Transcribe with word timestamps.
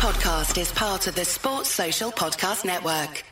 podcast 0.00 0.58
is 0.58 0.72
part 0.72 1.06
of 1.08 1.14
the 1.14 1.26
Sports 1.26 1.68
Social 1.68 2.10
Podcast 2.10 2.64
Network. 2.64 3.22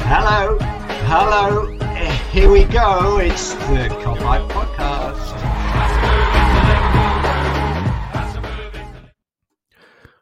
Hello, 0.00 0.58
hello. 0.58 1.66
Here 2.32 2.50
we 2.50 2.64
go. 2.64 3.20
It's 3.20 3.54
the 3.54 3.88
Kopite 4.02 4.48
Podcast. 4.48 5.38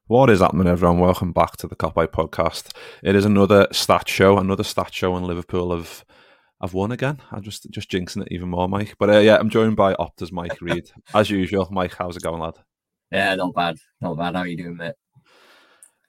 What 0.07 0.29
is 0.29 0.41
happening, 0.41 0.67
everyone? 0.67 0.99
Welcome 0.99 1.33
back 1.33 1.57
to 1.57 1.67
the 1.67 1.77
Kopite 1.77 2.09
Podcast. 2.09 2.77
It 3.03 3.17
is 3.17 3.25
another 3.25 3.67
stat 3.73 4.07
show, 4.07 4.37
another 4.37 4.65
stat 4.65 4.93
show, 4.93 5.17
and 5.17 5.27
Liverpool 5.27 5.75
have 5.75 6.05
have 6.61 6.75
won 6.75 6.93
again. 6.93 7.19
I'm 7.31 7.43
just 7.43 7.71
just 7.71 7.91
jinxing 7.91 8.23
it 8.23 8.29
even 8.33 8.49
more, 8.49 8.69
Mike. 8.69 8.97
But 8.99 9.11
uh, 9.11 9.19
yeah, 9.19 9.37
I'm 9.39 9.51
joined 9.51 9.77
by 9.77 9.95
Opta's 9.95 10.33
Mike 10.33 10.59
Reid 10.61 10.91
as 11.15 11.31
usual. 11.31 11.69
Mike, 11.71 11.95
how's 11.95 12.17
it 12.17 12.23
going, 12.23 12.41
lad? 12.41 12.55
Yeah, 13.11 13.35
not 13.35 13.55
bad, 13.55 13.77
not 14.01 14.17
bad. 14.19 14.35
How 14.35 14.43
are 14.43 14.47
you 14.47 14.57
doing, 14.57 14.77
mate? 14.77 14.95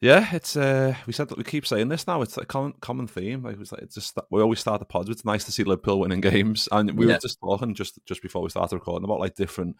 Yeah, 0.01 0.27
it's 0.33 0.57
uh, 0.57 0.95
we 1.05 1.13
said 1.13 1.29
that 1.29 1.37
we 1.37 1.43
keep 1.43 1.65
saying 1.67 1.89
this 1.89 2.07
now. 2.07 2.23
It's 2.23 2.35
a 2.37 2.45
common 2.45 2.73
common 2.81 3.05
theme. 3.07 3.43
Like 3.43 3.59
it's 3.59 3.71
like 3.71 3.83
it's 3.83 3.93
just 3.95 4.17
we 4.31 4.41
always 4.41 4.59
start 4.59 4.79
the 4.79 4.85
pods. 4.85 5.09
It's 5.09 5.25
nice 5.25 5.43
to 5.45 5.51
see 5.51 5.63
Liverpool 5.63 5.99
winning 5.99 6.21
games, 6.21 6.67
and 6.71 6.97
we 6.97 7.05
Yeah. 7.05 7.13
were 7.13 7.19
just 7.19 7.39
talking 7.39 7.75
just 7.75 7.99
just 8.07 8.21
before 8.23 8.41
we 8.41 8.49
started 8.49 8.75
recording 8.75 9.03
about 9.05 9.19
like 9.19 9.35
different, 9.35 9.75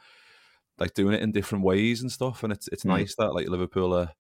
like 0.78 0.94
doing 0.94 1.16
it 1.16 1.22
in 1.24 1.32
different 1.32 1.64
ways 1.64 2.02
and 2.02 2.12
stuff. 2.12 2.44
And 2.44 2.54
it's 2.54 2.68
it's 2.68 2.84
Mm. 2.84 2.90
nice 2.90 3.16
that 3.16 3.34
like 3.34 3.48
Liverpool 3.50 3.96
are, 3.96 4.12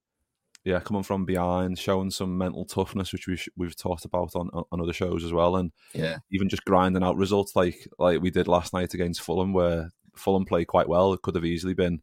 yeah, 0.63 0.79
coming 0.79 1.03
from 1.03 1.25
behind, 1.25 1.79
showing 1.79 2.11
some 2.11 2.37
mental 2.37 2.65
toughness, 2.65 3.11
which 3.11 3.27
we've 3.27 3.47
we've 3.57 3.75
talked 3.75 4.05
about 4.05 4.35
on 4.35 4.49
on 4.49 4.81
other 4.81 4.93
shows 4.93 5.23
as 5.23 5.33
well, 5.33 5.55
and 5.55 5.71
Yeah, 5.93 6.17
even 6.31 6.49
just 6.49 6.65
grinding 6.65 7.03
out 7.03 7.17
results 7.17 7.55
like 7.55 7.87
like 7.97 8.21
we 8.21 8.31
did 8.31 8.47
last 8.47 8.73
night 8.73 8.93
against 8.93 9.21
Fulham, 9.21 9.53
where 9.53 9.91
Fulham 10.15 10.45
played 10.45 10.67
quite 10.67 10.87
well. 10.89 11.13
It 11.13 11.21
could 11.21 11.35
have 11.35 11.45
easily 11.45 11.73
been 11.73 12.01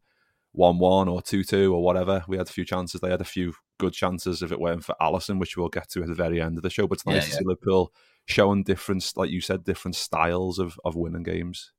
one 0.52 0.78
one 0.78 1.08
or 1.08 1.22
two 1.22 1.44
two 1.44 1.74
or 1.74 1.82
whatever. 1.82 2.24
We 2.26 2.36
had 2.36 2.48
a 2.48 2.52
few 2.52 2.64
chances. 2.64 3.00
They 3.00 3.10
had 3.10 3.20
a 3.20 3.24
few 3.24 3.54
good 3.78 3.92
chances 3.92 4.42
if 4.42 4.50
it 4.50 4.60
weren't 4.60 4.84
for 4.84 4.96
Alisson, 5.00 5.38
which 5.38 5.56
we'll 5.56 5.68
get 5.68 5.88
to 5.90 6.02
at 6.02 6.08
the 6.08 6.14
very 6.14 6.40
end 6.40 6.56
of 6.56 6.62
the 6.62 6.70
show. 6.70 6.88
But 6.88 6.94
it's 6.98 7.06
nice 7.06 7.14
Yeah, 7.16 7.20
to 7.20 7.30
yeah. 7.30 7.38
see 7.38 7.44
Liverpool 7.44 7.92
showing 8.26 8.64
different, 8.64 9.12
like 9.16 9.30
you 9.30 9.40
said, 9.40 9.64
different 9.64 9.94
styles 9.94 10.58
of 10.58 10.78
of 10.84 10.96
winning 10.96 11.22
games. 11.22 11.72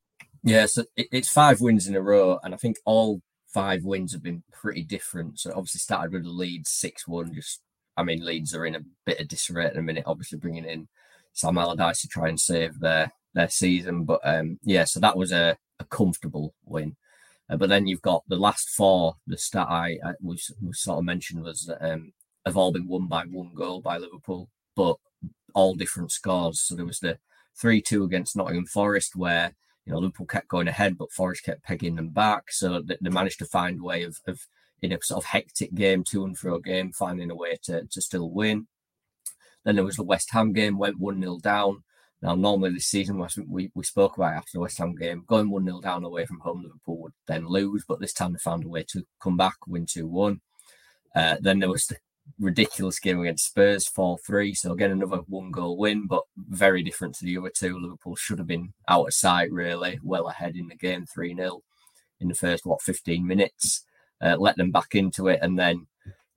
yeah. 0.44 0.66
So 0.68 0.86
it's 0.96 1.30
five 1.30 1.62
wins 1.62 1.88
in 1.88 1.96
a 1.96 2.02
row, 2.02 2.40
and 2.44 2.54
I 2.54 2.58
think 2.58 2.78
all 2.86 3.22
five 3.54 3.84
wins 3.84 4.14
have 4.14 4.24
been 4.24 4.44
pretty 4.52 4.84
different. 4.84 5.40
So 5.40 5.52
obviously 5.52 5.80
started 5.80 6.14
with 6.14 6.24
the 6.24 6.30
Leeds 6.30 6.70
six 6.70 7.08
one. 7.08 7.34
Just, 7.34 7.62
I 7.98 8.04
mean, 8.04 8.26
Leeds 8.26 8.54
are 8.56 8.66
in 8.66 8.76
a 8.76 8.82
bit 9.06 9.20
of 9.20 9.28
disarray 9.28 9.66
at 9.66 9.74
the 9.74 9.82
minute. 9.82 10.04
Obviously 10.06 10.40
bringing 10.40 10.66
in 10.66 10.88
Sam 11.34 11.58
Allardyce 11.58 12.02
to 12.02 12.08
try 12.08 12.30
and 12.30 12.40
save 12.40 12.80
their 12.80 13.12
their 13.34 13.50
season, 13.50 14.06
but 14.06 14.20
um, 14.24 14.60
yeah. 14.64 14.86
So 14.86 15.00
that 15.00 15.18
was 15.18 15.32
a, 15.32 15.58
a 15.80 15.84
comfortable 15.86 16.54
win. 16.66 16.96
Uh, 17.50 17.58
but 17.58 17.70
then 17.70 17.88
you've 17.88 18.02
got 18.02 18.24
the 18.28 18.36
last 18.36 18.70
four. 18.70 19.16
The 19.28 19.38
stat 19.38 19.68
I, 19.70 19.98
I 20.04 20.14
was, 20.22 20.52
was 20.62 20.80
sort 20.80 21.00
of 21.00 21.06
mentioned 21.06 21.44
was 21.44 21.66
that 21.66 21.82
um, 21.82 22.14
have 22.46 22.58
all 22.58 22.72
been 22.72 22.88
won 22.88 23.08
by 23.08 23.24
one 23.24 23.54
goal 23.56 23.82
by 23.82 23.98
Liverpool, 23.98 24.50
but 24.76 24.98
all 25.54 25.76
different 25.76 26.12
scores. 26.12 26.60
So 26.62 26.76
there 26.76 26.86
was 26.86 27.00
the 27.00 27.18
three 27.60 27.82
two 27.82 28.04
against 28.04 28.36
Nottingham 28.36 28.66
Forest 28.66 29.16
where 29.16 29.54
you 29.86 29.94
know 29.94 30.00
Liverpool 30.00 30.26
kept 30.26 30.48
going 30.48 30.68
ahead, 30.68 30.98
but 30.98 31.12
Forest 31.12 31.46
kept 31.46 31.64
pegging 31.64 31.96
them 31.96 32.10
back. 32.10 32.52
So 32.52 32.82
they, 32.82 32.98
they 33.02 33.10
managed 33.10 33.40
to 33.40 33.46
find 33.46 33.80
a 33.80 33.84
way 33.84 34.04
of, 34.04 34.18
of 34.28 34.42
in 34.82 34.92
a 34.92 35.00
sort 35.02 35.24
of 35.24 35.30
hectic 35.30 35.74
game, 35.74 36.04
to 36.06 36.24
and 36.24 36.38
fro 36.38 36.60
game, 36.60 36.92
finding 36.92 37.32
a 37.32 37.36
way 37.36 37.58
to 37.64 37.86
to 37.86 38.02
still 38.02 38.30
win. 38.30 38.68
Then 39.66 39.76
there 39.76 39.86
was 39.86 39.98
the 39.98 40.04
West 40.04 40.30
Ham 40.32 40.54
game, 40.54 40.78
went 40.78 41.00
one 41.00 41.22
0 41.22 41.40
down. 41.40 41.84
Now, 42.22 42.36
normally 42.36 42.72
this 42.72 42.88
season, 42.88 43.26
we, 43.48 43.72
we 43.74 43.84
spoke 43.84 44.18
about 44.18 44.34
after 44.34 44.52
the 44.54 44.60
West 44.60 44.78
Ham 44.78 44.96
game, 44.96 45.24
going 45.26 45.50
1 45.50 45.64
0 45.64 45.80
down 45.82 46.04
away 46.04 46.26
from 46.26 46.40
home, 46.40 46.64
Liverpool 46.64 47.02
would 47.02 47.14
then 47.28 47.48
lose, 47.48 47.86
but 47.88 48.00
this 48.00 48.14
time 48.14 48.34
they 48.34 48.40
found 48.40 48.66
a 48.66 48.70
way 48.70 48.84
to 48.90 49.06
come 49.22 49.38
back, 49.38 49.56
win 49.68 49.86
2 49.86 50.08
1. 50.08 50.42
Uh, 51.16 51.38
then 51.40 51.60
there 51.60 51.70
was 51.70 51.86
the 51.88 51.98
ridiculous 52.40 53.00
game 53.00 53.20
against 53.22 53.48
Spurs, 53.48 53.88
4 53.88 54.18
3. 54.26 54.54
So, 54.54 54.72
again, 54.72 54.92
another 54.92 55.22
one 55.28 55.52
goal 55.52 55.78
win, 55.78 56.08
but 56.08 56.24
very 56.38 56.84
different 56.84 57.16
to 57.16 57.26
the 57.26 57.38
other 57.38 57.52
two. 57.56 57.80
Liverpool 57.80 58.16
should 58.16 58.40
have 58.40 58.48
been 58.48 58.74
out 58.88 59.08
of 59.08 59.14
sight, 59.14 59.52
really, 59.52 60.00
well 60.04 60.28
ahead 60.28 60.56
in 60.56 60.68
the 60.68 60.76
game, 60.76 61.06
3 61.06 61.36
0 61.36 61.62
in 62.20 62.28
the 62.28 62.36
first, 62.36 62.66
what, 62.66 62.82
15 62.82 63.26
minutes. 63.26 63.86
Uh, 64.22 64.36
let 64.38 64.58
them 64.58 64.70
back 64.70 64.96
into 64.96 65.30
it 65.30 65.40
and 65.42 65.58
then 65.58 65.88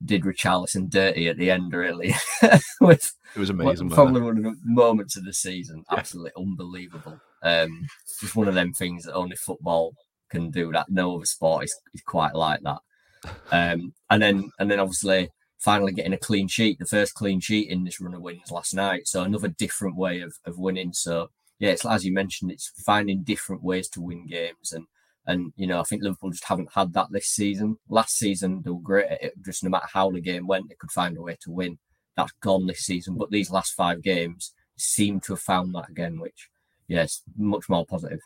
did 0.05 0.23
Richarlison 0.23 0.89
dirty 0.89 1.27
at 1.27 1.37
the 1.37 1.51
end, 1.51 1.73
really, 1.73 2.13
with 2.81 3.13
It 3.35 3.39
was 3.39 3.49
amazing. 3.49 3.65
wasn't 3.65 3.93
probably 3.93 4.21
one 4.21 4.37
of 4.37 4.43
the 4.43 4.55
moments 4.63 5.17
of 5.17 5.25
the 5.25 5.33
season. 5.33 5.83
Absolutely 5.91 6.31
unbelievable. 6.37 7.19
Um, 7.41 7.87
just 8.19 8.35
one 8.35 8.47
of 8.47 8.55
them 8.55 8.73
things 8.73 9.03
that 9.03 9.13
only 9.13 9.35
football 9.35 9.93
can 10.29 10.49
do. 10.49 10.71
That 10.71 10.87
no 10.89 11.15
other 11.15 11.25
sport 11.25 11.65
is, 11.65 11.75
is 11.93 12.01
quite 12.01 12.35
like 12.35 12.61
that. 12.63 12.79
Um, 13.53 13.93
and 14.09 14.21
then 14.21 14.51
and 14.59 14.69
then 14.69 14.81
obviously 14.81 15.29
finally 15.63 15.93
getting 15.93 16.13
a 16.13 16.17
clean 16.17 16.47
sheet, 16.47 16.79
the 16.79 16.85
first 16.85 17.13
clean 17.13 17.39
sheet 17.39 17.69
in 17.69 17.83
this 17.83 17.99
run 17.99 18.13
of 18.13 18.21
wins 18.21 18.51
last 18.51 18.73
night. 18.73 19.07
So 19.07 19.23
another 19.23 19.47
different 19.47 19.95
way 19.95 20.21
of, 20.21 20.35
of 20.45 20.57
winning. 20.57 20.93
So 20.93 21.29
yeah, 21.59 21.71
it's 21.71 21.85
as 21.85 22.05
you 22.05 22.13
mentioned, 22.13 22.51
it's 22.51 22.71
finding 22.85 23.23
different 23.23 23.63
ways 23.63 23.89
to 23.89 24.01
win 24.01 24.27
games 24.27 24.71
and. 24.71 24.85
And 25.25 25.53
you 25.55 25.67
know, 25.67 25.79
I 25.79 25.83
think 25.83 26.03
Liverpool 26.03 26.31
just 26.31 26.43
haven't 26.43 26.73
had 26.75 26.91
that 26.95 27.07
this 27.09 27.27
season. 27.27 27.77
Last 27.87 28.17
season, 28.17 28.61
they 28.61 28.71
were 28.71 28.81
great 28.81 29.05
at 29.05 29.23
it. 29.23 29.33
Just 29.41 29.63
no 29.63 29.69
matter 29.69 29.87
how 29.93 30.11
the 30.11 30.19
game 30.19 30.47
went, 30.47 30.67
they 30.67 30.75
could 30.77 30.91
find 30.91 31.15
a 31.15 31.21
way 31.21 31.37
to 31.43 31.49
win 31.49 31.79
that's 32.15 32.33
gone 32.41 32.67
this 32.67 32.79
season. 32.79 33.17
But 33.17 33.31
these 33.31 33.51
last 33.51 33.73
five 33.73 34.01
games 34.01 34.53
seem 34.75 35.19
to 35.21 35.33
have 35.33 35.41
found 35.41 35.73
that 35.75 35.89
again, 35.89 36.19
which 36.19 36.49
yes, 36.87 37.21
much 37.37 37.69
more 37.69 37.85
positive. 37.85 38.19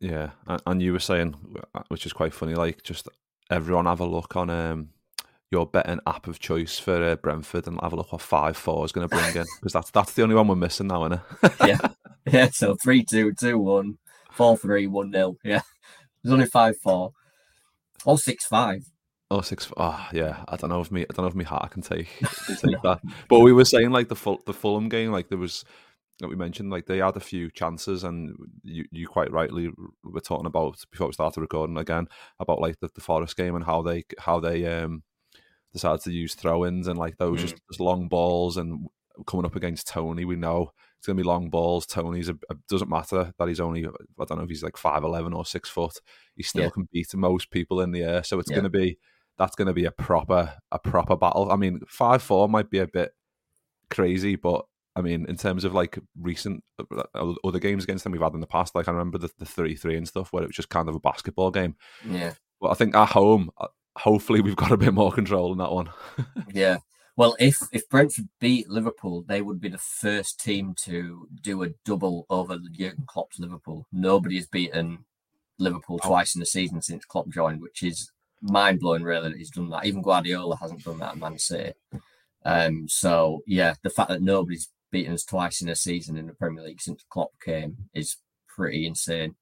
Yeah, 0.00 0.30
and, 0.46 0.62
and 0.66 0.82
you 0.82 0.92
were 0.92 0.98
saying, 0.98 1.34
which 1.88 2.06
is 2.06 2.12
quite 2.12 2.32
funny, 2.32 2.54
like 2.54 2.82
just 2.82 3.08
everyone 3.50 3.86
have 3.86 4.00
a 4.00 4.06
look 4.06 4.36
on 4.36 4.50
um, 4.50 4.90
your 5.50 5.66
betting 5.66 6.00
app 6.06 6.26
of 6.28 6.38
choice 6.38 6.78
for 6.78 7.02
uh, 7.02 7.16
Brentford 7.16 7.66
and 7.66 7.78
have 7.82 7.92
a 7.92 7.96
look 7.96 8.12
what 8.12 8.20
five 8.20 8.56
four 8.56 8.84
is 8.84 8.92
going 8.92 9.08
to 9.08 9.14
bring 9.14 9.36
in 9.36 9.46
because 9.58 9.72
that's 9.72 9.90
that's 9.90 10.12
the 10.14 10.22
only 10.22 10.34
one 10.34 10.48
we're 10.48 10.54
missing 10.54 10.86
now, 10.86 11.06
isn't 11.06 11.20
it? 11.42 11.52
yeah, 11.66 11.78
yeah. 12.30 12.48
So 12.52 12.76
three 12.76 13.04
two, 13.04 13.32
two 13.32 13.58
one, 13.58 13.98
four 14.30 14.56
three, 14.56 14.86
one 14.86 15.10
nil. 15.10 15.36
Yeah, 15.44 15.62
there's 16.22 16.32
only 16.32 16.46
five 16.46 16.76
four, 16.78 17.12
or 18.04 18.18
six 18.18 18.46
five. 18.46 18.84
Oh 19.30 19.42
six. 19.42 19.70
Oh 19.76 20.08
yeah. 20.12 20.44
I 20.48 20.56
don't 20.56 20.70
know 20.70 20.80
if 20.80 20.90
me. 20.90 21.02
I 21.02 21.12
don't 21.12 21.24
know 21.24 21.28
if 21.28 21.34
my 21.34 21.44
heart 21.44 21.70
can 21.70 21.82
take 21.82 22.08
can 22.18 22.56
take 22.56 22.82
that. 22.82 23.00
But 23.28 23.40
we 23.40 23.52
were 23.52 23.64
saying 23.64 23.90
like 23.90 24.08
the 24.08 24.16
full 24.16 24.40
the 24.46 24.52
Fulham 24.52 24.88
game, 24.88 25.12
like 25.12 25.28
there 25.28 25.38
was 25.38 25.64
we 26.28 26.36
mentioned, 26.36 26.70
like 26.70 26.86
they 26.86 26.98
had 26.98 27.16
a 27.16 27.20
few 27.20 27.50
chances, 27.50 28.04
and 28.04 28.34
you 28.62 28.84
you 28.90 29.06
quite 29.06 29.32
rightly 29.32 29.70
were 30.02 30.20
talking 30.20 30.46
about 30.46 30.78
before 30.90 31.06
we 31.06 31.12
started 31.12 31.40
recording 31.40 31.78
again 31.78 32.08
about 32.40 32.60
like 32.60 32.78
the, 32.80 32.90
the 32.94 33.00
Forest 33.00 33.36
game 33.36 33.54
and 33.54 33.64
how 33.64 33.82
they 33.82 34.04
how 34.18 34.40
they 34.40 34.66
um 34.66 35.02
decided 35.72 36.00
to 36.02 36.12
use 36.12 36.34
throw-ins 36.34 36.86
and 36.88 36.98
like 36.98 37.16
those 37.18 37.40
just, 37.40 37.54
just 37.70 37.80
long 37.80 38.08
balls 38.08 38.56
and 38.56 38.86
coming 39.26 39.46
up 39.46 39.56
against 39.56 39.86
Toney, 39.88 40.24
we 40.24 40.36
know 40.36 40.72
it's 40.98 41.06
gonna 41.06 41.16
be 41.16 41.22
long 41.22 41.50
balls. 41.50 41.86
Toney's 41.86 42.28
a, 42.28 42.36
a- 42.50 42.56
doesn't 42.68 42.90
matter 42.90 43.32
that 43.38 43.48
he's 43.48 43.60
only 43.60 43.86
I 43.86 44.24
don't 44.24 44.38
know 44.38 44.44
if 44.44 44.50
he's 44.50 44.62
like 44.62 44.76
five 44.76 45.04
eleven 45.04 45.32
or 45.32 45.44
six 45.46 45.68
foot. 45.68 45.98
He 46.34 46.42
still 46.42 46.64
Yeah. 46.64 46.70
can 46.70 46.88
beat 46.92 47.14
most 47.14 47.50
people 47.50 47.80
in 47.80 47.90
the 47.92 48.02
air, 48.02 48.22
so 48.22 48.38
it's 48.38 48.50
Yeah. 48.50 48.56
gonna 48.56 48.70
be 48.70 48.98
that's 49.38 49.56
going 49.56 49.68
to 49.68 49.72
be 49.72 49.86
a 49.86 49.90
proper 49.90 50.54
a 50.70 50.78
proper 50.78 51.16
battle. 51.16 51.50
I 51.50 51.56
mean, 51.56 51.80
five 51.88 52.20
four 52.22 52.46
might 52.46 52.68
be 52.68 52.78
a 52.80 52.86
bit 52.86 53.12
crazy, 53.90 54.36
but 54.36 54.66
I 54.96 55.00
mean, 55.02 55.24
in 55.28 55.36
terms 55.36 55.64
of 55.64 55.72
like 55.72 55.98
recent 56.20 56.62
uh, 56.78 57.32
other 57.44 57.58
games 57.58 57.84
against 57.84 58.04
them 58.04 58.12
we've 58.12 58.20
had 58.20 58.34
in 58.34 58.40
the 58.40 58.46
past, 58.46 58.74
like 58.74 58.86
I 58.88 58.90
remember 58.92 59.16
the 59.18 59.30
the 59.38 59.46
three 59.46 59.76
three 59.76 59.96
and 59.96 60.06
stuff 60.06 60.32
where 60.32 60.42
it 60.42 60.48
was 60.48 60.56
just 60.56 60.68
kind 60.68 60.88
of 60.90 60.94
a 60.94 61.00
basketball 61.00 61.50
game. 61.50 61.76
Yeah, 62.06 62.34
But 62.60 62.70
I 62.70 62.74
think 62.74 62.94
at 62.94 63.08
home, 63.10 63.50
uh, 63.56 63.68
hopefully, 63.96 64.40
we've 64.40 64.56
got 64.56 64.72
a 64.72 64.76
bit 64.76 64.94
more 64.94 65.12
control 65.12 65.52
in 65.52 65.58
that 65.58 65.72
one. 65.72 65.90
yeah. 66.52 66.78
Well, 67.16 67.36
if 67.38 67.58
if 67.72 67.88
Brentford 67.88 68.28
beat 68.40 68.68
Liverpool, 68.68 69.24
they 69.28 69.42
would 69.42 69.60
be 69.60 69.68
the 69.68 69.78
first 69.78 70.40
team 70.40 70.74
to 70.84 71.28
do 71.42 71.62
a 71.62 71.68
double 71.84 72.26
over 72.30 72.58
Jurgen 72.72 73.04
Klopp's 73.06 73.38
Liverpool. 73.38 73.86
Nobody 73.92 74.36
has 74.36 74.46
beaten 74.46 75.04
Liverpool 75.58 75.98
twice 75.98 76.34
in 76.34 76.40
the 76.40 76.46
season 76.46 76.80
since 76.80 77.04
Klopp 77.04 77.28
joined, 77.28 77.60
which 77.60 77.82
is 77.82 78.10
mind 78.40 78.80
blowing. 78.80 79.02
Really, 79.02 79.30
that 79.30 79.38
he's 79.38 79.50
done 79.50 79.68
that. 79.70 79.84
Even 79.84 80.02
Guardiola 80.02 80.56
hasn't 80.56 80.84
done 80.84 80.98
that 81.00 81.12
at 81.12 81.18
Man 81.18 81.38
City. 81.38 81.72
Um, 82.44 82.88
so 82.88 83.42
yeah, 83.46 83.74
the 83.82 83.90
fact 83.90 84.08
that 84.08 84.22
nobody's 84.22 84.70
beaten 84.90 85.12
us 85.14 85.24
twice 85.24 85.60
in 85.60 85.68
a 85.68 85.76
season 85.76 86.16
in 86.16 86.26
the 86.26 86.32
Premier 86.32 86.64
League 86.64 86.80
since 86.80 87.04
Klopp 87.10 87.30
came 87.44 87.76
is 87.94 88.16
pretty 88.48 88.86
insane. 88.86 89.34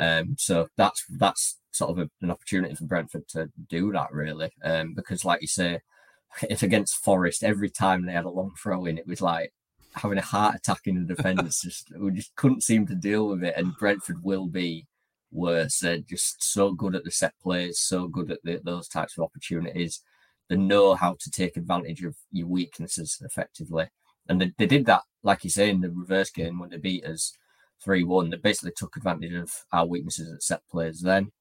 Um, 0.00 0.34
so 0.38 0.68
that's 0.76 1.04
that's 1.18 1.58
sort 1.72 1.90
of 1.90 1.98
a, 1.98 2.10
an 2.22 2.30
opportunity 2.30 2.74
for 2.74 2.84
Brentford 2.84 3.28
to 3.28 3.50
do 3.68 3.92
that 3.92 4.12
really, 4.12 4.50
um, 4.64 4.94
because 4.94 5.24
like 5.26 5.42
you 5.42 5.46
say, 5.46 5.80
if 6.48 6.62
against 6.62 7.04
Forest, 7.04 7.44
every 7.44 7.68
time 7.70 8.06
they 8.06 8.12
had 8.12 8.24
a 8.24 8.30
long 8.30 8.52
throw 8.60 8.86
in, 8.86 8.96
it 8.98 9.06
was 9.06 9.20
like 9.20 9.52
having 9.94 10.18
a 10.18 10.22
heart 10.22 10.54
attack 10.54 10.80
in 10.86 11.06
the 11.06 11.14
defenders. 11.14 11.60
just 11.64 11.92
we 11.98 12.10
just 12.12 12.34
couldn't 12.34 12.62
seem 12.62 12.86
to 12.86 12.94
deal 12.94 13.28
with 13.28 13.44
it, 13.44 13.54
and 13.56 13.76
Brentford 13.78 14.24
will 14.24 14.46
be 14.46 14.86
worse. 15.30 15.80
They're 15.80 15.98
just 15.98 16.42
so 16.42 16.72
good 16.72 16.94
at 16.94 17.04
the 17.04 17.10
set 17.10 17.34
plays, 17.42 17.78
so 17.78 18.08
good 18.08 18.30
at 18.30 18.40
the, 18.42 18.60
those 18.64 18.88
types 18.88 19.18
of 19.18 19.24
opportunities. 19.24 20.02
They 20.48 20.56
know 20.56 20.94
how 20.94 21.16
to 21.20 21.30
take 21.30 21.56
advantage 21.56 22.02
of 22.02 22.16
your 22.32 22.48
weaknesses 22.48 23.22
effectively. 23.24 23.88
And 24.28 24.40
they, 24.40 24.52
they 24.58 24.66
did 24.66 24.86
that, 24.86 25.02
like 25.22 25.44
you 25.44 25.50
say, 25.50 25.70
in 25.70 25.80
the 25.80 25.90
reverse 25.90 26.30
game 26.30 26.58
when 26.58 26.70
they 26.70 26.76
beat 26.76 27.04
us 27.04 27.36
3 27.84 28.04
1. 28.04 28.30
They 28.30 28.36
basically 28.38 28.72
took 28.76 28.96
advantage 28.96 29.34
of 29.34 29.52
our 29.72 29.86
weaknesses 29.86 30.32
at 30.32 30.42
set 30.42 30.62
plays 30.70 31.00
then. 31.02 31.32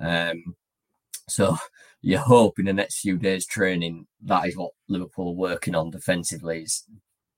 Um, 0.00 0.56
So 1.28 1.56
you 2.02 2.18
hope 2.18 2.58
in 2.58 2.66
the 2.66 2.72
next 2.72 3.00
few 3.00 3.16
days 3.18 3.46
training 3.46 4.06
that 4.22 4.46
is 4.46 4.56
what 4.56 4.72
Liverpool 4.88 5.30
are 5.30 5.34
working 5.34 5.74
on 5.74 5.90
defensively 5.90 6.62
is 6.62 6.84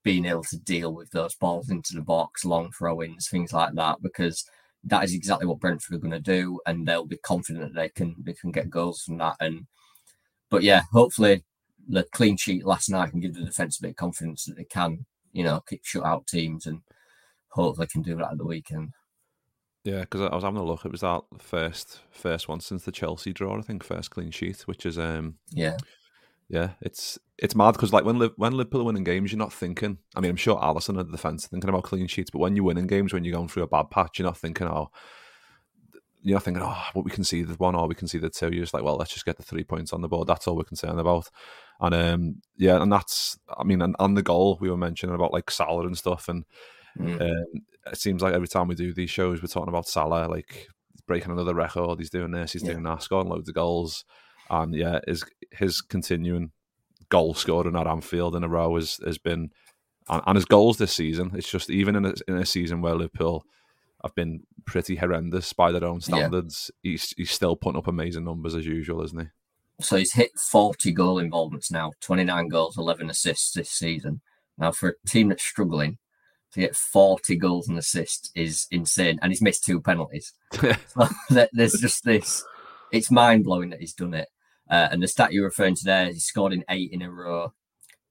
being 0.03 0.25
able 0.25 0.43
to 0.45 0.57
deal 0.57 0.93
with 0.93 1.11
those 1.11 1.35
balls 1.35 1.69
into 1.69 1.93
the 1.95 2.01
box, 2.01 2.45
long 2.45 2.71
throw-ins, 2.71 3.29
things 3.29 3.53
like 3.53 3.73
that, 3.75 4.01
because 4.01 4.45
that 4.83 5.03
is 5.03 5.13
exactly 5.13 5.47
what 5.47 5.59
Brentford 5.59 5.95
are 5.95 5.99
going 5.99 6.11
to 6.11 6.19
do, 6.19 6.59
and 6.65 6.85
they'll 6.87 7.05
be 7.05 7.17
confident 7.17 7.73
they 7.75 7.89
can 7.89 8.15
they 8.23 8.33
can 8.33 8.51
get 8.51 8.69
goals 8.69 9.03
from 9.03 9.17
that. 9.19 9.35
And 9.39 9.67
but 10.49 10.63
yeah, 10.63 10.83
hopefully 10.91 11.43
the 11.87 12.03
clean 12.13 12.37
sheet 12.37 12.65
last 12.65 12.89
night 12.89 13.11
can 13.11 13.19
give 13.19 13.33
the 13.35 13.45
defence 13.45 13.79
a 13.79 13.81
bit 13.83 13.91
of 13.91 13.95
confidence 13.97 14.45
that 14.45 14.57
they 14.57 14.63
can, 14.65 15.05
you 15.33 15.43
know, 15.43 15.61
keep 15.69 15.83
shut 15.85 16.05
out 16.05 16.27
teams, 16.27 16.65
and 16.65 16.81
hopefully 17.53 17.87
can 17.87 18.01
do 18.01 18.15
that 18.17 18.31
at 18.31 18.37
the 18.37 18.45
weekend. 18.45 18.91
Yeah, 19.83 20.01
because 20.01 20.21
I 20.21 20.35
was 20.35 20.43
having 20.43 20.59
a 20.59 20.63
look. 20.63 20.85
It 20.85 20.91
was 20.91 21.01
that 21.01 21.23
first 21.37 22.01
first 22.11 22.47
one 22.47 22.59
since 22.59 22.83
the 22.83 22.91
Chelsea 22.91 23.33
draw, 23.33 23.57
I 23.57 23.61
think, 23.61 23.83
first 23.83 24.11
clean 24.11 24.31
sheet, 24.31 24.61
which 24.61 24.85
is 24.85 24.97
um 24.97 25.35
yeah 25.51 25.77
yeah, 26.49 26.71
it's 26.81 27.17
it's 27.37 27.55
mad 27.55 27.71
because 27.71 27.91
like 27.91 28.05
when 28.05 28.19
when 28.37 28.53
Liverpool 28.53 28.81
are 28.81 28.85
winning 28.85 29.03
games, 29.03 29.31
you're 29.31 29.39
not 29.39 29.53
thinking. 29.53 29.97
I 30.15 30.19
mean, 30.19 30.31
I'm 30.31 30.37
sure 30.37 30.59
Alisson 30.59 30.99
at 30.99 31.07
the 31.07 31.11
defense 31.11 31.47
thinking 31.47 31.69
about 31.69 31.83
clean 31.83 32.07
sheets, 32.07 32.29
but 32.29 32.39
when 32.39 32.55
you're 32.55 32.65
winning 32.65 32.87
games, 32.87 33.13
when 33.13 33.23
you're 33.23 33.35
going 33.35 33.47
through 33.47 33.63
a 33.63 33.67
bad 33.67 33.89
patch, 33.89 34.19
you're 34.19 34.27
not 34.27 34.37
thinking, 34.37 34.67
oh, 34.67 34.89
you're 36.21 36.35
not 36.35 36.43
thinking, 36.43 36.63
oh, 36.63 36.83
what 36.93 37.05
we 37.05 37.11
can 37.11 37.23
see 37.23 37.41
the 37.41 37.55
one 37.55 37.75
or 37.75 37.87
we 37.87 37.95
can 37.95 38.07
see 38.07 38.19
the 38.19 38.29
two. 38.29 38.51
You're 38.51 38.63
just 38.63 38.73
like, 38.73 38.83
well, 38.83 38.97
let's 38.97 39.13
just 39.13 39.25
get 39.25 39.37
the 39.37 39.43
three 39.43 39.63
points 39.63 39.93
on 39.93 40.01
the 40.01 40.07
board. 40.07 40.27
That's 40.27 40.47
all 40.47 40.55
we're 40.55 40.63
concerned 40.63 40.99
about. 40.99 41.29
And 41.79 41.95
um, 41.95 42.41
yeah, 42.55 42.81
and 42.81 42.91
that's, 42.91 43.39
I 43.57 43.63
mean, 43.63 43.81
and, 43.81 43.95
and 43.99 44.15
the 44.15 44.21
goal 44.21 44.57
we 44.61 44.69
were 44.69 44.77
mentioning 44.77 45.15
about 45.15 45.33
like 45.33 45.49
Salah 45.49 45.87
and 45.87 45.97
stuff, 45.97 46.29
and 46.29 46.45
mm. 46.97 47.21
um, 47.21 47.61
it 47.87 47.97
seems 47.97 48.21
like 48.21 48.33
every 48.33 48.47
time 48.47 48.67
we 48.67 48.75
do 48.75 48.93
these 48.93 49.09
shows, 49.09 49.41
we're 49.41 49.47
talking 49.47 49.69
about 49.69 49.87
Salah, 49.87 50.27
like 50.27 50.67
breaking 51.07 51.31
another 51.31 51.53
record. 51.53 51.99
He's 51.99 52.09
doing 52.09 52.31
this, 52.31 52.53
he's 52.53 52.63
yeah. 52.63 52.71
doing 52.71 52.83
that, 52.83 53.03
scoring 53.03 53.29
loads 53.29 53.49
of 53.49 53.55
goals 53.55 54.05
and 54.49 54.73
yeah, 54.73 54.99
his 55.07 55.23
his 55.51 55.81
continuing 55.81 56.51
goal 57.09 57.33
scoring 57.33 57.75
at 57.75 57.87
Anfield 57.87 58.35
in 58.35 58.43
a 58.43 58.49
row 58.49 58.75
has 58.75 58.99
has 59.05 59.17
been, 59.17 59.51
and, 60.09 60.35
his 60.35 60.45
goals 60.45 60.77
this 60.77 60.93
season. 60.93 61.31
It's 61.35 61.49
just 61.49 61.69
even 61.69 61.95
in 61.95 62.05
a, 62.05 62.13
in 62.27 62.37
a 62.37 62.45
season 62.45 62.81
where 62.81 62.95
Liverpool 62.95 63.43
have 64.03 64.15
been 64.15 64.41
pretty 64.65 64.95
horrendous 64.95 65.53
by 65.53 65.71
their 65.71 65.85
own 65.85 66.01
standards, 66.01 66.71
yeah. 66.83 66.91
he's 66.91 67.13
he's 67.17 67.31
still 67.31 67.55
putting 67.55 67.77
up 67.77 67.87
amazing 67.87 68.25
numbers 68.25 68.55
as 68.55 68.65
usual, 68.65 69.03
isn't 69.03 69.19
he? 69.19 69.27
So 69.81 69.97
he's 69.97 70.13
hit 70.13 70.31
forty 70.37 70.91
goal 70.91 71.19
involvements 71.19 71.71
now, 71.71 71.91
twenty 72.01 72.23
nine 72.23 72.47
goals, 72.47 72.77
eleven 72.77 73.09
assists 73.09 73.53
this 73.53 73.69
season. 73.69 74.21
Now 74.57 74.71
for 74.71 74.89
a 74.89 75.07
team 75.07 75.29
that's 75.29 75.43
struggling, 75.43 75.97
to 76.53 76.59
get 76.59 76.75
40 76.75 77.35
goals 77.37 77.67
and 77.67 77.77
assists 77.77 78.31
is 78.35 78.67
insane. 78.71 79.19
And 79.21 79.31
he's 79.31 79.41
missed 79.41 79.63
two 79.63 79.81
penalties. 79.81 80.33
so 80.53 81.07
there's 81.53 81.73
just 81.73 82.03
this, 82.03 82.43
it's 82.91 83.11
mind 83.11 83.43
blowing 83.43 83.69
that 83.71 83.79
he's 83.79 83.93
done 83.93 84.13
it. 84.13 84.29
Uh, 84.69 84.87
and 84.91 85.03
the 85.03 85.07
stat 85.07 85.33
you're 85.33 85.45
referring 85.45 85.75
to 85.75 85.83
there, 85.83 86.05
he 86.05 86.19
scored 86.19 86.53
in 86.53 86.63
eight 86.69 86.91
in 86.91 87.01
a 87.01 87.11
row 87.11 87.53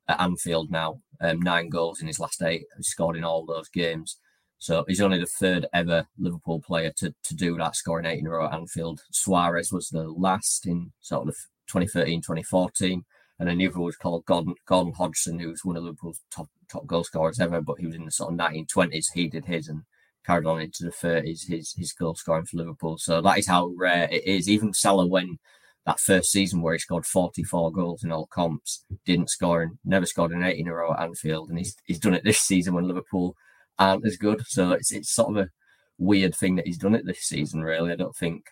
at 0.09 0.21
Anfield 0.21 0.71
now, 0.71 1.01
um, 1.21 1.41
nine 1.41 1.69
goals 1.69 2.01
in 2.01 2.07
his 2.07 2.21
last 2.21 2.43
eight. 2.43 2.65
He 2.77 2.83
scored 2.83 3.17
in 3.17 3.25
all 3.25 3.47
those 3.47 3.69
games. 3.69 4.19
So 4.59 4.85
he's 4.87 5.01
only 5.01 5.19
the 5.19 5.27
third 5.27 5.67
ever 5.73 6.07
Liverpool 6.19 6.61
player 6.61 6.93
to, 6.99 7.15
to 7.25 7.35
do 7.35 7.57
that, 7.57 7.75
scoring 7.75 8.07
eight 8.07 8.21
in 8.21 8.27
a 8.27 8.31
row 8.31 8.47
at 8.47 8.55
Anfield. 8.55 9.01
Suarez 9.11 9.73
was 9.73 9.89
the 9.89 10.09
last 10.09 10.67
in 10.67 10.93
sort 11.01 11.29
of 11.29 11.35
2013, 11.69 12.21
2014. 12.21 13.05
And 13.43 13.51
then 13.51 13.59
the 13.59 13.67
other 13.67 13.81
was 13.81 13.97
called 13.97 14.25
Gordon, 14.25 14.55
Gordon 14.69 14.93
Hodgson, 14.93 15.37
who 15.41 15.49
was 15.49 15.65
one 15.65 15.77
of 15.77 15.83
Liverpool's 15.83 16.21
top 16.33 16.47
top 16.71 16.87
goal 16.87 17.03
scorers 17.03 17.41
ever, 17.41 17.61
but 17.61 17.81
he 17.81 17.87
was 17.87 17.97
in 17.97 18.05
the 18.05 18.13
sort 18.13 18.33
of 18.33 18.39
1920s. 18.39 19.07
He 19.13 19.27
did 19.27 19.47
his 19.47 19.67
and 19.67 19.83
carried 20.25 20.47
on 20.47 20.61
into 20.61 20.85
the 20.85 20.93
30s, 20.93 21.49
his, 21.49 21.75
his 21.77 21.93
goal 21.93 22.15
scoring 22.15 22.45
for 22.45 22.59
Liverpool. 22.59 22.99
So 22.99 23.21
that 23.21 23.39
is 23.39 23.49
how 23.49 23.75
rare 23.77 24.09
it 24.13 24.25
is. 24.25 24.49
Even 24.49 24.73
Salah, 24.73 25.09
when 25.09 25.41
that 25.87 25.99
first 25.99 26.31
season 26.31 26.63
where 26.63 26.75
he 26.75 26.79
scored 26.79 27.05
44 27.05 27.73
goals 27.73 28.05
in 28.05 28.13
all 28.13 28.29
comps, 28.29 28.85
didn't 29.05 29.31
score 29.31 29.63
and 29.63 29.73
never 29.85 30.07
scored 30.07 30.31
an 30.31 30.45
eight 30.45 30.61
in 30.61 30.69
a 30.69 30.73
row 30.73 30.93
at 30.93 31.01
Anfield. 31.01 31.49
And 31.49 31.59
he's, 31.59 31.75
he's 31.87 31.99
done 31.99 32.15
it 32.15 32.23
this 32.23 32.39
season 32.39 32.75
when 32.75 32.87
Liverpool 32.87 33.35
aren't 33.77 34.07
as 34.07 34.17
good. 34.17 34.47
So 34.47 34.71
it's, 34.71 34.93
it's 34.93 35.13
sort 35.13 35.37
of 35.37 35.47
a 35.47 35.51
weird 35.99 36.37
thing 36.37 36.55
that 36.55 36.69
he's 36.69 36.79
done 36.79 36.95
it 36.95 37.07
this 37.07 37.23
season, 37.23 37.63
really. 37.63 37.91
I 37.91 37.97
don't 37.97 38.15
think. 38.15 38.45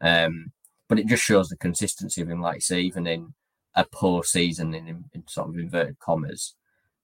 Um, 0.00 0.52
but 0.88 1.00
it 1.00 1.08
just 1.08 1.24
shows 1.24 1.48
the 1.48 1.56
consistency 1.56 2.22
of 2.22 2.30
him, 2.30 2.40
like 2.40 2.58
you 2.58 2.60
say, 2.60 2.80
even 2.82 3.08
in 3.08 3.34
a 3.74 3.84
poor 3.84 4.24
season 4.24 4.74
in, 4.74 5.04
in 5.12 5.28
sort 5.28 5.48
of 5.48 5.56
inverted 5.56 5.98
commas. 5.98 6.54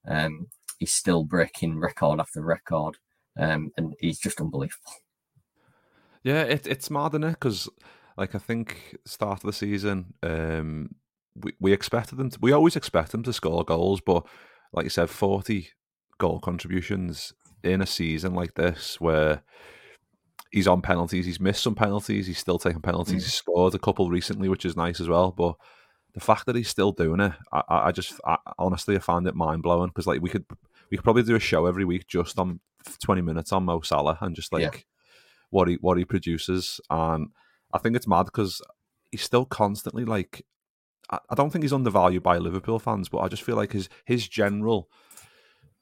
Um, 0.07 0.49
he's 0.79 0.93
still 0.93 1.25
breaking 1.25 1.79
record 1.79 2.21
after 2.21 2.43
record. 2.43 2.97
Um, 3.39 3.71
and 3.77 3.95
he's 4.01 4.19
just 4.19 4.41
unbelievable. 4.41 4.93
Yeah, 6.23 6.43
it, 6.43 6.67
it's 6.67 6.91
mad, 6.91 7.15
it? 7.15 7.21
Because 7.21 7.69
like 8.17 8.35
I 8.35 8.39
think 8.39 8.97
start 9.05 9.41
of 9.41 9.47
the 9.47 9.53
season, 9.53 10.15
um, 10.23 10.95
we 11.35 11.53
we 11.61 11.73
expected 11.73 12.17
them. 12.17 12.31
To, 12.31 12.39
we 12.41 12.53
always 12.53 12.77
expect 12.77 13.13
them 13.13 13.23
to 13.25 13.33
score 13.33 13.65
goals, 13.65 14.01
but 14.01 14.27
like 14.73 14.85
you 14.85 14.91
said, 14.91 15.11
forty 15.11 15.69
goal 16.19 16.41
contributions 16.41 17.35
in 17.63 17.83
a 17.83 17.87
season 17.87 18.35
like 18.35 18.55
this 18.55 19.01
where 19.01 19.43
he's 20.51 20.67
on 20.67 20.81
penalties. 20.81 21.27
He's 21.27 21.41
missed 21.41 21.63
some 21.63 21.75
penalties. 21.75 22.27
He's 22.27 22.39
still 22.39 22.59
taking 22.59 22.81
penalties. 22.81 23.23
Mm. 23.23 23.27
He's 23.27 23.35
scored 23.35 23.75
a 23.75 23.79
couple 23.79 24.09
recently, 24.09 24.49
which 24.49 24.65
is 24.65 24.77
nice 24.77 25.01
as 25.01 25.09
well. 25.09 25.31
But 25.31 25.57
the 26.17 26.21
fact 26.21 26.47
that 26.47 26.57
he's 26.57 26.69
still 26.69 26.93
doing 26.93 27.21
it, 27.21 27.33
I, 27.53 27.63
I 27.69 27.93
just 27.93 28.19
I, 28.25 28.39
honestly 28.59 28.97
I 28.97 29.01
find 29.01 29.29
it 29.29 29.37
mind 29.37 29.63
blowing 29.63 29.89
because 29.89 30.07
like 30.07 30.23
we 30.23 30.31
could 30.31 30.47
we 30.91 30.97
could 30.97 31.05
probably 31.05 31.23
do 31.23 31.37
a 31.37 31.41
show 31.41 31.67
every 31.67 31.85
week 31.85 32.07
just 32.07 32.39
on 32.39 32.59
twenty 33.01 33.21
minutes 33.21 33.53
on 33.53 33.65
Mo 33.65 33.83
Salah 33.83 34.17
and 34.23 34.35
just 34.35 34.51
like 34.51 34.63
yeah. 34.63 34.81
what 35.51 35.69
he 35.69 35.75
what 35.83 35.99
he 35.99 36.07
produces 36.07 36.81
and 36.89 37.29
I 37.73 37.79
think 37.79 37.97
it's 37.97 38.09
mad 38.09 38.25
because 38.25 38.63
he's 39.13 39.23
still 39.23 39.45
constantly 39.45 40.05
like. 40.07 40.45
I, 41.11 41.19
I 41.29 41.35
don't 41.35 41.51
think 41.51 41.63
he's 41.63 41.75
undervalued 41.75 42.23
by 42.23 42.39
Liverpool 42.39 42.79
fans, 42.79 43.11
but 43.11 43.19
I 43.19 43.29
just 43.29 43.43
feel 43.43 43.57
like 43.57 43.73
his 43.73 43.91
his 44.07 44.27
general 44.27 44.89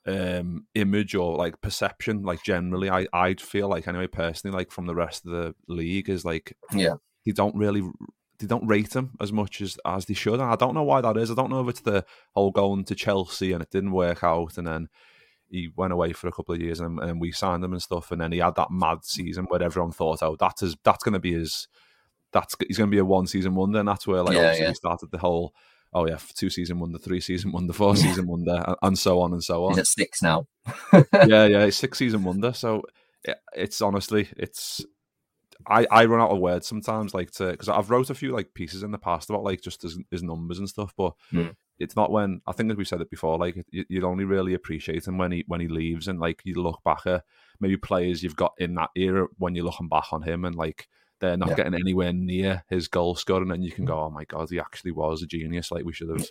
um 0.07 0.67
image 0.75 1.15
or 1.15 1.35
like 1.35 1.63
perception 1.63 2.25
like 2.25 2.43
generally 2.43 2.91
i 2.91 3.07
i'd 3.15 3.41
feel 3.41 3.69
like 3.69 3.89
anyway 3.89 4.07
personally 4.07 4.55
like 4.55 4.71
from 4.71 4.85
the 4.85 4.95
rest 4.95 5.25
of 5.25 5.33
the 5.33 5.55
league 5.67 6.11
is 6.11 6.27
like 6.27 6.55
yeah 6.75 6.93
they 7.25 7.33
don't 7.33 7.57
really 7.57 7.83
they 8.39 8.47
don't 8.47 8.67
rate 8.67 8.95
him 8.95 9.13
as 9.21 9.33
much 9.33 9.61
as 9.61 9.79
as 9.85 10.07
they 10.07 10.15
should 10.15 10.35
and 10.35 10.43
i 10.43 10.57
don't 10.57 10.75
know 10.75 10.83
why 10.83 11.01
that 11.01 11.17
is 11.17 11.31
i 11.31 11.35
don't 11.35 11.51
know 11.51 11.63
if 11.63 11.69
it's 11.69 11.81
the 11.81 12.05
whole 12.33 12.51
going 12.51 12.85
to 12.85 12.95
chelsea 12.95 13.53
and 13.53 13.63
it 13.63 13.71
didn't 13.71 13.93
work 13.93 14.25
out 14.25 14.59
and 14.59 14.67
then 14.67 14.89
he 15.55 15.71
went 15.77 15.93
away 15.93 16.13
for 16.13 16.27
a 16.27 16.33
couple 16.33 16.55
of 16.55 16.61
years 16.61 16.81
and, 16.81 16.99
and 16.99 17.21
we 17.21 17.31
signed 17.31 17.65
him 17.65 17.73
and 17.73 17.83
stuff. 17.83 18.11
And 18.11 18.21
then 18.21 18.33
he 18.33 18.39
had 18.39 18.57
that 18.57 18.71
mad 18.71 19.05
season 19.05 19.45
where 19.45 19.63
everyone 19.63 19.93
thought, 19.93 20.23
oh, 20.23 20.37
that's 20.39 20.61
his, 20.61 20.77
that's 20.83 21.05
going 21.05 21.13
to 21.13 21.21
be 21.21 21.33
his, 21.33 21.69
that's 22.33 22.57
he's 22.67 22.79
going 22.79 22.91
to 22.91 22.95
be 22.95 22.99
a 22.99 23.05
one 23.05 23.27
season 23.27 23.55
wonder. 23.55 23.79
And 23.79 23.89
that's 23.89 24.07
where 24.07 24.23
like 24.23 24.35
yeah, 24.35 24.41
obviously 24.41 24.63
yeah. 24.65 24.69
he 24.71 24.75
started 24.75 25.11
the 25.13 25.19
whole, 25.19 25.55
oh 25.93 26.09
yeah, 26.09 26.19
two 26.35 26.51
season 26.51 26.81
wonder, 26.81 26.99
three 26.99 27.21
season 27.21 27.53
wonder, 27.53 27.73
four 27.73 27.95
season 27.97 28.27
wonder, 28.27 28.75
and 28.83 28.99
so 28.99 29.21
on 29.21 29.33
and 29.33 29.45
so 29.45 29.65
on. 29.65 29.73
He's 29.73 29.79
at 29.79 29.87
six 29.87 30.23
now. 30.23 30.47
yeah, 31.27 31.47
yeah, 31.47 31.71
six 31.71 31.99
season 31.99 32.25
wonder. 32.25 32.53
So 32.53 32.83
it's 33.55 33.81
honestly, 33.81 34.29
it's 34.37 34.85
I, 35.67 35.87
I 35.91 36.05
run 36.05 36.21
out 36.21 36.31
of 36.31 36.39
words 36.39 36.67
sometimes, 36.67 37.15
like 37.15 37.31
to 37.33 37.51
because 37.51 37.69
I've 37.69 37.91
wrote 37.91 38.11
a 38.11 38.15
few 38.15 38.33
like 38.33 38.55
pieces 38.55 38.83
in 38.83 38.91
the 38.91 38.99
past 38.99 39.31
about 39.31 39.45
like 39.45 39.61
just 39.61 39.83
his, 39.83 39.99
his 40.11 40.23
numbers 40.23 40.59
and 40.59 40.69
stuff, 40.69 40.93
but 40.97 41.15
mm 41.33 41.55
it's 41.79 41.97
not 41.97 42.11
when 42.11 42.41
I 42.47 42.53
think 42.53 42.71
as 42.71 42.77
we 42.77 42.85
said 42.85 43.01
it 43.01 43.11
before, 43.11 43.39
like 43.39 43.57
you, 43.71 43.85
would 43.91 44.05
only 44.05 44.25
really 44.25 44.55
appreciate 44.55 45.07
him 45.07 45.19
when 45.19 45.33
he 45.33 45.45
when 45.47 45.61
he 45.61 45.69
leaves, 45.69 46.09
and 46.09 46.21
like 46.21 46.41
you 46.45 46.55
look 46.55 46.81
back 46.85 47.07
at 47.07 47.25
maybe 47.61 47.77
players 47.77 48.23
you've 48.23 48.37
got 48.37 48.53
in 48.59 48.75
that 48.75 48.91
era 48.97 49.27
when 49.39 49.55
you're 49.55 49.65
looking 49.65 49.89
back 49.89 50.13
on 50.13 50.23
him, 50.23 50.45
and 50.45 50.55
like 50.55 50.89
they're 51.21 51.37
not 51.37 51.51
yeah. 51.51 51.55
getting 51.57 51.75
anywhere 51.75 52.13
near 52.13 52.65
his 52.69 52.89
goal 52.89 53.17
scoring, 53.17 53.51
and 53.51 53.65
you 53.65 53.73
can 53.73 53.85
go, 53.85 53.99
oh 53.99 54.11
my 54.11 54.25
god, 54.25 54.49
he 54.51 54.61
actually 54.61 54.93
was 54.93 55.23
a 55.23 55.27
genius. 55.27 55.71
Like 55.71 55.85
we 55.85 55.93
should 55.93 56.11
have. 56.11 56.27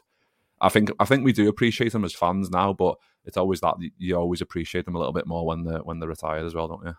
I 0.62 0.70
think 0.70 0.92
I 1.00 1.06
think 1.06 1.26
we 1.26 1.34
do 1.34 1.50
appreciate 1.50 1.94
him 1.94 2.06
as 2.06 2.16
fans 2.16 2.50
now, 2.50 2.72
but 2.74 2.96
it's 3.26 3.38
always 3.38 3.60
that 3.62 3.76
you 3.98 4.16
always 4.16 4.42
appreciate 4.42 4.86
them 4.86 4.96
a 4.96 5.00
little 5.00 5.14
bit 5.14 5.28
more 5.28 5.46
when 5.46 5.66
they're 5.66 5.80
when 5.80 6.00
they're 6.00 6.10
retired 6.10 6.46
as 6.46 6.56
well, 6.56 6.70
don't 6.70 6.86
you? 6.86 6.94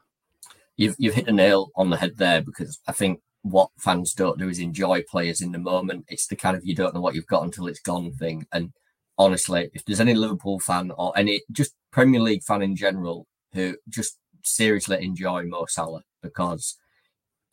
You've 0.76 0.96
you've 0.98 1.14
hit 1.14 1.26
the 1.26 1.32
nail 1.32 1.70
on 1.76 1.90
the 1.90 1.96
head 1.96 2.16
there 2.16 2.42
because 2.42 2.80
I 2.86 2.92
think 2.92 3.20
what 3.42 3.70
fans 3.78 4.14
don't 4.14 4.38
do 4.38 4.48
is 4.48 4.58
enjoy 4.58 5.02
players 5.08 5.40
in 5.40 5.52
the 5.52 5.58
moment. 5.58 6.06
It's 6.08 6.26
the 6.26 6.36
kind 6.36 6.56
of 6.56 6.64
you 6.64 6.74
don't 6.74 6.94
know 6.94 7.00
what 7.00 7.14
you've 7.14 7.26
got 7.26 7.44
until 7.44 7.66
it's 7.66 7.80
gone 7.80 8.12
thing. 8.12 8.46
And 8.52 8.72
honestly, 9.18 9.70
if 9.74 9.84
there's 9.84 10.00
any 10.00 10.14
Liverpool 10.14 10.58
fan 10.58 10.90
or 10.96 11.16
any 11.16 11.42
just 11.52 11.74
Premier 11.92 12.20
League 12.20 12.42
fan 12.42 12.62
in 12.62 12.74
general 12.74 13.26
who 13.52 13.76
just 13.88 14.18
seriously 14.42 15.02
enjoy 15.04 15.44
Mo 15.44 15.66
Salah 15.68 16.02
because 16.22 16.76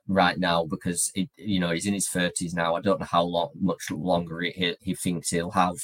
right 0.08 0.38
now 0.38 0.66
because 0.66 1.12
it, 1.16 1.30
you 1.38 1.60
know 1.60 1.72
he's 1.72 1.86
in 1.86 1.94
his 1.94 2.10
30s 2.10 2.54
now. 2.54 2.76
I 2.76 2.82
don't 2.82 3.00
know 3.00 3.08
how 3.10 3.24
long 3.24 3.50
much 3.60 3.92
longer 3.92 4.42
he, 4.42 4.76
he 4.82 4.96
thinks 4.96 5.30
he'll 5.30 5.52
have 5.52 5.76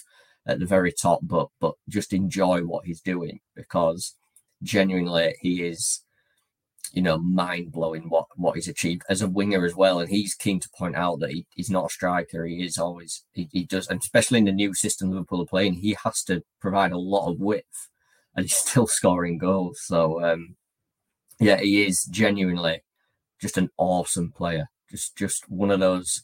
at 0.48 0.60
the 0.60 0.65
very 0.65 0.91
top, 0.91 1.20
but 1.24 1.48
but 1.60 1.74
just 1.89 2.13
enjoy 2.13 2.62
what 2.62 2.86
he's 2.86 3.01
doing 3.01 3.39
because 3.56 4.15
genuinely 4.63 5.36
he 5.41 5.63
is 5.63 6.01
you 6.94 7.01
know, 7.01 7.17
mind 7.17 7.72
blowing 7.72 8.10
what 8.10 8.27
what 8.36 8.56
he's 8.56 8.67
achieved 8.67 9.03
as 9.10 9.22
a 9.22 9.27
winger 9.27 9.65
as 9.65 9.75
well. 9.75 10.00
And 10.00 10.10
he's 10.10 10.34
keen 10.34 10.60
to 10.60 10.70
point 10.77 10.96
out 10.96 11.20
that 11.20 11.32
he, 11.32 11.46
he's 11.56 11.70
not 11.70 11.86
a 11.86 11.94
striker. 11.94 12.46
He 12.46 12.63
is 12.63 12.77
always 12.77 13.24
he, 13.34 13.50
he 13.51 13.63
does, 13.65 13.88
and 13.88 14.00
especially 14.00 14.39
in 14.39 14.46
the 14.46 14.51
new 14.51 14.74
system 14.74 15.10
Liverpool 15.12 15.41
are 15.41 15.46
playing, 15.46 15.75
he 15.75 15.98
has 16.03 16.24
to 16.24 16.44
provide 16.60 16.91
a 16.91 16.98
lot 16.98 17.29
of 17.32 17.39
width, 17.39 17.89
and 18.36 18.46
he's 18.46 18.56
still 18.58 18.88
scoring 18.88 19.38
goals. 19.38 19.79
So 19.84 20.24
um, 20.24 20.56
yeah, 21.39 21.58
he 21.58 21.86
is 21.86 22.03
genuinely 22.06 22.84
just 23.39 23.58
an 23.58 23.70
awesome 23.77 24.32
player. 24.32 24.70
Just 24.89 25.17
just 25.17 25.50
one 25.50 25.72
of 25.72 25.79
those 25.79 26.24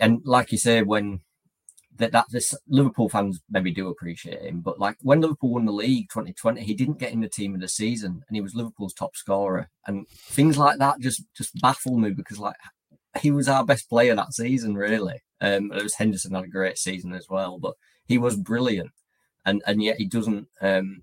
and 0.00 0.20
like 0.24 0.52
you 0.52 0.58
say, 0.58 0.82
when 0.82 1.20
that 1.96 2.12
that 2.12 2.26
this 2.30 2.54
Liverpool 2.68 3.08
fans 3.08 3.40
maybe 3.50 3.70
do 3.70 3.88
appreciate 3.88 4.42
him, 4.42 4.60
but 4.60 4.78
like 4.78 4.96
when 5.02 5.20
Liverpool 5.20 5.50
won 5.50 5.66
the 5.66 5.72
league 5.72 6.08
2020, 6.10 6.62
he 6.62 6.74
didn't 6.74 6.98
get 6.98 7.12
in 7.12 7.20
the 7.20 7.28
team 7.28 7.54
of 7.54 7.60
the 7.60 7.68
season, 7.68 8.22
and 8.26 8.34
he 8.34 8.40
was 8.40 8.54
Liverpool's 8.54 8.94
top 8.94 9.14
scorer, 9.16 9.68
and 9.86 10.08
things 10.08 10.56
like 10.56 10.78
that 10.78 11.00
just 11.00 11.24
just 11.36 11.60
baffle 11.60 11.98
me 11.98 12.10
because 12.10 12.38
like 12.38 12.56
he 13.20 13.30
was 13.30 13.48
our 13.48 13.64
best 13.64 13.88
player 13.88 14.14
that 14.14 14.32
season, 14.32 14.74
really. 14.74 15.22
Um, 15.40 15.72
it 15.72 15.82
was 15.82 15.94
Henderson 15.94 16.34
had 16.34 16.44
a 16.44 16.48
great 16.48 16.78
season 16.78 17.12
as 17.12 17.26
well, 17.28 17.58
but 17.58 17.74
he 18.06 18.16
was 18.18 18.36
brilliant, 18.36 18.92
and 19.44 19.62
and 19.66 19.82
yet 19.82 19.96
he 19.96 20.06
doesn't 20.06 20.48
um 20.60 21.02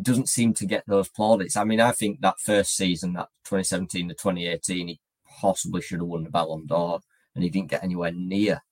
doesn't 0.00 0.28
seem 0.28 0.52
to 0.54 0.66
get 0.66 0.84
those 0.86 1.08
plaudits. 1.08 1.56
I 1.56 1.64
mean, 1.64 1.80
I 1.80 1.92
think 1.92 2.20
that 2.20 2.40
first 2.40 2.76
season, 2.76 3.14
that 3.14 3.28
2017 3.44 4.08
to 4.08 4.14
2018, 4.14 4.88
he 4.88 5.00
possibly 5.40 5.80
should 5.80 6.00
have 6.00 6.08
won 6.08 6.24
the 6.24 6.30
Ballon 6.30 6.66
d'Or, 6.66 7.00
and 7.34 7.42
he 7.42 7.50
didn't 7.50 7.70
get 7.70 7.84
anywhere 7.84 8.12
near 8.12 8.62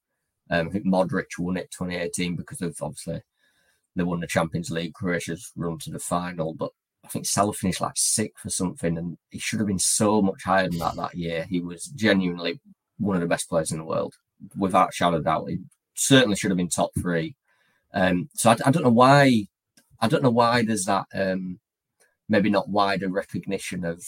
um, 0.51 0.69
I 0.69 0.71
think 0.71 0.87
Modric 0.87 1.39
won 1.39 1.57
it 1.57 1.71
2018 1.71 2.37
because 2.37 2.61
of 2.63 2.77
obviously 2.83 3.23
they 3.95 4.03
won 4.03 4.21
the 4.21 4.27
Champions 4.27 4.71
League, 4.71 4.95
Croatia's 4.95 5.53
run 5.57 5.79
to 5.79 5.91
the 5.91 5.99
final. 5.99 6.55
But 6.55 6.71
I 7.05 7.09
think 7.09 7.27
Salah 7.27 7.53
finished 7.53 7.81
like 7.81 7.97
sixth 7.97 8.47
or 8.47 8.51
something, 8.51 8.97
and 8.97 9.19
he 9.31 9.39
should 9.39 9.59
have 9.59 9.69
been 9.69 9.79
so 9.79 10.23
much 10.23 10.45
higher 10.45 10.69
than 10.69 10.79
that 10.79 10.97
that 10.97 11.15
year. 11.15 11.47
He 11.49 11.61
was 11.61 11.85
genuinely 11.87 12.61
one 12.99 13.17
of 13.17 13.23
the 13.23 13.29
best 13.29 13.49
players 13.49 13.73
in 13.73 13.79
the 13.79 13.85
world, 13.85 14.15
without 14.57 14.95
shadow 14.95 15.17
of 15.17 15.25
doubt. 15.25 15.49
He 15.49 15.59
certainly 15.95 16.37
should 16.37 16.51
have 16.51 16.59
been 16.59 16.69
top 16.69 16.91
three. 16.99 17.37
Um, 17.95 18.31
so 18.35 18.51
I, 18.51 18.57
I, 18.65 18.71
don't 18.71 18.85
know 18.85 18.91
why. 18.91 19.47
I 20.01 20.09
don't 20.09 20.23
know 20.23 20.31
why 20.31 20.65
there's 20.65 20.85
that 20.85 21.07
um, 21.15 21.59
maybe 22.29 22.51
not 22.51 22.69
wider 22.69 23.09
recognition 23.09 23.85
of 23.85 24.03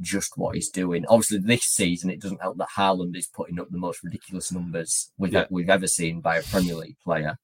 just 0.00 0.36
what 0.36 0.54
he's 0.54 0.70
doing. 0.70 1.04
Obviously, 1.06 1.38
this 1.38 1.64
season 1.64 2.10
it 2.10 2.20
doesn't 2.20 2.40
help 2.40 2.56
that 2.58 2.68
Haaland 2.76 3.16
is 3.16 3.26
putting 3.26 3.60
up 3.60 3.68
the 3.70 3.78
most 3.78 4.02
ridiculous 4.02 4.50
numbers 4.52 5.10
we've, 5.18 5.32
yeah. 5.32 5.46
we've 5.50 5.70
ever 5.70 5.86
seen 5.86 6.20
by 6.20 6.36
a 6.36 6.42
Premier 6.42 6.74
League 6.74 6.96
player. 7.04 7.36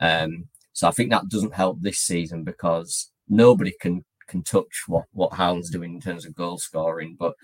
Um, 0.00 0.48
so 0.72 0.86
I 0.86 0.92
think 0.92 1.10
that 1.10 1.28
doesn't 1.28 1.54
help 1.54 1.80
this 1.80 1.98
season 1.98 2.44
because 2.44 3.10
nobody 3.28 3.72
can 3.80 4.04
can 4.28 4.42
touch 4.42 4.84
what 4.86 5.06
what 5.12 5.32
Haaland's 5.32 5.70
doing 5.70 5.94
in 5.94 6.00
terms 6.00 6.26
of 6.26 6.34
goal 6.34 6.58
scoring. 6.58 7.16
But 7.18 7.34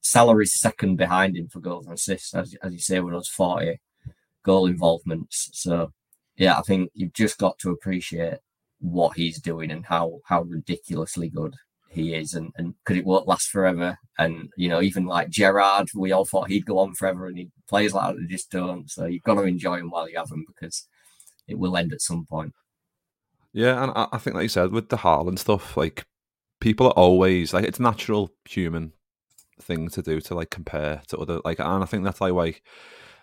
Salah 0.00 0.38
is 0.38 0.60
second 0.60 0.96
behind 0.96 1.36
him 1.36 1.48
for 1.48 1.60
goals 1.60 1.86
and 1.86 1.94
assists, 1.94 2.34
as, 2.34 2.54
as 2.62 2.72
you 2.72 2.80
say, 2.80 3.00
with 3.00 3.14
those 3.14 3.28
forty 3.28 3.80
goal 4.42 4.66
involvements. 4.66 5.48
So 5.52 5.92
yeah, 6.36 6.58
I 6.58 6.62
think 6.62 6.90
you've 6.94 7.12
just 7.12 7.38
got 7.38 7.58
to 7.60 7.70
appreciate 7.70 8.38
what 8.80 9.16
he's 9.16 9.40
doing 9.40 9.70
and 9.70 9.86
how 9.86 10.18
how 10.24 10.42
ridiculously 10.42 11.28
good 11.28 11.54
he 11.92 12.14
is 12.14 12.34
and, 12.34 12.50
and 12.56 12.74
could 12.84 12.96
it 12.96 13.04
won't 13.04 13.28
last 13.28 13.48
forever? 13.48 13.98
And 14.18 14.48
you 14.56 14.68
know 14.68 14.82
even 14.82 15.06
like 15.06 15.30
Gerrard, 15.30 15.88
we 15.94 16.12
all 16.12 16.24
thought 16.24 16.48
he'd 16.48 16.66
go 16.66 16.78
on 16.78 16.94
forever 16.94 17.26
and 17.26 17.36
he 17.36 17.50
plays 17.68 17.94
like 17.94 18.14
that 18.16 18.28
just 18.28 18.50
don't. 18.50 18.90
So 18.90 19.06
you've 19.06 19.22
got 19.22 19.34
to 19.34 19.42
enjoy 19.42 19.78
him 19.78 19.90
while 19.90 20.08
you 20.08 20.18
have 20.18 20.30
him 20.30 20.44
because 20.46 20.86
it 21.48 21.58
will 21.58 21.76
end 21.76 21.92
at 21.92 22.02
some 22.02 22.26
point. 22.26 22.52
Yeah 23.52 23.82
and 23.82 23.92
I, 23.94 24.18
think 24.18 24.34
like 24.34 24.44
you 24.44 24.48
said 24.48 24.72
with 24.72 24.88
the 24.88 24.96
Haaland 24.96 25.38
stuff 25.38 25.76
like 25.76 26.06
people 26.60 26.86
are 26.86 26.92
always 26.92 27.52
like 27.52 27.64
it's 27.66 27.80
natural 27.80 28.32
human 28.48 28.92
thing 29.60 29.90
to 29.90 30.00
do 30.00 30.20
to 30.22 30.34
like 30.34 30.48
compare 30.48 31.02
to 31.08 31.18
other 31.18 31.40
like 31.44 31.58
and 31.58 31.82
I 31.82 31.86
think 31.86 32.04
that's 32.04 32.20
like 32.20 32.32
like 32.32 32.62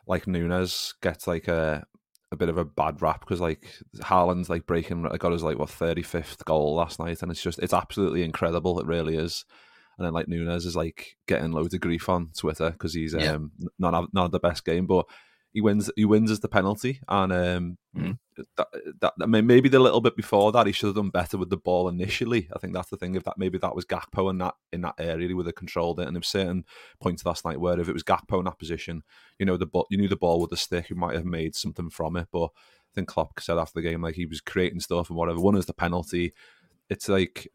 like 0.05 0.27
Nunez 0.27 0.93
gets 1.01 1.25
like 1.27 1.47
a 1.47 1.85
a 2.31 2.35
bit 2.35 2.49
of 2.49 2.57
a 2.57 2.65
bad 2.65 3.01
rap 3.01 3.21
because 3.21 3.41
like 3.41 3.67
Haaland's 3.97 4.49
like 4.49 4.67
breaking 4.67 5.07
I 5.09 5.17
got 5.17 5.31
his 5.31 5.43
like 5.43 5.57
what 5.57 5.69
thirty 5.69 6.03
fifth 6.03 6.45
goal 6.45 6.75
last 6.75 6.99
night, 6.99 7.21
and 7.21 7.31
it's 7.31 7.41
just 7.41 7.59
it's 7.59 7.73
absolutely 7.73 8.23
incredible. 8.23 8.79
It 8.79 8.85
really 8.85 9.15
is. 9.15 9.45
And 9.97 10.05
then 10.05 10.13
like 10.13 10.27
Nunez 10.27 10.65
is 10.65 10.75
like 10.75 11.17
getting 11.27 11.51
loads 11.51 11.73
of 11.73 11.81
grief 11.81 12.07
on 12.07 12.29
Twitter 12.37 12.71
because 12.71 12.93
he's 12.93 13.13
yeah. 13.13 13.33
um 13.33 13.51
not 13.77 14.13
not 14.13 14.31
the 14.31 14.39
best 14.39 14.63
game, 14.63 14.85
but 14.85 15.05
he 15.51 15.61
wins 15.61 15.89
he 15.95 16.05
wins 16.05 16.29
as 16.29 16.39
the 16.39 16.47
penalty 16.47 17.01
and 17.07 17.33
um 17.33 17.77
mm. 17.95 18.17
that, 18.57 18.67
that 19.01 19.13
I 19.21 19.25
mean 19.25 19.47
maybe 19.47 19.69
the 19.69 19.79
little 19.79 20.01
bit 20.01 20.15
before 20.15 20.51
that 20.51 20.67
he 20.67 20.71
should 20.71 20.87
have 20.87 20.95
done 20.95 21.09
better 21.09 21.37
with 21.37 21.49
the 21.49 21.57
ball 21.57 21.89
initially. 21.89 22.47
I 22.55 22.59
think 22.59 22.73
that's 22.73 22.89
the 22.89 22.97
thing 22.97 23.15
if 23.15 23.23
that 23.23 23.37
maybe 23.37 23.57
that 23.57 23.75
was 23.75 23.85
Gakpo 23.85 24.29
in 24.29 24.37
that 24.39 24.55
in 24.71 24.81
that 24.81 24.95
area 24.99 25.27
he 25.27 25.33
would 25.33 25.47
have 25.47 25.55
controlled 25.55 25.99
it. 25.99 26.07
And 26.07 26.15
there 26.15 26.23
certain 26.23 26.65
points 27.01 27.25
last 27.25 27.45
night 27.45 27.59
where 27.59 27.79
if 27.79 27.89
it 27.89 27.93
was 27.93 28.03
Gakpo 28.03 28.39
in 28.39 28.45
that 28.45 28.59
position 28.59 29.03
you 29.39 29.45
know 29.45 29.57
the 29.57 29.65
ball 29.65 29.87
you 29.89 29.97
knew 29.97 30.07
the 30.07 30.15
ball 30.15 30.39
with 30.39 30.51
the 30.51 30.57
stick 30.57 30.87
he 30.87 30.93
might 30.93 31.15
have 31.15 31.25
made 31.25 31.55
something 31.55 31.89
from 31.89 32.15
it. 32.15 32.27
But 32.31 32.45
I 32.45 32.93
think 32.95 33.07
Klopp 33.07 33.39
said 33.39 33.57
after 33.57 33.81
the 33.81 33.87
game 33.89 34.01
like 34.01 34.15
he 34.15 34.25
was 34.25 34.41
creating 34.41 34.79
stuff 34.79 35.09
and 35.09 35.17
whatever. 35.17 35.39
One 35.39 35.55
is 35.55 35.65
the 35.65 35.73
penalty. 35.73 36.33
It's 36.89 37.09
like 37.09 37.47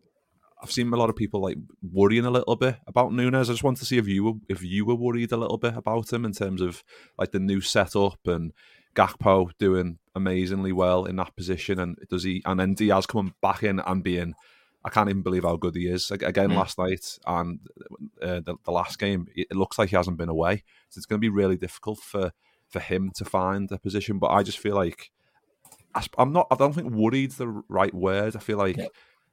I've 0.64 0.72
seen 0.72 0.90
a 0.90 0.96
lot 0.96 1.10
of 1.10 1.16
people 1.16 1.42
like 1.42 1.58
worrying 1.82 2.24
a 2.24 2.30
little 2.30 2.56
bit 2.56 2.76
about 2.86 3.12
Nunez. 3.12 3.50
I 3.50 3.52
just 3.52 3.62
want 3.62 3.76
to 3.78 3.84
see 3.84 3.98
if 3.98 4.08
you 4.08 4.24
were 4.24 4.32
if 4.48 4.62
you 4.62 4.86
were 4.86 4.94
worried 4.94 5.30
a 5.30 5.36
little 5.36 5.58
bit 5.58 5.76
about 5.76 6.10
him 6.10 6.24
in 6.24 6.32
terms 6.32 6.62
of 6.62 6.82
like 7.18 7.32
the 7.32 7.38
new 7.38 7.60
setup 7.60 8.18
and 8.26 8.54
Gakpo 8.96 9.50
doing 9.58 9.98
amazingly 10.14 10.72
well 10.72 11.04
in 11.04 11.16
that 11.16 11.36
position, 11.36 11.78
and 11.78 11.98
does 12.08 12.22
he 12.22 12.40
and 12.46 12.58
then 12.58 12.72
Diaz 12.72 13.04
coming 13.04 13.34
back 13.42 13.62
in 13.62 13.78
and 13.78 14.02
being. 14.02 14.34
I 14.86 14.90
can't 14.90 15.08
even 15.08 15.22
believe 15.22 15.44
how 15.44 15.56
good 15.56 15.76
he 15.76 15.88
is. 15.88 16.10
Again, 16.10 16.50
mm. 16.50 16.56
last 16.56 16.76
night 16.78 17.18
and 17.26 17.58
uh, 18.20 18.40
the, 18.40 18.56
the 18.64 18.70
last 18.70 18.98
game, 18.98 19.26
it 19.34 19.56
looks 19.56 19.78
like 19.78 19.88
he 19.88 19.96
hasn't 19.96 20.18
been 20.18 20.28
away. 20.28 20.62
So 20.90 20.98
it's 20.98 21.06
going 21.06 21.18
to 21.18 21.24
be 21.24 21.30
really 21.30 21.56
difficult 21.56 22.00
for 22.00 22.32
for 22.68 22.80
him 22.80 23.10
to 23.16 23.24
find 23.24 23.70
a 23.72 23.78
position. 23.78 24.18
But 24.18 24.32
I 24.32 24.42
just 24.42 24.58
feel 24.58 24.74
like 24.74 25.10
I'm 26.18 26.32
not. 26.32 26.46
I 26.50 26.56
don't 26.56 26.74
think 26.74 26.90
worried's 26.90 27.36
the 27.36 27.48
right 27.68 27.94
word. 27.94 28.36
I 28.36 28.40
feel 28.40 28.58
like 28.58 28.76
yeah. 28.76 28.86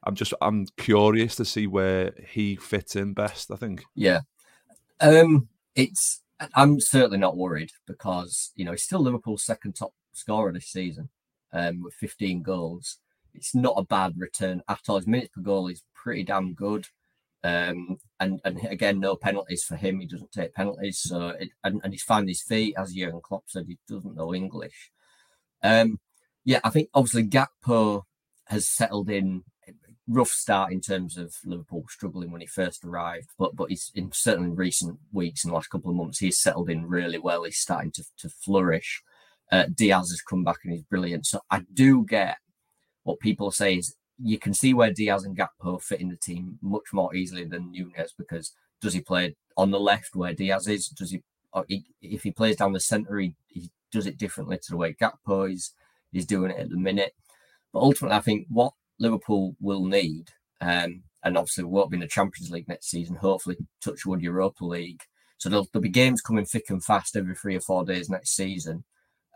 I'm 0.04 0.14
just 0.14 0.34
I'm 0.40 0.66
curious 0.76 1.36
to 1.36 1.44
see 1.44 1.66
where 1.66 2.12
he 2.28 2.56
fits 2.56 2.96
in 2.96 3.14
best. 3.14 3.50
I 3.50 3.56
think. 3.56 3.84
Yeah, 3.94 4.20
um, 5.00 5.48
it's 5.74 6.22
I'm 6.54 6.80
certainly 6.80 7.18
not 7.18 7.36
worried 7.36 7.70
because 7.86 8.52
you 8.56 8.64
know 8.64 8.72
he's 8.72 8.82
still 8.82 9.00
Liverpool's 9.00 9.44
second 9.44 9.74
top 9.74 9.92
scorer 10.12 10.52
this 10.52 10.66
season, 10.66 11.08
um, 11.52 11.82
with 11.82 11.94
15 11.94 12.42
goals. 12.42 12.98
It's 13.34 13.54
not 13.54 13.74
a 13.76 13.84
bad 13.84 14.14
return 14.16 14.62
at 14.68 14.80
all. 14.88 14.96
His 14.96 15.06
minutes 15.06 15.30
per 15.34 15.40
goal 15.40 15.68
is 15.68 15.82
pretty 15.94 16.24
damn 16.24 16.54
good. 16.54 16.86
Um, 17.44 17.98
and 18.20 18.40
and 18.44 18.64
again, 18.66 19.00
no 19.00 19.16
penalties 19.16 19.64
for 19.64 19.76
him. 19.76 20.00
He 20.00 20.06
doesn't 20.06 20.32
take 20.32 20.54
penalties, 20.54 21.00
so 21.00 21.28
it, 21.28 21.50
and, 21.64 21.80
and 21.82 21.92
he's 21.92 22.02
found 22.02 22.28
his 22.28 22.42
feet, 22.42 22.74
as 22.78 22.92
Jurgen 22.92 23.20
Klopp 23.22 23.44
said. 23.46 23.66
He 23.66 23.78
doesn't 23.88 24.16
know 24.16 24.34
English. 24.34 24.90
Um, 25.62 25.98
yeah, 26.44 26.60
I 26.64 26.70
think 26.70 26.88
obviously 26.94 27.24
Gakpo 27.24 28.02
has 28.46 28.68
settled 28.68 29.10
in 29.10 29.44
rough 30.08 30.28
start 30.28 30.72
in 30.72 30.80
terms 30.80 31.16
of 31.16 31.34
Liverpool 31.44 31.84
struggling 31.88 32.30
when 32.30 32.40
he 32.40 32.46
first 32.46 32.84
arrived, 32.84 33.28
but 33.38 33.54
but 33.54 33.70
he's 33.70 33.90
in 33.94 34.10
certainly 34.12 34.50
recent 34.50 34.98
weeks 35.12 35.44
and 35.44 35.52
last 35.52 35.70
couple 35.70 35.90
of 35.90 35.96
months 35.96 36.18
he's 36.18 36.40
settled 36.40 36.70
in 36.70 36.86
really 36.86 37.18
well. 37.18 37.44
He's 37.44 37.58
starting 37.58 37.92
to, 37.92 38.04
to 38.18 38.28
flourish. 38.28 39.02
Uh, 39.50 39.66
Diaz 39.74 40.10
has 40.10 40.22
come 40.22 40.44
back 40.44 40.58
and 40.64 40.72
he's 40.72 40.82
brilliant. 40.82 41.26
So 41.26 41.40
I 41.50 41.62
do 41.72 42.04
get 42.04 42.38
what 43.04 43.20
people 43.20 43.50
say 43.50 43.76
is 43.76 43.94
you 44.18 44.38
can 44.38 44.54
see 44.54 44.72
where 44.74 44.92
Diaz 44.92 45.24
and 45.24 45.36
Gakpo 45.36 45.80
fit 45.82 46.00
in 46.00 46.08
the 46.08 46.16
team 46.16 46.58
much 46.62 46.92
more 46.92 47.14
easily 47.14 47.44
than 47.44 47.70
Nunez 47.70 48.14
because 48.16 48.52
does 48.80 48.94
he 48.94 49.00
play 49.00 49.36
on 49.56 49.70
the 49.70 49.80
left 49.80 50.14
where 50.14 50.34
Diaz 50.34 50.68
is? 50.68 50.88
Does 50.88 51.10
he, 51.10 51.22
he 51.68 51.84
if 52.00 52.22
he 52.22 52.30
plays 52.30 52.56
down 52.56 52.72
the 52.72 52.80
centre, 52.80 53.18
he, 53.18 53.34
he 53.48 53.70
does 53.92 54.06
it 54.06 54.18
differently 54.18 54.58
to 54.58 54.70
the 54.70 54.76
way 54.76 54.94
Gakpo 54.94 55.52
is 55.52 55.72
is 56.12 56.26
doing 56.26 56.50
it 56.50 56.58
at 56.58 56.70
the 56.70 56.76
minute. 56.76 57.14
But 57.72 57.80
ultimately, 57.80 58.16
I 58.16 58.20
think 58.20 58.46
what 58.48 58.72
Liverpool 59.02 59.56
will 59.60 59.84
need, 59.84 60.30
um, 60.60 61.02
and 61.24 61.36
obviously 61.36 61.64
won't 61.64 61.90
be 61.90 61.96
in 61.96 62.00
the 62.00 62.06
Champions 62.06 62.50
League 62.50 62.68
next 62.68 62.88
season. 62.88 63.16
Hopefully, 63.16 63.56
Touchwood 63.82 64.22
Europa 64.22 64.64
League. 64.64 65.02
So 65.38 65.48
there'll, 65.48 65.68
there'll, 65.72 65.82
be 65.82 65.88
games 65.88 66.20
coming 66.20 66.44
thick 66.44 66.66
and 66.70 66.82
fast 66.82 67.16
every 67.16 67.34
three 67.34 67.56
or 67.56 67.60
four 67.60 67.84
days 67.84 68.08
next 68.08 68.30
season. 68.30 68.84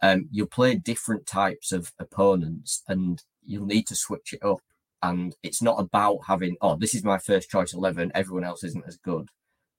Um, 0.03 0.29
you'll 0.31 0.47
play 0.47 0.77
different 0.77 1.27
types 1.27 1.73
of 1.73 1.93
opponents, 1.99 2.83
and 2.89 3.23
you'll 3.45 3.67
need 3.67 3.89
to 3.89 3.97
switch 3.97 4.33
it 4.33 4.45
up. 4.45 4.61
And 5.03 5.35
it's 5.43 5.61
not 5.61 5.81
about 5.81 6.21
having, 6.27 6.57
oh, 6.61 6.77
this 6.77 6.95
is 6.95 7.05
my 7.05 7.19
first 7.19 7.51
choice 7.51 7.75
eleven. 7.75 8.13
Everyone 8.15 8.45
else 8.45 8.63
isn't 8.65 8.87
as 8.87 8.97
good. 8.97 9.29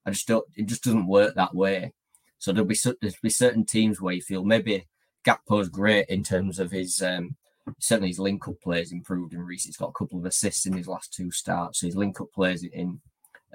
I 0.05 0.11
just 0.11 0.27
don't. 0.27 0.45
It 0.55 0.67
just 0.67 0.83
doesn't 0.83 1.07
work 1.07 1.35
that 1.35 1.55
way. 1.55 1.93
So 2.39 2.51
there'll 2.51 2.67
be 2.67 2.77
there'll 2.83 3.15
be 3.23 3.29
certain 3.29 3.65
teams 3.65 4.01
where 4.01 4.13
you 4.13 4.21
feel 4.21 4.43
maybe 4.43 4.85
Gakpo's 5.25 5.69
great 5.69 6.07
in 6.07 6.23
terms 6.23 6.59
of 6.59 6.71
his 6.71 7.01
um, 7.01 7.35
certainly 7.79 8.09
his 8.09 8.19
link 8.19 8.47
up 8.47 8.59
plays 8.61 8.91
improved 8.91 9.33
in 9.33 9.41
recent. 9.41 9.69
He's 9.69 9.77
got 9.77 9.89
a 9.89 9.99
couple 9.99 10.19
of 10.19 10.25
assists 10.25 10.65
in 10.65 10.73
his 10.73 10.87
last 10.87 11.13
two 11.13 11.31
starts. 11.31 11.79
So 11.79 11.87
his 11.87 11.95
link 11.95 12.19
up 12.21 12.31
plays 12.33 12.63
in 12.63 12.99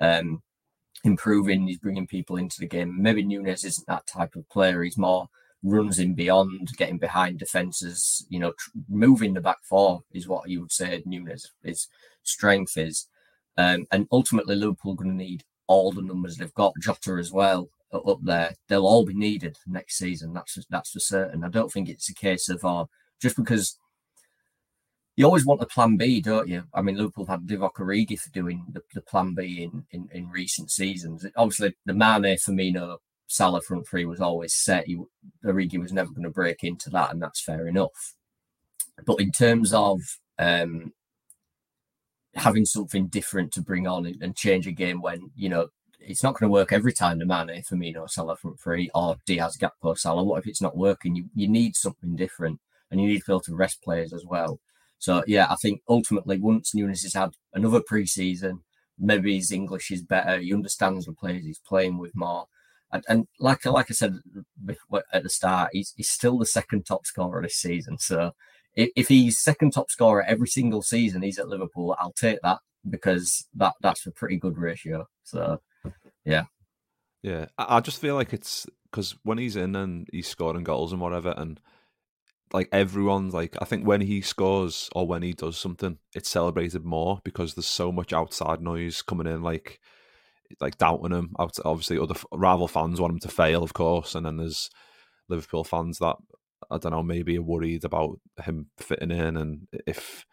um, 0.01 0.43
improving. 1.05 1.67
He's 1.67 1.79
bringing 1.79 2.07
people 2.07 2.37
into 2.37 2.61
the 2.61 2.67
game. 2.67 3.01
Maybe 3.01 3.23
Nunez 3.23 3.65
isn't 3.65 3.87
that 3.87 4.07
type 4.07 4.37
of 4.37 4.49
player. 4.49 4.83
He's 4.83 4.99
more 4.99 5.29
runs 5.63 5.99
in 5.99 6.15
beyond, 6.15 6.73
getting 6.77 6.99
behind 6.99 7.39
defenses. 7.39 8.27
You 8.29 8.41
know, 8.41 8.53
tr- 8.53 8.71
moving 8.89 9.35
the 9.35 9.41
back 9.41 9.59
four 9.63 10.03
is 10.13 10.29
what 10.29 10.49
you 10.49 10.61
would 10.61 10.73
say 10.73 11.03
Nunez 11.07 11.51
his 11.63 11.89
strength 12.23 12.77
is. 12.77 13.09
Um, 13.57 13.87
and 13.93 14.07
ultimately, 14.11 14.57
Liverpool 14.57 14.95
going 14.95 15.11
to 15.11 15.17
need 15.17 15.45
all 15.67 15.93
the 15.93 16.03
numbers 16.03 16.37
they've 16.37 16.55
got. 16.55 16.75
Jota 16.81 17.15
as 17.15 17.33
well 17.33 17.69
up 17.93 18.19
there. 18.23 18.55
They'll 18.69 18.87
all 18.87 19.05
be 19.05 19.15
needed 19.15 19.59
next 19.67 19.99
season. 19.99 20.33
That's 20.33 20.59
that's 20.71 20.91
for 20.91 21.01
certain. 21.01 21.45
I 21.45 21.49
don't 21.49 21.71
think 21.71 21.89
it's 21.89 22.09
a 22.09 22.15
case 22.15 22.49
of 22.49 22.65
oh, 22.65 22.89
just 23.21 23.37
because 23.37 23.79
you 25.23 25.27
always 25.27 25.47
want 25.47 25.63
a 25.63 25.67
plan 25.67 25.97
B, 25.97 26.21
don't 26.21 26.49
you? 26.49 26.65
I 26.75 26.83
mean, 26.83 26.97
Liverpool 26.97 27.27
had 27.27 27.47
Divock 27.47 27.75
Origi 27.75 28.19
for 28.19 28.31
doing 28.31 28.65
the, 28.73 28.83
the 28.93 29.01
plan 29.01 29.35
B 29.35 29.63
in, 29.63 29.85
in, 29.93 30.09
in 30.13 30.29
recent 30.29 30.73
seasons. 30.73 31.25
Obviously, 31.37 31.77
the 31.87 31.95
Mane 31.95 32.37
Firmino 32.37 32.97
Salah 33.29 33.63
front 33.63 33.87
three 33.87 34.05
was 34.05 34.21
always 34.21 34.53
set. 34.53 34.87
He, 34.87 34.99
Origi 35.45 35.79
was 35.79 35.93
never 35.93 36.11
going 36.11 36.25
to 36.25 36.31
break 36.31 36.65
into 36.65 36.91
that, 36.91 37.13
and 37.13 37.23
that's 37.23 37.41
fair 37.41 37.69
enough. 37.69 38.15
But 39.07 39.21
in 39.21 39.31
terms 39.31 39.73
of 39.73 40.01
um, 40.41 40.93
having 42.35 42.65
something 42.65 43.07
different 43.07 43.53
to 43.53 43.63
bring 43.63 43.87
on 43.87 44.07
and, 44.07 44.21
and 44.21 44.35
change 44.35 44.67
a 44.67 44.73
game 44.73 45.01
when 45.01 45.31
you 45.37 45.49
know 45.49 45.69
it's 46.01 46.25
not 46.25 46.35
going 46.35 46.51
to 46.51 46.53
work 46.53 46.73
every 46.73 46.93
time 46.93 47.21
the 47.21 47.27
Mane, 47.27 47.63
Firmino, 47.63 48.11
Salah 48.11 48.35
front 48.35 48.59
three, 48.59 48.91
or 48.93 49.15
Diaz, 49.25 49.57
Gakpo, 49.57 49.97
Salah. 49.97 50.25
What 50.25 50.41
if 50.41 50.49
it's 50.49 50.61
not 50.61 50.77
working? 50.77 51.15
You 51.15 51.27
you 51.33 51.47
need 51.47 51.77
something 51.77 52.17
different, 52.17 52.59
and 52.91 53.01
you 53.01 53.07
need 53.07 53.21
to 53.21 53.25
be 53.25 53.33
able 53.33 53.41
to 53.43 53.55
rest 53.55 53.85
players 53.85 54.13
as 54.13 54.25
well. 54.25 54.59
So 55.03 55.25
yeah, 55.27 55.49
I 55.51 55.57
think 55.57 55.81
ultimately 55.89 56.39
once 56.39 56.75
Núñez 56.77 57.03
has 57.03 57.15
had 57.15 57.31
another 57.55 57.81
preseason, 57.81 58.61
maybe 58.97 59.35
his 59.35 59.51
English 59.51 59.91
is 59.91 60.01
better. 60.01 60.39
He 60.39 60.55
understands 60.55 61.07
the 61.07 61.13
players 61.13 61.45
he's 61.45 61.59
playing 61.59 61.99
with 61.99 62.15
more. 62.15 62.47
And, 62.93 63.03
and 63.09 63.27
like 63.41 63.67
like 63.67 63.91
I 63.91 63.95
said 63.95 64.21
at 65.13 65.23
the 65.25 65.29
start, 65.29 65.71
he's, 65.73 65.93
he's 65.97 66.09
still 66.09 66.39
the 66.39 66.47
second 66.47 66.87
top 66.87 67.05
scorer 67.05 67.43
this 67.43 67.57
season. 67.57 67.99
So 67.99 68.31
if, 68.77 68.91
if 68.95 69.09
he's 69.09 69.41
second 69.41 69.73
top 69.73 69.91
scorer 69.91 70.23
every 70.23 70.47
single 70.47 70.83
season 70.83 71.23
he's 71.23 71.41
at 71.41 71.49
Liverpool, 71.49 71.97
I'll 71.99 72.13
take 72.13 72.39
that 72.45 72.61
because 72.89 73.45
that 73.57 73.73
that's 73.81 74.07
a 74.07 74.13
pretty 74.13 74.37
good 74.37 74.57
ratio. 74.57 75.09
So 75.25 75.61
yeah. 76.25 76.45
Yeah. 77.25 77.47
I, 77.59 77.79
I 77.79 77.81
just 77.81 78.01
feel 78.01 78.15
like 78.15 78.33
it's 78.33 78.69
because 78.89 79.17
when 79.25 79.39
he's 79.39 79.57
in 79.57 79.75
and 79.75 80.07
he's 80.13 80.29
scoring 80.29 80.63
goals 80.63 80.93
and 80.93 81.01
whatever, 81.01 81.35
and 81.37 81.59
like 82.53 82.69
everyone's 82.73 83.35
like, 83.35 83.57
I 83.61 83.65
think 83.65 83.87
when 83.87 84.01
he 84.01 84.21
scores 84.21 84.91
or 84.95 85.07
when 85.07 85.23
he 85.23 85.33
does 85.33 85.59
something, 85.59 85.99
it's 86.15 86.29
celebrated 86.29 86.85
more 86.85 87.21
because 87.25 87.55
there's 87.55 87.67
so 87.67 87.91
much 87.91 88.13
outside 88.13 88.61
noise 88.61 89.03
coming 89.03 89.27
in, 89.27 89.43
like 89.43 89.81
like 90.61 90.79
doubting 90.79 91.17
him. 91.17 91.35
Obviously, 91.39 91.99
other 91.99 92.15
rival 92.33 92.69
fans 92.69 93.01
want 93.01 93.13
him 93.13 93.21
to 93.21 93.29
fail, 93.29 93.63
of 93.63 93.75
course, 93.75 94.15
and 94.15 94.27
then 94.27 94.37
there's 94.37 94.71
Liverpool 95.29 95.65
fans 95.65 95.99
that 95.99 96.17
I 96.71 96.79
don't 96.79 96.93
know, 96.93 97.03
maybe 97.03 97.37
are 97.39 97.43
worried 97.43 97.85
about 97.85 98.19
him 98.45 98.69
fitting 98.79 99.11
in, 99.11 99.37
and 99.37 99.67
if 99.87 100.25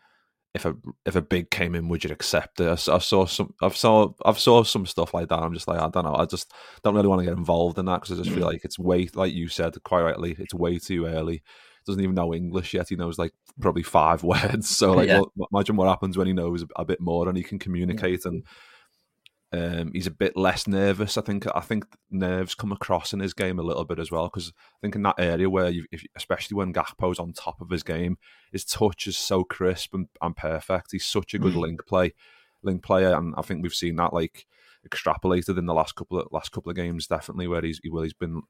if 0.54 0.66
a 0.66 0.76
if 1.06 1.16
a 1.16 1.22
big 1.22 1.52
came 1.52 1.76
in, 1.76 1.88
would 1.90 2.04
you 2.04 2.12
accept 2.12 2.60
it? 2.60 2.68
I, 2.68 2.72
I, 2.72 3.00
saw 3.00 3.26
some, 3.26 3.54
I've 3.62 3.78
saw, 3.78 4.14
I've 4.26 4.40
saw 4.40 4.64
some 4.64 4.86
stuff 4.86 5.14
like 5.14 5.30
that. 5.30 5.40
I'm 5.40 5.54
just 5.54 5.68
like, 5.68 5.80
I 5.80 5.90
don't 5.90 6.06
know. 6.06 6.16
I 6.16 6.26
just 6.26 6.52
don't 6.84 6.96
really 6.96 7.08
want 7.08 7.20
to 7.20 7.26
get 7.26 7.38
involved 7.38 7.78
in 7.78 7.86
that 7.86 8.02
because 8.02 8.20
I 8.20 8.24
just 8.24 8.36
feel 8.36 8.46
mm. 8.46 8.52
like 8.52 8.66
it's 8.66 8.80
way, 8.80 9.10
like 9.14 9.34
you 9.34 9.48
said 9.48 9.76
quite 9.84 10.02
rightly, 10.02 10.36
it's 10.40 10.54
way 10.54 10.80
too 10.80 11.06
early. 11.06 11.44
Doesn't 11.90 12.04
even 12.04 12.16
know 12.16 12.34
English 12.34 12.74
yet. 12.74 12.90
He 12.90 12.96
knows 12.96 13.18
like 13.18 13.34
probably 13.60 13.84
five 13.84 14.24
words. 14.24 14.70
So 14.70 14.92
like, 14.94 15.08
yeah. 15.08 15.22
well, 15.36 15.50
imagine 15.52 15.76
what 15.76 15.90
happens 15.90 16.18
when 16.18 16.28
he 16.28 16.34
knows 16.34 16.64
a 16.76 16.86
bit 16.86 17.02
more 17.02 17.28
and 17.28 17.38
he 17.38 17.44
can 17.44 17.60
communicate 17.60 18.22
yeah. 18.26 18.32
and 18.32 18.44
um, 19.52 19.92
he's 19.94 20.06
a 20.06 20.12
bit 20.12 20.38
less 20.38 20.68
nervous. 20.68 21.18
I 21.18 21.22
think. 21.22 21.48
I 21.56 21.62
think 21.62 21.86
nerves 22.12 22.54
come 22.54 22.72
across 22.72 23.14
in 23.14 23.20
his 23.20 23.34
game 23.34 23.58
a 23.58 23.64
little 23.64 23.84
bit 23.84 23.98
as 23.98 24.12
well 24.12 24.28
because 24.28 24.54
I 24.56 24.78
think 24.82 24.96
in 24.96 25.02
that 25.02 25.16
area 25.18 25.50
where, 25.50 25.70
you, 25.70 25.86
if, 25.92 26.04
especially 26.16 26.56
when 26.56 26.72
Gakpo's 26.72 27.18
on 27.18 27.34
top 27.34 27.60
of 27.60 27.72
his 27.72 27.82
game, 27.82 28.20
his 28.52 28.64
touch 28.64 29.08
is 29.08 29.18
so 29.18 29.44
crisp 29.44 29.96
and, 29.96 30.08
and 30.22 30.36
perfect. 30.36 30.92
He's 30.92 31.08
such 31.08 31.34
a 31.34 31.40
good 31.40 31.56
mm. 31.56 31.62
link 31.62 31.88
play, 31.88 32.14
link 32.62 32.84
player, 32.84 33.16
and 33.16 33.34
I 33.38 33.42
think 33.42 33.64
we've 33.64 33.74
seen 33.74 33.96
that 33.96 34.14
like 34.14 34.46
extrapolated 34.88 35.58
in 35.58 35.66
the 35.66 35.74
last 35.74 35.96
couple 35.96 36.20
of 36.20 36.28
last 36.32 36.52
couple 36.52 36.70
of 36.70 36.76
games, 36.76 37.08
definitely 37.08 37.48
where 37.48 37.62
he's 37.62 37.82
well, 37.90 38.04
he's 38.04 38.14
been 38.14 38.44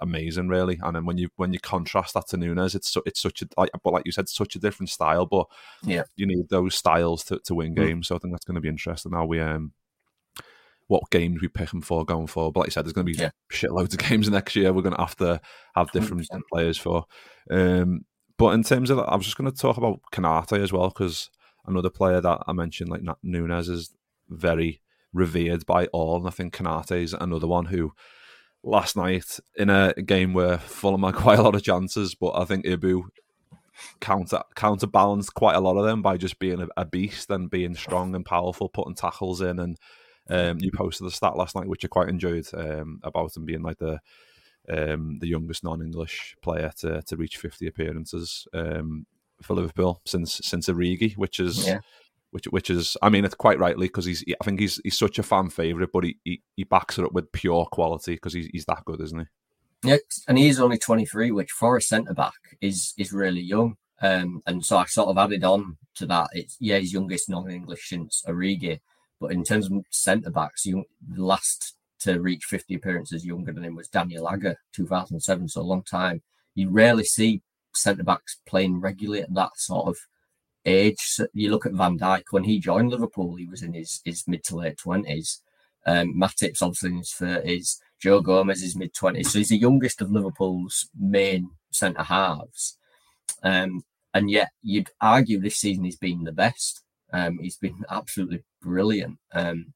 amazing, 0.00 0.48
really. 0.48 0.78
And 0.82 0.96
then 0.96 1.06
when 1.06 1.18
you 1.18 1.28
when 1.36 1.52
you 1.52 1.60
contrast 1.60 2.14
that 2.14 2.28
to 2.28 2.36
Núñez, 2.36 2.74
it's 2.74 2.96
it's 3.06 3.20
such 3.20 3.42
a 3.42 3.48
like, 3.56 3.70
but 3.82 3.92
like 3.92 4.06
you 4.06 4.12
said, 4.12 4.28
such 4.28 4.56
a 4.56 4.58
different 4.58 4.90
style. 4.90 5.26
But 5.26 5.46
yeah, 5.82 6.02
you 6.16 6.26
need 6.26 6.48
those 6.48 6.74
styles 6.74 7.24
to, 7.24 7.38
to 7.44 7.54
win 7.54 7.74
mm. 7.74 7.86
games. 7.86 8.08
So 8.08 8.16
I 8.16 8.18
think 8.18 8.34
that's 8.34 8.44
going 8.44 8.56
to 8.56 8.60
be 8.60 8.68
interesting. 8.68 9.12
How 9.12 9.26
we 9.26 9.40
um 9.40 9.72
what 10.90 11.08
games 11.10 11.40
we 11.40 11.46
pick 11.46 11.70
them 11.70 11.80
for 11.80 12.04
going 12.04 12.26
forward. 12.26 12.52
But 12.52 12.60
like 12.60 12.66
you 12.66 12.72
said, 12.72 12.84
there's 12.84 12.92
going 12.92 13.06
to 13.06 13.12
be 13.12 13.18
yeah. 13.18 13.30
shitloads 13.52 13.92
of 13.92 13.98
games 13.98 14.28
next 14.28 14.56
year. 14.56 14.72
We're 14.72 14.82
going 14.82 14.96
to 14.96 15.00
have 15.00 15.16
to 15.16 15.40
have 15.76 15.92
different 15.92 16.28
100%. 16.28 16.40
players 16.52 16.78
for. 16.78 17.04
Um, 17.48 18.04
but 18.36 18.54
in 18.54 18.64
terms 18.64 18.90
of, 18.90 18.98
I 18.98 19.14
was 19.14 19.24
just 19.24 19.38
going 19.38 19.50
to 19.50 19.56
talk 19.56 19.76
about 19.76 20.00
Konate 20.12 20.60
as 20.60 20.72
well 20.72 20.88
because 20.88 21.30
another 21.64 21.90
player 21.90 22.20
that 22.20 22.40
I 22.44 22.52
mentioned, 22.52 22.90
like 22.90 23.02
Núñez, 23.24 23.70
is 23.70 23.94
very 24.28 24.82
revered 25.12 25.64
by 25.64 25.86
all, 25.86 26.16
and 26.16 26.26
I 26.26 26.30
think 26.30 26.56
Konate 26.56 27.02
is 27.02 27.14
another 27.14 27.46
one 27.46 27.66
who. 27.66 27.92
Last 28.62 28.96
night 28.96 29.40
in 29.56 29.70
a 29.70 29.94
game 29.94 30.34
where 30.34 30.58
Fulham 30.58 31.02
had 31.02 31.14
quite 31.14 31.38
a 31.38 31.42
lot 31.42 31.54
of 31.54 31.62
chances, 31.62 32.14
but 32.14 32.32
I 32.32 32.44
think 32.44 32.64
Ibou 32.64 33.04
counter 34.00 34.42
counterbalanced 34.54 35.32
quite 35.32 35.56
a 35.56 35.60
lot 35.60 35.78
of 35.78 35.86
them 35.86 36.02
by 36.02 36.18
just 36.18 36.38
being 36.38 36.60
a, 36.60 36.68
a, 36.76 36.84
beast 36.84 37.30
and 37.30 37.48
being 37.48 37.74
strong 37.74 38.14
and 38.14 38.26
powerful, 38.26 38.68
putting 38.68 38.94
tackles 38.94 39.40
in 39.40 39.58
and 39.58 39.78
um, 40.28 40.58
you 40.60 40.70
posted 40.70 41.06
the 41.06 41.10
stat 41.10 41.36
last 41.36 41.56
night, 41.56 41.66
which 41.66 41.84
I 41.84 41.88
quite 41.88 42.08
enjoyed, 42.08 42.46
um, 42.54 43.00
about 43.02 43.36
him 43.36 43.44
being 43.44 43.62
like 43.62 43.78
the 43.78 44.00
um, 44.68 45.18
the 45.18 45.26
youngest 45.26 45.64
non-English 45.64 46.36
player 46.42 46.70
to, 46.78 47.02
to 47.02 47.16
reach 47.16 47.38
50 47.38 47.66
appearances 47.66 48.46
um, 48.52 49.06
for 49.42 49.54
Liverpool 49.54 50.00
since 50.06 50.40
since 50.44 50.68
Origi, 50.68 51.16
which 51.16 51.40
is 51.40 51.66
yeah. 51.66 51.80
Which 52.30 52.46
which 52.46 52.70
is 52.70 52.96
I 53.02 53.08
mean 53.08 53.24
it's 53.24 53.34
quite 53.34 53.58
rightly 53.58 53.86
because 53.86 54.04
he's 54.04 54.24
I 54.40 54.44
think 54.44 54.60
he's 54.60 54.80
he's 54.84 54.98
such 54.98 55.18
a 55.18 55.22
fan 55.22 55.50
favorite, 55.50 55.90
but 55.92 56.04
he, 56.04 56.16
he, 56.24 56.42
he 56.56 56.64
backs 56.64 56.98
it 56.98 57.04
up 57.04 57.12
with 57.12 57.32
pure 57.32 57.66
quality 57.66 58.14
because 58.14 58.32
he's 58.32 58.46
he's 58.52 58.64
that 58.66 58.84
good, 58.84 59.00
isn't 59.00 59.20
he? 59.20 59.26
Yeah, 59.82 59.96
and 60.28 60.36
he 60.36 60.48
is 60.48 60.60
only 60.60 60.76
23, 60.76 61.30
which 61.30 61.52
for 61.52 61.76
a 61.76 61.82
centre 61.82 62.14
back 62.14 62.34
is 62.60 62.94
is 62.98 63.12
really 63.12 63.40
young. 63.40 63.76
Um, 64.02 64.42
and 64.46 64.64
so 64.64 64.78
I 64.78 64.86
sort 64.86 65.08
of 65.08 65.18
added 65.18 65.44
on 65.44 65.76
to 65.96 66.06
that. 66.06 66.28
It's 66.32 66.56
yeah, 66.60 66.78
he's 66.78 66.92
youngest 66.92 67.28
non-English 67.28 67.88
since 67.88 68.22
Origi, 68.26 68.80
but 69.20 69.32
in 69.32 69.44
terms 69.44 69.70
of 69.70 69.84
centre 69.90 70.30
backs, 70.30 70.66
you 70.66 70.84
last 71.16 71.76
to 72.00 72.20
reach 72.20 72.44
50 72.44 72.74
appearances 72.74 73.26
younger 73.26 73.52
than 73.52 73.64
him 73.64 73.76
was 73.76 73.88
Daniel 73.88 74.28
Agger, 74.28 74.56
2007, 74.72 75.48
so 75.48 75.60
a 75.60 75.62
long 75.62 75.82
time. 75.82 76.22
You 76.54 76.70
rarely 76.70 77.04
see 77.04 77.42
centre 77.74 78.02
backs 78.02 78.38
playing 78.46 78.80
regularly 78.80 79.22
at 79.22 79.34
that 79.34 79.50
sort 79.56 79.88
of 79.88 79.98
age. 80.64 81.20
You 81.32 81.50
look 81.50 81.66
at 81.66 81.72
Van 81.72 81.98
Dijk 81.98 82.24
when 82.30 82.44
he 82.44 82.58
joined 82.58 82.90
Liverpool, 82.90 83.36
he 83.36 83.46
was 83.46 83.62
in 83.62 83.72
his, 83.72 84.00
his 84.04 84.26
mid 84.26 84.44
to 84.44 84.56
late 84.56 84.78
20s. 84.78 85.40
Um, 85.86 86.14
Matip's 86.14 86.62
obviously 86.62 86.90
in 86.90 86.98
his 86.98 87.14
30s. 87.18 87.78
Joe 87.98 88.20
Gomez 88.20 88.62
is 88.62 88.76
mid 88.76 88.94
20s. 88.94 89.26
So 89.26 89.38
he's 89.38 89.48
the 89.48 89.58
youngest 89.58 90.00
of 90.00 90.10
Liverpool's 90.10 90.88
main 90.98 91.50
centre 91.70 92.02
halves. 92.02 92.78
Um, 93.42 93.84
and 94.12 94.30
yet 94.30 94.50
you'd 94.62 94.90
argue 95.00 95.40
this 95.40 95.56
season 95.56 95.84
he's 95.84 95.96
been 95.96 96.24
the 96.24 96.32
best. 96.32 96.82
Um, 97.12 97.38
he's 97.40 97.56
been 97.56 97.84
absolutely 97.90 98.44
brilliant. 98.60 99.18
Um, 99.32 99.72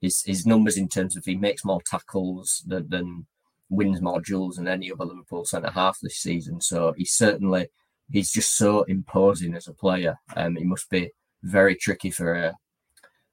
his 0.00 0.22
his 0.22 0.46
numbers 0.46 0.76
in 0.76 0.88
terms 0.88 1.16
of 1.16 1.24
he 1.24 1.34
makes 1.34 1.64
more 1.64 1.80
tackles 1.82 2.62
than, 2.66 2.88
than 2.88 3.26
wins 3.68 4.00
more 4.00 4.20
duels 4.20 4.56
than 4.56 4.68
any 4.68 4.90
other 4.90 5.04
Liverpool 5.04 5.44
centre 5.44 5.70
half 5.70 5.98
this 6.00 6.16
season. 6.16 6.60
So 6.60 6.94
he's 6.96 7.12
certainly 7.12 7.68
he's 8.10 8.32
just 8.32 8.56
so 8.56 8.82
imposing 8.84 9.54
as 9.54 9.68
a 9.68 9.72
player. 9.72 10.18
Um, 10.36 10.56
he 10.56 10.64
must 10.64 10.90
be 10.90 11.10
very 11.42 11.76
tricky 11.76 12.10
for 12.10 12.34
a, 12.34 12.56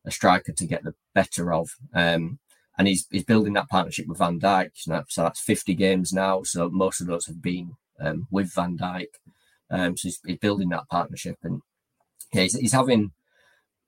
a 0.05 0.11
striker 0.11 0.51
to 0.51 0.67
get 0.67 0.83
the 0.83 0.93
better 1.13 1.53
of. 1.53 1.69
Um, 1.93 2.39
and 2.77 2.88
he's 2.88 3.07
he's 3.09 3.23
building 3.23 3.53
that 3.53 3.69
partnership 3.69 4.07
with 4.07 4.17
Van 4.17 4.39
Dijk. 4.39 4.71
So 4.75 5.03
that's 5.23 5.39
50 5.39 5.73
games 5.75 6.11
now. 6.11 6.43
So 6.43 6.69
most 6.69 6.99
of 6.99 7.07
those 7.07 7.25
have 7.27 7.41
been 7.41 7.75
um, 7.99 8.27
with 8.31 8.53
Van 8.53 8.77
Dijk. 8.77 9.07
Um, 9.69 9.97
so 9.97 10.09
he's, 10.09 10.19
he's, 10.25 10.38
building 10.38 10.69
that 10.69 10.88
partnership, 10.89 11.38
and 11.41 11.61
yeah, 12.31 12.43
he's, 12.43 12.55
he's 12.55 12.73
having 12.73 13.13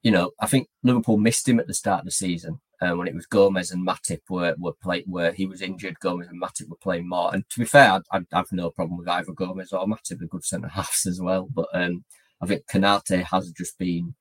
you 0.03 0.11
know, 0.11 0.31
I 0.39 0.47
think 0.47 0.69
Liverpool 0.83 1.17
missed 1.17 1.47
him 1.47 1.59
at 1.59 1.67
the 1.67 1.73
start 1.73 1.99
of 1.99 2.05
the 2.05 2.11
season 2.11 2.61
uh, 2.81 2.93
when 2.93 3.07
it 3.07 3.15
was 3.15 3.25
Gomez 3.25 3.71
and 3.71 3.85
Matip 3.85 4.21
were 4.29 4.55
were 4.59 4.73
playing 4.81 5.05
where 5.07 5.31
he 5.31 5.45
was 5.45 5.61
injured. 5.61 5.99
Gomez 5.99 6.27
and 6.27 6.41
Matip 6.41 6.69
were 6.69 6.77
playing 6.77 7.09
more. 7.09 7.33
And 7.33 7.47
to 7.49 7.59
be 7.59 7.65
fair, 7.65 8.01
I, 8.11 8.21
have 8.31 8.51
no 8.51 8.69
problem 8.69 8.97
with 8.99 9.07
either 9.07 9.31
Gomez 9.33 9.71
or 9.71 9.85
Matip, 9.85 10.21
a 10.21 10.25
good 10.25 10.45
centre 10.45 10.67
halves 10.67 11.05
as 11.05 11.19
well. 11.21 11.47
But 11.53 11.67
um, 11.73 12.03
I 12.41 12.45
think 12.45 12.67
Konate 12.67 13.23
has 13.23 13.51
just 13.51 13.77
been 13.77 14.15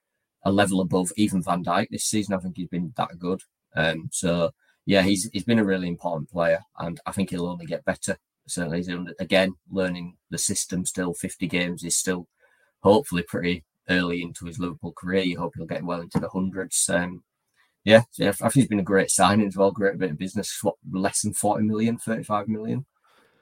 a 0.45 0.53
level 0.53 0.81
above 0.81 1.11
even 1.17 1.43
Van 1.43 1.65
Dijk 1.65 1.89
this 1.91 2.05
season. 2.05 2.35
I 2.35 2.39
think 2.39 2.57
he's 2.57 2.69
been 2.69 2.93
that 2.97 3.19
good. 3.19 3.43
Um, 3.75 4.09
so 4.13 4.53
yeah, 4.87 5.03
he's 5.03 5.29
he's 5.33 5.45
been 5.45 5.59
a 5.59 5.65
really 5.65 5.89
important 5.89 6.31
player, 6.31 6.61
and 6.79 6.99
I 7.05 7.13
think 7.13 7.31
he'll 7.31 7.49
only 7.49 7.67
get 7.67 7.85
better. 7.85 8.17
Certainly, 8.49 9.15
again 9.19 9.55
learning 9.71 10.17
the 10.31 10.39
system. 10.39 10.87
Still, 10.87 11.13
fifty 11.13 11.47
games 11.47 11.85
is 11.85 11.97
still 11.97 12.29
hopefully 12.81 13.25
pretty 13.27 13.65
early 13.91 14.23
into 14.23 14.47
his 14.47 14.59
Liverpool 14.59 14.93
career. 14.93 15.25
You 15.25 15.39
hope 15.39 15.55
he'll 15.57 15.67
get 15.67 15.85
well 15.85 16.01
into 16.01 16.21
the 16.21 16.29
hundreds. 16.29 16.89
Um, 16.89 17.25
yeah, 17.87 18.03
yeah, 18.19 18.31
I 18.31 18.33
think 18.33 18.55
he's 18.55 18.67
been 18.67 18.81
a 18.81 18.83
great 18.83 19.13
signing 19.13 19.47
as 19.47 19.57
well. 19.57 19.71
Great 19.71 19.97
bit 19.97 20.11
of 20.11 20.19
business. 20.19 20.59
What 20.61 20.75
less 20.91 21.23
than 21.23 21.35
40 21.35 21.63
million, 21.63 21.99
35 21.99 22.49
million. 22.49 22.85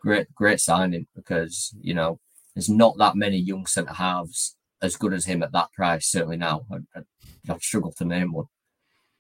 Great, 0.03 0.33
great 0.35 0.61
signing 0.61 1.07
because 1.17 1.75
you 1.81 1.95
know 1.95 2.21
there's 2.55 2.69
not 2.69 2.99
that 2.99 3.17
many 3.17 3.39
young 3.39 3.65
centre 3.65 3.95
halves 3.95 4.55
as 4.83 4.97
good 4.97 5.15
as 5.15 5.25
him 5.25 5.43
at 5.43 5.53
that 5.53 5.73
price. 5.73 6.07
Certainly 6.11 6.37
now, 6.37 6.67
I, 6.71 7.01
would 7.49 7.63
struggle 7.63 7.93
to 7.93 8.05
name 8.05 8.35
one. 8.35 8.45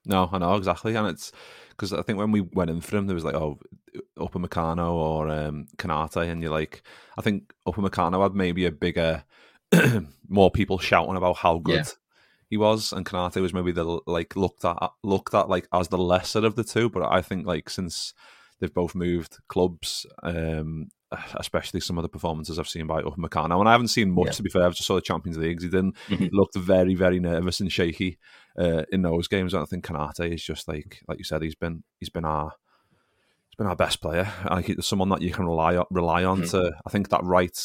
No, 0.04 0.28
I 0.30 0.36
know 0.36 0.56
exactly, 0.56 0.94
and 0.94 1.08
it's 1.08 1.32
because 1.70 1.94
I 1.94 2.02
think 2.02 2.18
when 2.18 2.30
we 2.30 2.42
went 2.42 2.68
in 2.68 2.82
for 2.82 2.98
him, 2.98 3.06
there 3.06 3.14
was 3.14 3.24
like, 3.24 3.34
oh, 3.34 3.58
Upamecano 4.18 4.92
or 4.92 5.30
um, 5.30 5.68
Konate, 5.78 6.30
and 6.30 6.42
you're 6.42 6.52
like, 6.52 6.82
I 7.16 7.22
think 7.22 7.54
Upamecano 7.66 8.22
had 8.22 8.34
maybe 8.34 8.66
a 8.66 8.70
bigger 8.70 9.24
more 10.28 10.50
people 10.50 10.78
shouting 10.78 11.16
about 11.16 11.38
how 11.38 11.60
good 11.60 11.86
yeah. 11.86 11.92
He 12.54 12.58
was, 12.58 12.92
and 12.92 13.04
Konate 13.04 13.42
was 13.42 13.52
maybe 13.52 13.72
the 13.72 13.98
like 14.06 14.36
looked 14.36 14.64
at 14.64 14.76
looked 15.02 15.34
at 15.34 15.48
like 15.48 15.66
as 15.72 15.88
the 15.88 15.98
lesser 15.98 16.46
of 16.46 16.54
the 16.54 16.62
two. 16.62 16.88
But 16.88 17.02
I 17.10 17.20
think 17.20 17.46
like 17.48 17.68
since 17.68 18.14
they've 18.60 18.72
both 18.72 18.94
moved 18.94 19.38
clubs. 19.48 20.06
Um, 20.22 20.90
especially 21.34 21.78
some 21.80 21.96
of 21.98 22.02
the 22.02 22.08
performances 22.08 22.58
I've 22.58 22.68
seen 22.68 22.88
by 22.88 23.00
Upamecano. 23.02 23.60
And 23.60 23.68
I 23.68 23.72
haven't 23.72 23.88
seen 23.88 24.10
much, 24.10 24.26
Yeah. 24.26 24.32
to 24.32 24.42
be 24.42 24.50
fair. 24.50 24.64
I've 24.64 24.74
just 24.74 24.86
saw 24.88 24.96
the 24.96 25.00
Champions 25.00 25.38
Leagues. 25.38 25.62
He 25.62 25.68
didn't 25.68 25.94
Mhm. 26.08 26.30
looked 26.32 26.56
very, 26.56 26.94
very 26.96 27.20
nervous 27.20 27.60
and 27.60 27.70
shaky 27.70 28.18
uh, 28.58 28.82
in 28.90 29.02
those 29.02 29.28
games. 29.28 29.54
I 29.54 29.58
don't 29.58 29.68
think 29.68 29.84
Konate 29.84 30.32
is 30.34 30.42
just 30.42 30.66
like, 30.66 31.02
like 31.08 31.18
you 31.18 31.24
said, 31.24 31.42
he's 31.42 31.54
been 31.54 31.82
he's 32.00 32.08
been 32.08 32.24
our 32.24 32.52
he's 33.54 33.58
been 33.58 33.66
our 33.68 33.76
best 33.76 34.00
player. 34.00 34.28
Like 34.50 34.66
he's 34.66 34.84
someone 34.84 35.08
that 35.10 35.22
you 35.22 35.30
can 35.30 35.46
rely 35.46 35.76
on, 35.76 35.86
rely 35.90 36.24
on 36.24 36.42
Mhm. 36.42 36.50
to. 36.50 36.76
I 36.84 36.90
think 36.90 37.10
that 37.10 37.22
right 37.22 37.56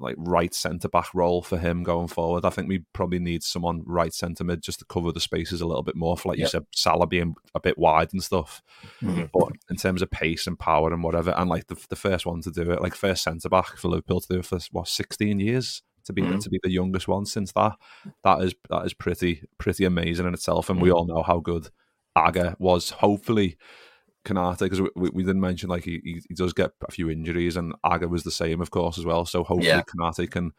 like 0.00 0.16
right 0.18 0.52
centre 0.52 0.88
back 0.88 1.14
role 1.14 1.42
for 1.42 1.58
him 1.58 1.84
going 1.84 2.08
forward. 2.08 2.44
I 2.44 2.50
think 2.50 2.68
we 2.68 2.80
probably 2.92 3.20
need 3.20 3.44
someone 3.44 3.82
right 3.86 4.12
centre 4.12 4.42
mid 4.42 4.60
just 4.62 4.80
to 4.80 4.84
cover 4.84 5.12
the 5.12 5.20
spaces 5.20 5.60
a 5.60 5.66
little 5.66 5.82
bit 5.84 5.94
more. 5.94 6.16
For 6.16 6.28
like 6.30 6.38
you 6.38 6.46
said, 6.48 6.66
Salah 6.74 7.06
being 7.06 7.34
a 7.54 7.60
bit 7.60 7.78
wide 7.78 8.12
and 8.12 8.22
stuff. 8.22 8.62
Mhm. 9.00 9.30
But 9.32 9.48
in 9.70 9.76
terms 9.76 10.02
of 10.02 10.10
pace 10.10 10.46
and 10.48 10.58
power 10.58 10.92
and 10.92 11.02
whatever, 11.04 11.32
and 11.36 11.48
like 11.48 11.66
the, 11.68 11.76
the 11.88 11.94
first 11.96 12.26
one 12.26 12.40
to 12.42 12.50
do 12.50 12.70
it, 12.72 12.82
like 12.82 12.94
first 12.96 13.22
centre 13.22 13.48
back 13.48 13.76
for 13.76 13.88
Liverpool 13.88 14.20
to 14.20 14.28
do 14.28 14.38
it 14.40 14.46
for 14.46 14.58
what 14.72 14.88
sixteen 14.88 15.38
years 15.40 15.82
to 16.04 16.12
be 16.12 16.22
Mhm. 16.22 16.40
to 16.42 16.50
be 16.50 16.58
the 16.62 16.70
youngest 16.70 17.06
one 17.08 17.24
since 17.26 17.52
that, 17.52 17.76
that 18.24 18.40
is 18.42 18.54
that 18.70 18.86
is 18.86 18.94
pretty 18.94 19.42
pretty 19.58 19.84
amazing 19.84 20.26
in 20.26 20.34
itself. 20.34 20.68
And 20.70 20.80
we 20.82 20.90
all 20.90 21.06
know 21.06 21.22
how 21.22 21.38
good 21.40 21.70
Agger 22.16 22.56
was. 22.58 22.90
Hopefully, 22.90 23.56
Konate 24.26 24.58
because 24.58 24.80
we, 24.80 24.90
we, 24.96 25.10
we 25.10 25.22
didn't 25.22 25.40
mention 25.40 25.70
like 25.70 25.84
he, 25.84 26.00
he 26.28 26.34
does 26.34 26.52
get 26.52 26.72
a 26.86 26.92
few 26.92 27.08
injuries, 27.10 27.56
and 27.56 27.74
Agger 27.84 28.08
was 28.08 28.24
the 28.24 28.30
same, 28.30 28.60
of 28.60 28.70
course, 28.70 28.98
as 28.98 29.04
well. 29.04 29.24
So 29.24 29.44
hopefully 29.44 29.68
Yeah. 29.68 29.82
Konate 29.82 30.30
can 30.30 30.52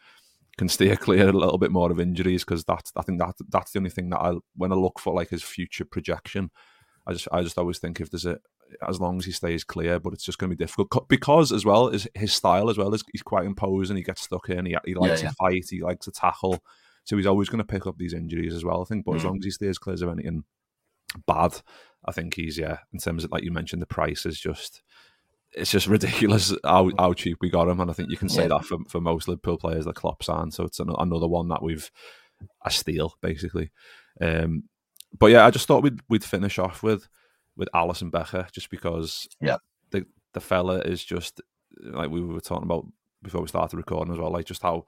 can 0.58 0.70
steer 0.70 0.96
clear 1.06 1.30
a 1.30 1.34
little 1.34 1.58
bit 1.60 1.72
more 1.72 1.92
of 1.92 2.00
injuries 2.00 2.44
because 2.44 2.64
that's 2.64 2.92
I 2.96 3.04
think 3.04 3.20
that 3.20 3.36
that's 3.50 3.72
the 3.72 3.80
only 3.80 3.92
thing 3.92 4.10
that 4.10 4.20
I 4.20 4.34
when 4.56 4.72
I 4.72 4.76
look 4.76 5.00
for 5.00 5.14
like 5.14 5.30
his 5.30 5.44
future 5.44 5.86
projection. 5.86 6.50
I 7.06 7.14
just 7.14 7.28
I 7.32 7.42
just 7.44 7.58
always 7.58 7.80
think 7.80 8.02
if 8.02 8.10
there's 8.10 8.26
a 8.26 8.40
as 8.88 9.00
long 9.00 9.18
as 9.18 9.26
he 9.26 9.32
stays 9.32 9.64
clear, 9.64 9.98
but 10.00 10.12
it's 10.14 10.26
just 10.26 10.40
going 10.40 10.50
to 10.50 10.56
be 10.58 10.62
difficult 10.64 11.08
because 11.08 11.52
as 11.54 11.64
well 11.64 11.88
is 11.88 12.08
his 12.16 12.34
style 12.34 12.70
as 12.70 12.78
well 12.78 12.94
is 12.94 13.04
he's 13.14 13.22
quite 13.22 13.46
imposing. 13.46 13.96
He 13.96 14.04
gets 14.04 14.24
stuck 14.24 14.50
in. 14.50 14.66
He 14.66 14.76
he 14.86 14.94
likes 14.94 15.22
yeah. 15.24 15.30
to 15.30 15.36
fight. 15.36 15.66
He 15.70 15.82
likes 15.82 16.06
to 16.06 16.12
tackle. 16.12 16.62
So 17.06 17.16
he's 17.16 17.26
always 17.26 17.48
going 17.48 17.60
to 17.60 17.64
pick 17.64 17.88
up 17.88 17.98
these 17.98 18.14
injuries 18.14 18.54
as 18.54 18.66
well. 18.66 18.82
I 18.82 18.86
think, 18.86 19.06
but 19.06 19.14
as 19.16 19.22
Mhm. 19.22 19.26
long 19.26 19.38
as 19.38 19.46
he 19.46 19.52
stays 19.52 19.78
clear 19.78 19.96
of 19.96 20.10
anything 20.10 20.44
bad, 21.26 21.60
I 22.06 22.12
think 22.12 22.36
he's 22.36 22.58
yeah. 22.58 22.80
In 22.94 23.00
terms 23.00 23.24
of 23.24 23.32
like 23.32 23.44
you 23.44 23.52
mentioned, 23.52 23.82
the 23.82 23.86
price 23.88 24.26
is 24.26 24.40
just 24.40 24.82
it's 25.54 25.72
just 25.72 25.88
ridiculous 25.88 26.54
how, 26.64 26.92
how 27.00 27.14
cheap 27.14 27.38
we 27.42 27.50
got 27.50 27.68
him, 27.70 27.80
and 27.80 27.90
I 27.90 27.94
think 27.94 28.12
you 28.12 28.18
can 28.18 28.30
say 28.30 28.44
Yeah. 28.44 28.50
that 28.50 28.66
for, 28.66 28.78
for 28.90 29.02
most 29.02 29.28
Liverpool 29.28 29.58
players 29.58 29.86
that 29.86 29.96
Klopp 29.96 30.24
signed. 30.24 30.54
So 30.54 30.64
it's 30.66 30.80
an, 30.80 30.90
another 30.98 31.28
one 31.28 31.48
that 31.50 31.64
we've 31.64 31.90
a 32.66 32.70
steal 32.70 33.16
basically. 33.22 33.72
Um, 34.22 34.64
but 35.18 35.28
yeah, 35.28 35.46
I 35.46 35.52
just 35.52 35.68
thought 35.68 35.84
we'd 35.84 36.00
we'd 36.10 36.24
finish 36.24 36.60
off 36.60 36.84
with 36.84 37.08
with 37.56 37.70
Alisson 37.74 38.12
Becker 38.12 38.48
just 38.52 38.70
because 38.70 39.28
Yeah. 39.42 39.58
the 39.92 40.06
the 40.34 40.42
fella 40.42 40.80
is 40.80 41.04
just 41.04 41.42
like 41.82 42.10
we 42.12 42.22
were 42.22 42.40
talking 42.42 42.64
about 42.66 42.86
before 43.24 43.42
we 43.42 43.48
started 43.48 43.78
recording 43.78 44.14
as 44.14 44.20
well, 44.20 44.32
like 44.32 44.46
just 44.46 44.62
how 44.62 44.86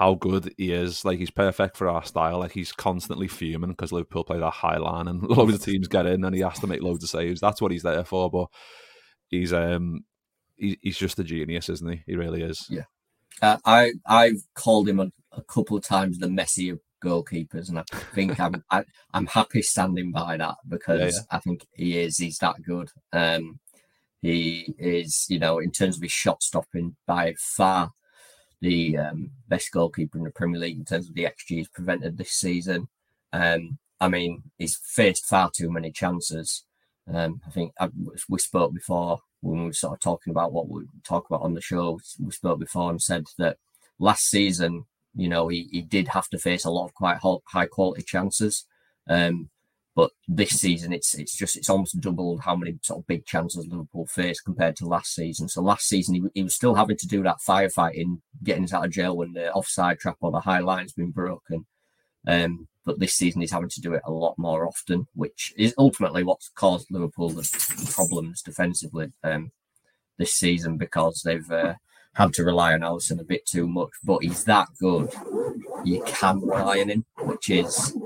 how 0.00 0.14
good 0.14 0.54
he 0.56 0.72
is. 0.72 1.04
Like 1.04 1.18
he's 1.18 1.30
perfect 1.30 1.76
for 1.76 1.86
our 1.86 2.02
style. 2.02 2.38
Like 2.38 2.52
he's 2.52 2.72
constantly 2.72 3.28
fuming 3.28 3.72
because 3.72 3.92
Liverpool 3.92 4.24
play 4.24 4.38
that 4.38 4.50
high 4.50 4.78
line 4.78 5.06
and 5.06 5.22
loads 5.28 5.54
of 5.54 5.62
teams 5.62 5.88
get 5.88 6.06
in 6.06 6.24
and 6.24 6.34
he 6.34 6.40
has 6.40 6.58
to 6.60 6.66
make 6.66 6.80
loads 6.80 7.04
of 7.04 7.10
saves. 7.10 7.38
That's 7.38 7.60
what 7.60 7.70
he's 7.70 7.82
there 7.82 8.02
for. 8.04 8.30
But 8.30 8.46
he's 9.28 9.52
um 9.52 10.06
he, 10.56 10.78
he's 10.80 10.96
just 10.96 11.18
a 11.18 11.24
genius, 11.24 11.68
isn't 11.68 11.86
he? 11.86 12.02
He 12.06 12.16
really 12.16 12.40
is. 12.40 12.66
Yeah. 12.70 12.84
Uh, 13.42 13.58
I 13.66 13.92
I've 14.06 14.42
called 14.54 14.88
him 14.88 15.00
a, 15.00 15.12
a 15.32 15.42
couple 15.42 15.76
of 15.76 15.84
times 15.84 16.18
the 16.18 16.28
Messi 16.28 16.72
of 16.72 16.80
goalkeepers, 17.04 17.68
and 17.68 17.78
I 17.78 17.84
think 18.14 18.40
I'm 18.40 18.64
I, 18.70 18.84
I'm 19.12 19.26
happy 19.26 19.60
standing 19.60 20.12
by 20.12 20.38
that 20.38 20.56
because 20.66 21.14
yeah. 21.14 21.36
I 21.36 21.40
think 21.40 21.66
he 21.74 21.98
is 21.98 22.16
he's 22.16 22.38
that 22.38 22.62
good. 22.62 22.90
Um, 23.12 23.60
he 24.22 24.74
is 24.78 25.26
you 25.28 25.38
know 25.38 25.58
in 25.58 25.72
terms 25.72 25.96
of 25.96 26.02
his 26.02 26.12
shot 26.12 26.42
stopping 26.42 26.96
by 27.06 27.34
far 27.36 27.90
the 28.60 28.96
um, 28.98 29.30
best 29.48 29.72
goalkeeper 29.72 30.18
in 30.18 30.24
the 30.24 30.30
Premier 30.30 30.60
League 30.60 30.78
in 30.78 30.84
terms 30.84 31.08
of 31.08 31.14
the 31.14 31.24
XG 31.24 31.46
he's 31.48 31.68
prevented 31.68 32.16
this 32.16 32.32
season. 32.32 32.88
Um, 33.32 33.78
I 34.00 34.08
mean 34.08 34.42
he's 34.58 34.76
faced 34.76 35.26
far 35.26 35.50
too 35.50 35.70
many 35.70 35.90
chances. 35.90 36.64
Um, 37.12 37.40
I 37.46 37.50
think 37.50 37.72
I, 37.80 37.88
we 38.28 38.38
spoke 38.38 38.74
before 38.74 39.20
when 39.40 39.60
we 39.60 39.66
were 39.66 39.72
sort 39.72 39.94
of 39.94 40.00
talking 40.00 40.30
about 40.30 40.52
what 40.52 40.68
we 40.68 40.82
talk 41.04 41.26
about 41.28 41.42
on 41.42 41.54
the 41.54 41.60
show. 41.60 41.98
We 42.18 42.30
spoke 42.32 42.60
before 42.60 42.90
and 42.90 43.02
said 43.02 43.26
that 43.38 43.56
last 43.98 44.28
season, 44.28 44.84
you 45.14 45.28
know, 45.28 45.48
he, 45.48 45.68
he 45.72 45.82
did 45.82 46.08
have 46.08 46.28
to 46.28 46.38
face 46.38 46.64
a 46.64 46.70
lot 46.70 46.84
of 46.84 46.94
quite 46.94 47.18
high 47.46 47.66
quality 47.66 48.02
chances. 48.02 48.66
Um, 49.08 49.50
but 49.96 50.10
this 50.28 50.50
season, 50.50 50.92
it's 50.92 51.14
it's 51.18 51.36
just 51.36 51.56
it's 51.56 51.68
almost 51.68 52.00
doubled 52.00 52.42
how 52.42 52.54
many 52.54 52.78
sort 52.82 53.00
of 53.00 53.06
big 53.06 53.26
chances 53.26 53.66
Liverpool 53.66 54.06
faced 54.06 54.44
compared 54.44 54.76
to 54.76 54.86
last 54.86 55.14
season. 55.14 55.48
So 55.48 55.62
last 55.62 55.88
season, 55.88 56.14
he, 56.14 56.22
he 56.34 56.42
was 56.42 56.54
still 56.54 56.74
having 56.74 56.96
to 56.96 57.06
do 57.08 57.22
that 57.24 57.38
firefighting, 57.46 58.20
getting 58.42 58.64
us 58.64 58.72
out 58.72 58.84
of 58.84 58.92
jail 58.92 59.16
when 59.16 59.32
the 59.32 59.52
offside 59.52 59.98
trap 59.98 60.16
or 60.20 60.30
the 60.30 60.40
high 60.40 60.60
line's 60.60 60.92
been 60.92 61.10
broken. 61.10 61.66
Um, 62.26 62.68
but 62.84 63.00
this 63.00 63.14
season 63.14 63.40
he's 63.40 63.52
having 63.52 63.68
to 63.68 63.80
do 63.80 63.94
it 63.94 64.02
a 64.04 64.12
lot 64.12 64.38
more 64.38 64.66
often, 64.66 65.06
which 65.14 65.52
is 65.56 65.74
ultimately 65.76 66.22
what's 66.22 66.50
caused 66.54 66.90
Liverpool 66.90 67.30
the 67.30 67.92
problems 67.92 68.42
defensively 68.42 69.12
um, 69.24 69.50
this 70.18 70.32
season 70.32 70.76
because 70.76 71.22
they've 71.24 71.50
uh, 71.50 71.74
had 72.14 72.32
to 72.34 72.44
rely 72.44 72.72
on 72.74 72.80
Alisson 72.80 73.20
a 73.20 73.24
bit 73.24 73.44
too 73.46 73.66
much. 73.66 73.90
But 74.04 74.22
he's 74.22 74.44
that 74.44 74.68
good, 74.78 75.12
you 75.84 76.02
can 76.06 76.40
rely 76.40 76.80
on 76.80 76.88
him, 76.88 77.04
which 77.18 77.50
is 77.50 77.96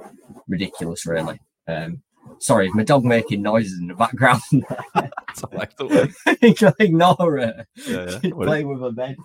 ridiculous, 0.49 1.07
really. 1.07 1.41
Um, 1.67 2.03
sorry, 2.39 2.71
my 2.71 2.83
dog 2.85 3.05
making 3.05 3.43
noises 3.43 3.79
in 3.79 3.89
the 3.89 3.95
background? 3.95 4.43
So, 5.35 5.49
like, 5.53 5.77
the 5.77 5.87
way- 5.87 6.75
Ignore 6.79 7.17
her. 7.19 7.67
yeah, 7.75 8.05
yeah. 8.07 8.19
She's 8.23 8.33
playing 8.33 8.69
with 8.69 8.81
her 8.83 8.93
bed. 8.93 9.17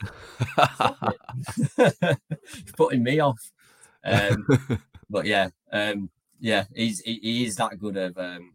Putting 2.75 3.04
me 3.04 3.19
off. 3.19 3.39
Um, 4.04 4.47
but 5.08 5.25
yeah, 5.25 5.49
um, 5.71 6.10
yeah, 6.39 6.65
he's 6.73 7.02
he, 7.02 7.19
he 7.21 7.45
is 7.45 7.56
that 7.58 7.78
good 7.78 7.95
of 7.97 8.17
um, 8.17 8.54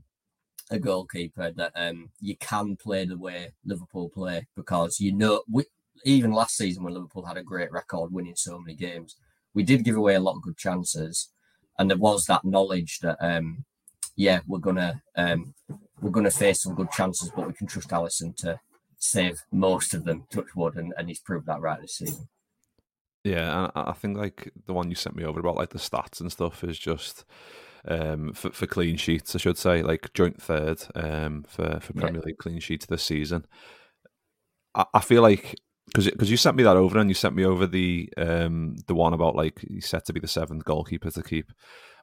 a 0.71 0.79
goalkeeper 0.79 1.53
that 1.53 1.73
um, 1.77 2.11
you 2.21 2.37
can 2.37 2.77
play 2.77 3.05
the 3.05 3.17
way 3.19 3.53
Liverpool 3.65 4.09
play 4.09 4.47
because 4.57 4.99
you 4.99 5.13
know 5.13 5.43
we, 5.49 5.65
even 6.05 6.33
last 6.33 6.57
season 6.57 6.83
when 6.83 6.95
Liverpool 6.95 7.25
had 7.25 7.37
a 7.37 7.43
great 7.43 7.71
record 7.71 8.13
winning 8.13 8.35
so 8.37 8.59
many 8.59 8.75
games, 8.75 9.17
we 9.55 9.63
did 9.63 9.85
give 9.85 9.97
away 9.97 10.15
a 10.17 10.21
lot 10.21 10.35
of 10.37 10.43
good 10.43 10.57
chances, 10.57 11.31
and 11.79 11.89
there 11.91 11.99
was 11.99 12.25
that 12.25 12.45
knowledge 12.45 12.99
that 13.01 13.17
um, 13.21 13.65
yeah 14.17 14.41
we're 14.47 14.59
gonna 14.59 15.03
um, 15.17 15.55
we're 16.01 16.11
gonna 16.11 16.31
face 16.31 16.63
some 16.63 16.75
good 16.75 16.91
chances, 16.91 17.31
but 17.35 17.47
we 17.47 17.53
can 17.53 17.67
trust 17.67 17.89
Alisson 17.91 18.37
to 18.37 18.61
save 18.99 19.43
most 19.53 19.95
of 19.95 20.05
them. 20.05 20.25
Touch 20.31 20.55
wood, 20.55 20.77
and, 20.77 20.93
and 20.97 21.09
he's 21.09 21.21
proved 21.21 21.47
that 21.47 21.61
right 21.61 21.81
this 21.81 21.97
season. 21.97 22.29
Yeah, 23.25 23.71
I 23.75 23.91
I 23.91 23.93
think 23.93 24.17
like 24.17 24.51
the 24.67 24.75
one 24.75 24.91
you 24.91 24.97
sent 24.97 25.17
me 25.17 25.25
over 25.25 25.41
about 25.41 25.57
like 25.57 25.71
the 25.71 25.79
stats 25.79 26.21
and 26.21 26.31
stuff 26.31 26.63
is 26.63 26.79
just 26.79 27.25
um, 27.87 28.33
for, 28.33 28.51
for 28.51 28.67
clean 28.67 28.97
sheets, 28.97 29.35
I 29.35 29.39
should 29.39 29.59
say, 29.59 29.83
like 29.83 30.13
joint 30.15 30.41
third 30.41 30.83
um, 30.95 31.45
for 31.49 31.81
for 31.81 31.93
Yeah. 31.95 32.01
Premier 32.03 32.23
League 32.23 32.39
clean 32.39 32.61
sheets 32.61 32.87
this 32.87 33.03
season. 33.03 33.47
I, 34.75 34.85
I 34.95 35.01
feel 35.01 35.23
like 35.23 35.55
because 35.87 36.11
because 36.11 36.31
you 36.31 36.37
sent 36.37 36.57
me 36.57 36.63
that 36.63 36.77
over 36.77 36.99
and 36.99 37.11
you 37.11 37.15
sent 37.15 37.35
me 37.37 37.45
over 37.45 37.67
the 37.67 38.11
um, 38.17 38.77
the 38.87 38.95
one 38.95 39.13
about 39.13 39.37
like 39.37 39.61
he's 39.69 39.87
set 39.89 40.05
to 40.07 40.13
be 40.13 40.21
the 40.21 40.29
seventh 40.29 40.65
goalkeeper 40.65 41.11
to 41.11 41.23
keep 41.23 41.53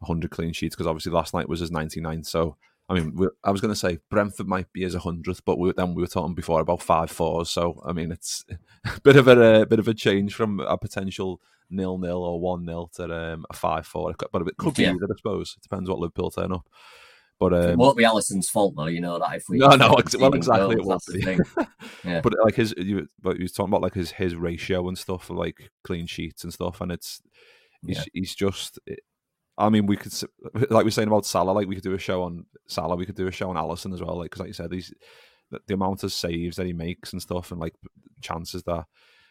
hundred 0.04 0.32
clean 0.32 0.54
sheets 0.54 0.76
because 0.76 0.88
obviously 0.88 1.12
last 1.12 1.34
night 1.34 1.50
was 1.50 1.60
his 1.60 1.72
ninety 1.72 2.02
nine. 2.02 2.24
So 2.24 2.58
I 2.89 2.94
mean, 2.96 3.15
we 3.15 3.28
I 3.44 3.52
was 3.52 3.62
going 3.62 3.74
to 3.74 3.80
say 3.80 4.00
Brentford 4.10 4.48
might 4.48 4.72
be 4.74 4.82
his 4.84 4.96
hundredth, 4.96 5.46
but 5.46 5.58
we, 5.58 5.72
then 5.74 5.94
we 5.96 6.02
were 6.02 6.08
talking 6.08 6.36
before 6.36 6.60
about 6.60 6.82
five 6.82 7.10
fours. 7.12 7.50
So 7.50 7.82
I 7.86 7.94
mean, 7.94 8.12
it's 8.12 8.44
a 8.86 9.00
bit 9.04 9.15
of 9.15 9.28
a, 9.28 9.65
bit 9.65 9.80
of 9.80 9.88
a 9.88 9.94
change 9.94 10.36
from 10.36 10.60
a 10.60 10.78
potential 10.78 11.39
nil 11.70 11.98
nil 11.98 12.22
or 12.24 12.39
one 12.39 12.65
nil 12.65 12.89
to 12.96 13.04
um, 13.15 13.46
a 13.50 13.54
five 13.54 13.86
four. 13.88 14.13
But 14.32 14.48
it 14.48 14.58
could 14.58 14.74
be 14.76 14.84
Yeah. 14.84 14.89
either, 14.94 15.06
I 15.10 15.15
suppose. 15.17 15.56
It 15.58 15.63
depends 15.63 15.89
what 15.89 16.00
Liverpool 16.00 16.32
turn 16.32 16.52
up. 16.52 16.67
But 17.41 17.54
it 17.54 17.71
um, 17.71 17.77
won't 17.80 17.97
be 17.97 18.04
Alisson's 18.04 18.51
fault 18.51 18.75
though, 18.77 18.86
you 18.86 19.01
know 19.01 19.17
that 19.17 19.36
if 19.36 19.49
we 19.49 19.58
No, 19.58 19.69
no, 19.69 19.93
ex- 19.95 20.15
well, 20.15 20.32
exactly, 20.32 20.75
it 20.75 20.84
won't 20.84 21.01
be. 21.12 21.39
Yeah. 22.04 22.21
but 22.21 22.36
like 22.43 22.54
his, 22.54 22.71
you, 22.77 23.08
but 23.19 23.38
he 23.38 23.41
was 23.41 23.51
talking 23.51 23.71
about 23.71 23.82
like 23.82 23.95
his 23.95 24.12
his 24.12 24.36
ratio 24.36 24.88
and 24.88 24.95
stuff, 24.95 25.27
like 25.32 25.71
clean 25.84 26.06
sheets 26.06 26.43
and 26.43 26.54
stuff, 26.54 26.82
and 26.82 26.91
it's 26.91 27.19
he's 27.84 27.97
Yeah. 27.97 28.04
he's 28.13 28.36
just. 28.36 28.77
I 29.58 29.69
mean, 29.69 29.88
we 29.88 29.97
could 29.97 30.13
like 30.69 30.84
we're 30.84 30.91
saying 30.91 31.08
about 31.08 31.25
Salah, 31.25 31.51
like 31.51 31.67
we 31.67 31.73
could 31.73 31.84
do 31.84 31.95
a 31.95 31.99
show 31.99 32.21
on 32.21 32.45
Salah, 32.67 32.95
we 32.95 33.08
could 33.08 33.15
do 33.15 33.25
a 33.25 33.32
show 33.32 33.49
on 33.49 33.56
Alisson 33.56 33.91
as 33.91 34.04
well, 34.04 34.17
like 34.17 34.25
because 34.25 34.41
like 34.41 34.49
you 34.49 34.54
said, 34.54 34.71
he's 34.71 34.93
the, 35.49 35.60
the 35.65 35.73
amount 35.73 36.04
of 36.04 36.13
saves 36.13 36.58
that 36.58 36.67
he 36.67 36.73
makes 36.73 37.12
and 37.12 37.23
stuff, 37.23 37.51
and 37.51 37.60
like 37.60 37.73
chances 38.21 38.62
that 38.63 38.86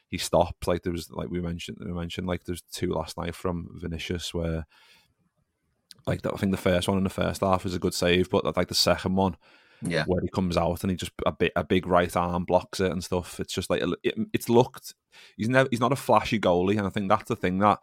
he 0.09 0.19
stops. 0.19 0.67
Like 0.67 0.83
there 0.83 0.93
was, 0.93 1.13
like 1.13 1.31
we 1.31 1.41
mentioned, 1.41 1.79
we 1.81 1.93
mentioned 1.93 2.27
like 2.27 2.43
there's 2.43 2.63
two 2.73 2.93
last 2.93 3.17
night 3.17 3.37
from 3.37 3.69
Vinicius 3.75 4.35
where. 4.35 4.67
Like 6.07 6.25
I 6.27 6.31
think 6.37 6.53
the 6.53 6.59
first 6.59 6.89
one 6.89 6.99
in 6.99 7.05
the 7.05 7.11
first 7.11 7.41
half 7.43 7.67
is 7.67 7.75
a 7.75 7.79
good 7.79 7.95
save, 7.95 8.31
but 8.31 8.45
like 8.57 8.69
the 8.69 8.75
second 8.75 9.15
one, 9.17 9.37
Yeah. 9.83 10.05
where 10.07 10.21
he 10.23 10.29
comes 10.29 10.57
out 10.57 10.83
and 10.83 10.91
he 10.91 10.97
just 10.97 11.13
a 11.27 11.33
bit 11.33 11.53
a 11.57 11.65
big 11.65 11.87
right 11.87 12.15
arm 12.17 12.45
blocks 12.45 12.81
it 12.81 12.93
and 12.93 13.03
stuff. 13.05 13.41
It's 13.41 13.53
just 13.53 13.71
like 13.71 13.83
it, 14.03 14.15
it's 14.33 14.49
looked. 14.49 14.95
He's 15.37 15.49
never 15.49 15.69
he's 15.71 15.81
not 15.81 15.93
a 15.93 15.97
flashy 15.97 16.39
goalie, 16.41 16.79
and 16.79 16.87
I 16.87 16.91
think 16.91 17.09
that's 17.09 17.29
the 17.29 17.37
thing 17.37 17.59
that 17.59 17.79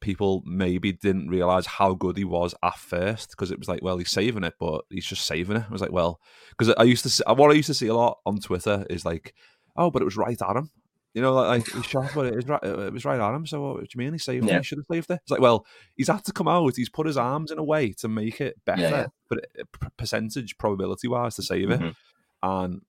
people 0.00 0.42
maybe 0.46 0.92
didn't 0.92 1.28
realize 1.28 1.66
how 1.66 1.92
good 1.94 2.16
he 2.16 2.24
was 2.24 2.54
at 2.62 2.78
first 2.78 3.30
because 3.30 3.50
it 3.50 3.58
was 3.58 3.66
like, 3.68 3.82
well, 3.82 3.98
he's 3.98 4.10
saving 4.12 4.44
it, 4.44 4.54
but 4.60 4.84
he's 4.90 5.04
just 5.06 5.26
saving 5.26 5.56
it. 5.56 5.64
I 5.68 5.72
was 5.72 5.80
like, 5.82 5.90
well, 5.90 6.20
because 6.50 6.72
I 6.78 6.84
used 6.84 7.02
to 7.02 7.10
see, 7.10 7.24
what 7.26 7.50
I 7.50 7.54
used 7.54 7.66
to 7.66 7.74
see 7.74 7.88
a 7.88 7.94
lot 7.94 8.18
on 8.24 8.38
Twitter 8.38 8.86
is 8.88 9.04
like, 9.04 9.34
oh, 9.76 9.90
but 9.90 10.00
it 10.00 10.04
was 10.04 10.16
right 10.16 10.40
at 10.40 10.56
him. 10.56 10.70
You 11.14 11.22
know, 11.22 11.32
like 11.34 11.66
he 11.66 11.82
shot, 11.82 12.10
but 12.14 12.26
it 12.26 12.36
was 12.36 12.46
right. 12.46 12.62
It 12.62 12.92
was 12.92 13.04
right 13.04 13.18
at 13.18 13.34
him. 13.34 13.46
So 13.46 13.60
what 13.62 13.80
do 13.80 13.86
you 13.94 13.98
mean 13.98 14.12
he 14.12 14.18
saved 14.18 14.46
Yeah. 14.46 14.56
it? 14.56 14.58
He 14.58 14.62
should 14.64 14.78
have 14.78 14.86
saved 14.90 15.10
it. 15.10 15.20
It's 15.22 15.30
like, 15.30 15.40
well, 15.40 15.66
he's 15.96 16.08
had 16.08 16.24
to 16.26 16.32
come 16.32 16.46
out. 16.48 16.76
He's 16.76 16.88
put 16.90 17.06
his 17.06 17.16
arms 17.16 17.50
in 17.50 17.58
a 17.58 17.64
way 17.64 17.92
to 17.94 18.08
make 18.08 18.40
it 18.40 18.56
better, 18.64 18.82
Yeah, 18.82 18.90
yeah. 18.90 19.06
but 19.28 19.38
uh, 19.58 19.64
p- 19.80 19.88
percentage 19.96 20.58
probability 20.58 21.08
wise 21.08 21.34
to 21.36 21.42
save 21.42 21.70
it. 21.70 21.80
Mhm. 21.80 21.94
And 22.42 22.82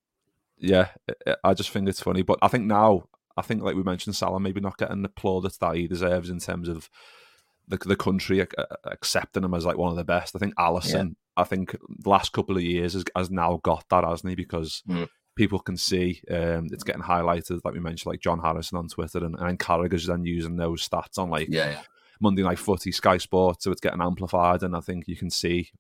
yeah, 0.58 0.89
I- 1.25 1.36
I 1.45 1.53
just 1.53 1.69
think 1.71 1.88
it's 1.88 2.01
funny. 2.03 2.21
But 2.21 2.39
I 2.41 2.49
think 2.49 2.65
now, 2.65 3.08
I 3.38 3.41
think 3.41 3.63
like 3.63 3.75
we 3.75 3.84
mentioned, 3.84 4.15
Salah 4.17 4.39
maybe 4.39 4.60
not 4.62 4.77
getting 4.77 5.01
the 5.01 5.10
plaudits 5.10 5.58
that 5.60 5.75
he 5.75 5.88
deserves 5.88 6.29
in 6.29 6.39
terms 6.39 6.67
of 6.67 6.89
the 7.69 7.77
the 7.77 7.95
country 7.95 8.45
accepting 8.86 9.43
him 9.43 9.53
as 9.53 9.65
like 9.65 9.77
one 9.77 9.91
of 9.91 9.97
the 9.97 10.03
best. 10.03 10.36
I 10.36 10.39
think 10.39 10.55
Alisson, 10.55 11.15
I 11.38 11.43
think 11.45 11.71
the 11.99 12.10
last 12.10 12.34
couple 12.34 12.58
of 12.58 12.63
years 12.63 12.93
has, 12.93 13.05
has 13.15 13.29
now 13.32 13.60
got 13.63 13.86
that, 13.89 14.03
hasn't 14.03 14.29
he? 14.29 14.36
Because 14.36 14.84
Mm. 14.89 15.08
People 15.39 15.60
can 15.60 15.78
see 15.78 16.21
um, 16.30 16.67
it's 16.69 16.84
getting 16.84 17.02
highlighted, 17.02 17.62
like 17.63 17.73
we 17.73 17.80
mentioned, 17.80 18.12
like 18.12 18.19
John 18.19 18.39
Harrison 18.39 18.78
on 18.78 18.89
Twitter, 18.89 19.23
and, 19.23 19.38
and 19.39 19.58
Carragher's 19.58 20.06
then 20.06 20.25
using 20.25 20.58
those 20.58 20.88
stats 20.88 21.17
on 21.17 21.30
like 21.30 21.47
Yeah, 21.49 21.69
yeah. 21.71 21.82
Monday 22.19 22.43
Night 22.43 22.60
Footy, 22.60 22.91
Sky 22.91 23.17
Sports, 23.17 23.63
so 23.63 23.71
it's 23.71 23.80
getting 23.80 24.02
amplified, 24.02 24.63
and 24.63 24.75
I 24.75 24.82
think 24.82 25.08
you 25.08 25.15
can 25.15 25.30
see 25.30 25.71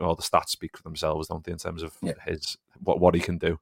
all 0.00 0.14
the 0.16 0.22
stats 0.22 0.48
speak 0.48 0.74
for 0.74 0.82
themselves, 0.84 1.28
don't 1.28 1.44
they, 1.44 1.52
in 1.52 1.58
terms 1.58 1.82
of 1.82 1.92
Yeah. 2.00 2.14
his 2.26 2.56
what 2.82 2.98
what 2.98 3.14
he 3.14 3.20
can 3.20 3.36
do. 3.36 3.60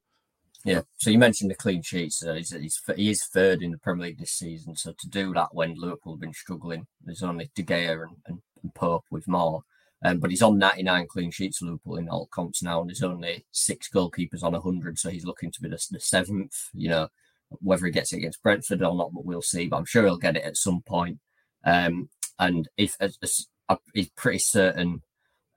Yeah. 0.65 0.83
So 0.97 1.11
you 1.11 1.19
mentioned 1.19 1.51
the 1.51 1.57
clean 1.57 1.83
sheets. 1.83 2.25
Uh, 2.25 2.35
he's, 2.35 2.51
he's 2.51 2.81
he 2.95 3.11
is 3.11 3.25
third 3.25 3.63
in 3.63 3.73
the 3.73 3.79
Premier 3.79 4.07
League 4.07 4.19
this 4.19 4.31
season. 4.33 4.77
So 4.77 4.93
to 4.97 5.09
do 5.09 5.35
that 5.35 5.53
when 5.53 5.75
Liverpool 5.75 6.15
have 6.15 6.21
been 6.21 6.33
struggling, 6.33 6.87
there's 7.05 7.25
only 7.25 7.51
De 7.57 7.65
Gea 7.65 8.01
and, 8.03 8.17
and, 8.27 8.41
and 8.63 8.75
Pope 8.75 9.05
with 9.11 9.27
more. 9.27 9.63
Um, 10.05 10.19
but 10.19 10.31
he's 10.31 10.43
on 10.43 10.59
99 10.59 11.07
clean 11.09 11.31
sheets 11.31 11.59
for 11.59 11.67
Liverpool 11.67 11.97
in 11.97 12.09
all 12.09 12.27
comps 12.27 12.63
now, 12.63 12.81
and 12.81 12.89
there's 12.89 13.03
only 13.03 13.47
six 13.51 13.89
goalkeepers 13.89 14.43
on 14.43 14.53
100. 14.53 14.99
So 14.99 15.11
he's 15.11 15.25
looking 15.25 15.51
to 15.53 15.61
be 15.61 15.69
the, 15.69 15.85
the 15.91 16.01
seventh. 16.01 16.69
You 16.75 16.89
know, 16.91 17.09
whether 17.49 17.87
he 17.87 17.93
gets 17.93 18.13
it 18.13 18.19
against 18.19 18.43
Brentford 18.43 18.83
or 18.83 18.95
not, 18.95 19.13
but 19.15 19.25
we'll 19.25 19.43
see. 19.43 19.67
But 19.67 19.79
I'm 19.79 19.85
sure 19.85 20.05
he'll 20.05 20.19
get 20.19 20.37
it 20.37 20.45
at 20.45 20.57
some 20.57 20.83
point. 20.83 21.19
Um, 21.65 22.11
and 22.39 22.69
if 22.77 22.97
as, 23.01 23.19
as, 23.23 23.47
he's 23.95 24.11
pretty 24.11 24.39
certain 24.39 25.03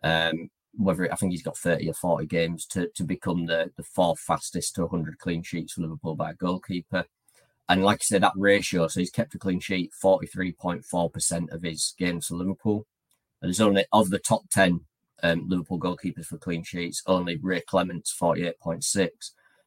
um, 0.04 0.50
whether 0.78 1.12
I 1.12 1.16
think 1.16 1.32
he's 1.32 1.44
got 1.44 1.58
30 1.58 1.90
or 1.90 1.94
40 1.94 2.26
games 2.28 2.66
to, 2.68 2.90
to 2.96 3.04
become 3.04 3.46
the, 3.46 3.72
the 3.76 3.84
fourth 3.84 4.20
fastest 4.20 4.76
to 4.76 4.86
100 4.86 5.20
clean 5.20 5.44
sheets 5.44 5.74
for 5.74 5.82
Liverpool 5.82 6.16
by 6.16 6.32
a 6.32 6.36
goalkeeper. 6.36 7.06
And 7.68 7.84
like 7.84 7.98
I 8.02 8.04
said, 8.04 8.24
that 8.24 8.34
ratio, 8.36 8.88
so 8.88 9.00
he's 9.00 9.12
kept 9.12 9.36
a 9.36 9.40
clean 9.40 9.60
sheet 9.60 9.92
43.4% 10.04 11.52
of 11.52 11.62
his 11.62 11.94
games 11.98 12.28
for 12.28 12.36
Liverpool. 12.36 12.88
And 13.42 13.50
there's 13.50 13.62
only, 13.62 13.86
of 13.92 14.10
the 14.10 14.20
top 14.20 14.50
10 14.52 14.82
um, 15.24 15.48
Liverpool 15.48 15.80
goalkeepers 15.80 16.26
for 16.26 16.38
clean 16.38 16.64
sheets, 16.64 17.02
only 17.06 17.38
Ray 17.38 17.62
Clemence 17.62 18.16
48.6 18.20 19.10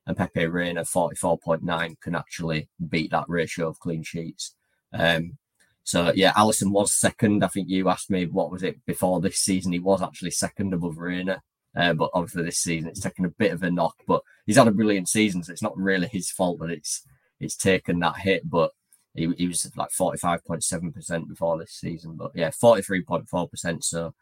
and 0.06 0.16
Pepe 0.16 0.46
Reina 0.46 0.82
44.9 0.82 2.00
can 2.00 2.14
actually 2.14 2.68
beat 2.88 3.10
that 3.12 3.28
ratio 3.28 3.68
of 3.68 3.78
clean 3.78 4.02
sheets. 4.02 4.54
Um, 4.92 5.38
so 5.84 6.12
yeah, 6.14 6.32
Alisson 6.32 6.70
was 6.70 6.94
second. 6.94 7.44
I 7.44 7.48
think 7.48 7.68
you 7.68 7.88
asked 7.88 8.10
me 8.10 8.26
what 8.26 8.50
was 8.50 8.62
it 8.62 8.84
before 8.86 9.20
this 9.20 9.38
season. 9.38 9.72
He 9.72 9.78
was 9.78 10.02
actually 10.02 10.30
second 10.30 10.72
above 10.72 10.98
Reina, 10.98 11.42
uh, 11.76 11.92
but 11.94 12.10
obviously 12.14 12.44
this 12.44 12.58
season 12.58 12.88
it's 12.88 13.00
taken 13.00 13.24
a 13.24 13.30
bit 13.30 13.52
of 13.52 13.62
a 13.62 13.70
knock. 13.70 13.96
But 14.06 14.22
he's 14.46 14.56
had 14.56 14.68
a 14.68 14.72
brilliant 14.72 15.08
season, 15.08 15.42
so 15.42 15.52
it's 15.52 15.62
not 15.62 15.76
really 15.76 16.08
his 16.08 16.30
fault 16.30 16.60
that 16.60 16.70
it's 16.70 17.02
it's 17.40 17.56
taken 17.56 17.98
that 18.00 18.18
hit. 18.18 18.48
But 18.48 18.72
he, 19.14 19.32
he 19.36 19.46
was 19.46 19.70
like 19.76 19.90
forty 19.90 20.18
five 20.18 20.44
point 20.44 20.64
seven 20.64 20.92
percent 20.92 21.28
before 21.28 21.58
this 21.58 21.72
season. 21.72 22.16
But 22.16 22.32
yeah, 22.34 22.50
forty 22.50 22.82
three 22.82 23.02
point 23.02 23.28
four 23.28 23.48
percent. 23.48 23.84
So 23.84 24.14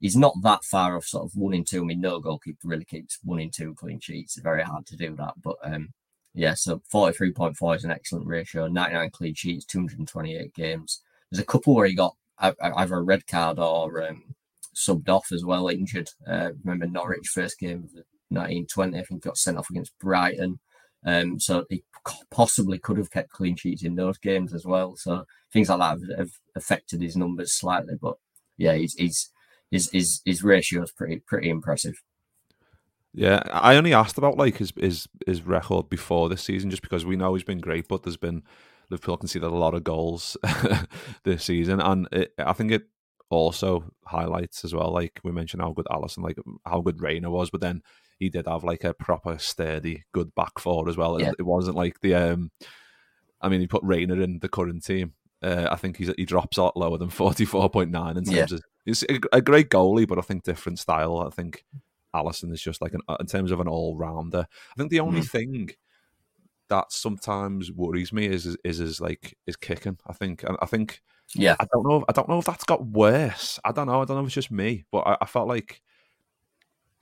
he's 0.00 0.16
not 0.16 0.34
that 0.42 0.64
far 0.64 0.96
off 0.96 1.06
sort 1.06 1.24
of 1.24 1.36
one 1.36 1.54
in 1.54 1.64
two. 1.64 1.82
I 1.82 1.84
mean, 1.84 2.00
no 2.00 2.20
goalkeeper 2.20 2.68
really 2.68 2.84
keeps 2.84 3.18
one 3.24 3.40
in 3.40 3.50
two 3.50 3.74
clean 3.74 4.00
sheets. 4.00 4.36
It's 4.36 4.42
very 4.42 4.62
hard 4.62 4.86
to 4.86 4.96
do 4.96 5.14
that, 5.16 5.34
but 5.42 5.56
um, 5.62 5.92
yeah, 6.34 6.54
so 6.54 6.82
43.4 6.92 7.76
is 7.76 7.84
an 7.84 7.92
excellent 7.92 8.26
ratio. 8.26 8.66
99 8.66 9.10
clean 9.10 9.34
sheets, 9.34 9.64
228 9.64 10.52
games. 10.52 11.00
There's 11.30 11.40
a 11.42 11.46
couple 11.46 11.74
where 11.74 11.86
he 11.86 11.94
got 11.94 12.16
either 12.38 12.96
a 12.96 13.02
red 13.02 13.26
card 13.28 13.60
or 13.60 14.06
um, 14.06 14.34
subbed 14.74 15.08
off 15.08 15.30
as 15.32 15.44
well, 15.44 15.68
injured. 15.68 16.10
Uh, 16.26 16.50
remember 16.64 16.86
Norwich 16.86 17.28
first 17.28 17.58
game 17.58 17.84
of 17.84 17.92
the 17.92 18.04
1920, 18.30 18.98
I 18.98 19.02
think 19.04 19.22
got 19.22 19.38
sent 19.38 19.56
off 19.56 19.70
against 19.70 19.98
Brighton. 20.00 20.58
Um, 21.04 21.38
so 21.38 21.64
he 21.68 21.84
possibly 22.30 22.78
could 22.78 22.98
have 22.98 23.10
kept 23.10 23.30
clean 23.30 23.56
sheets 23.56 23.82
in 23.82 23.94
those 23.94 24.18
games 24.18 24.54
as 24.54 24.64
well. 24.64 24.96
So 24.96 25.26
things 25.52 25.68
like 25.68 25.78
that 25.78 25.90
have, 25.90 26.18
have 26.18 26.30
affected 26.54 27.02
his 27.02 27.16
numbers 27.16 27.52
slightly. 27.52 27.94
But 28.00 28.16
yeah, 28.56 28.74
he's, 28.74 28.94
he's 28.94 29.30
his 29.70 29.90
his 29.90 30.22
his 30.24 30.42
ratio 30.42 30.82
is 30.82 30.92
pretty 30.92 31.18
pretty 31.18 31.50
impressive. 31.50 32.02
Yeah, 33.12 33.42
I 33.50 33.76
only 33.76 33.94
asked 33.94 34.18
about 34.18 34.36
like 34.36 34.56
his 34.56 34.72
his 34.76 35.08
his 35.26 35.42
record 35.42 35.88
before 35.88 36.28
this 36.28 36.42
season, 36.42 36.70
just 36.70 36.82
because 36.82 37.04
we 37.04 37.16
know 37.16 37.34
he's 37.34 37.44
been 37.44 37.60
great, 37.60 37.88
but 37.88 38.02
there's 38.02 38.16
been 38.16 38.42
Liverpool 38.90 39.16
that 39.16 39.42
a 39.42 39.48
lot 39.48 39.74
of 39.74 39.84
goals 39.84 40.36
this 41.24 41.44
season, 41.44 41.80
and 41.80 42.08
it, 42.12 42.34
I 42.38 42.52
think 42.52 42.72
it 42.72 42.88
also 43.30 43.84
highlights 44.04 44.64
as 44.64 44.74
well, 44.74 44.92
like 44.92 45.20
we 45.24 45.32
mentioned 45.32 45.62
how 45.62 45.72
good 45.72 45.86
Alisson, 45.90 46.22
like 46.22 46.38
how 46.66 46.80
good 46.80 47.00
Reina 47.00 47.30
was, 47.30 47.50
but 47.50 47.60
then 47.60 47.82
he 48.18 48.28
did 48.28 48.46
have 48.46 48.64
like 48.64 48.84
a 48.84 48.94
proper 48.94 49.38
sturdy, 49.38 50.04
good 50.12 50.34
back 50.34 50.58
four 50.58 50.88
as 50.88 50.96
well. 50.96 51.16
It, 51.16 51.22
Yeah. 51.22 51.32
it 51.38 51.42
wasn't 51.42 51.76
like 51.76 52.00
the 52.00 52.14
um, 52.14 52.50
I 53.40 53.48
mean, 53.48 53.60
he 53.60 53.66
put 53.66 53.82
Reina 53.82 54.14
in 54.14 54.38
the 54.38 54.48
current 54.48 54.84
team. 54.84 55.12
Uh, 55.42 55.68
I 55.70 55.76
think 55.76 55.96
he's 55.98 56.10
he 56.16 56.24
drops 56.24 56.56
a 56.56 56.62
lot 56.62 56.76
lower 56.76 56.96
than 56.98 57.10
forty 57.22 57.44
four 57.44 57.68
point 57.70 57.90
nine 57.90 58.16
in 58.16 58.24
terms 58.24 58.50
Yeah. 58.52 58.56
of 58.56 58.62
he's 58.84 59.02
a, 59.04 59.18
a 59.32 59.40
great 59.42 59.68
goalie, 59.70 60.08
but 60.08 60.18
I 60.18 60.22
think 60.22 60.42
different 60.44 60.78
style. 60.78 61.18
I 61.18 61.30
think 61.30 61.64
Alisson 62.14 62.52
is 62.52 62.62
just 62.62 62.80
like 62.80 62.94
an 62.94 63.00
in 63.20 63.26
terms 63.26 63.50
of 63.50 63.60
an 63.60 63.68
all 63.68 63.96
rounder. 63.96 64.46
I 64.48 64.74
think 64.78 64.90
the 64.90 65.00
only 65.00 65.20
Mm. 65.20 65.30
thing 65.30 65.70
that 66.68 66.90
sometimes 66.92 67.70
worries 67.70 68.12
me 68.12 68.26
is 68.26 68.46
is, 68.46 68.56
is 68.64 68.78
his 68.78 69.00
like 69.00 69.36
his 69.46 69.56
kicking. 69.56 69.98
I 70.06 70.12
think 70.14 70.42
and 70.44 70.56
I 70.62 70.66
think 70.66 71.02
Yeah, 71.34 71.56
I 71.60 71.66
don't 71.72 71.86
know. 71.86 72.04
I 72.08 72.12
don't 72.12 72.28
know 72.28 72.38
if 72.38 72.44
that's 72.46 72.64
got 72.64 72.86
worse. 72.86 73.58
I 73.64 73.72
don't 73.72 73.86
know. 73.86 74.00
I 74.00 74.04
don't 74.06 74.16
know 74.16 74.20
if 74.22 74.26
it's 74.28 74.34
just 74.34 74.50
me, 74.50 74.84
but 74.90 75.00
I, 75.00 75.18
I 75.22 75.26
felt 75.26 75.48
like 75.48 75.82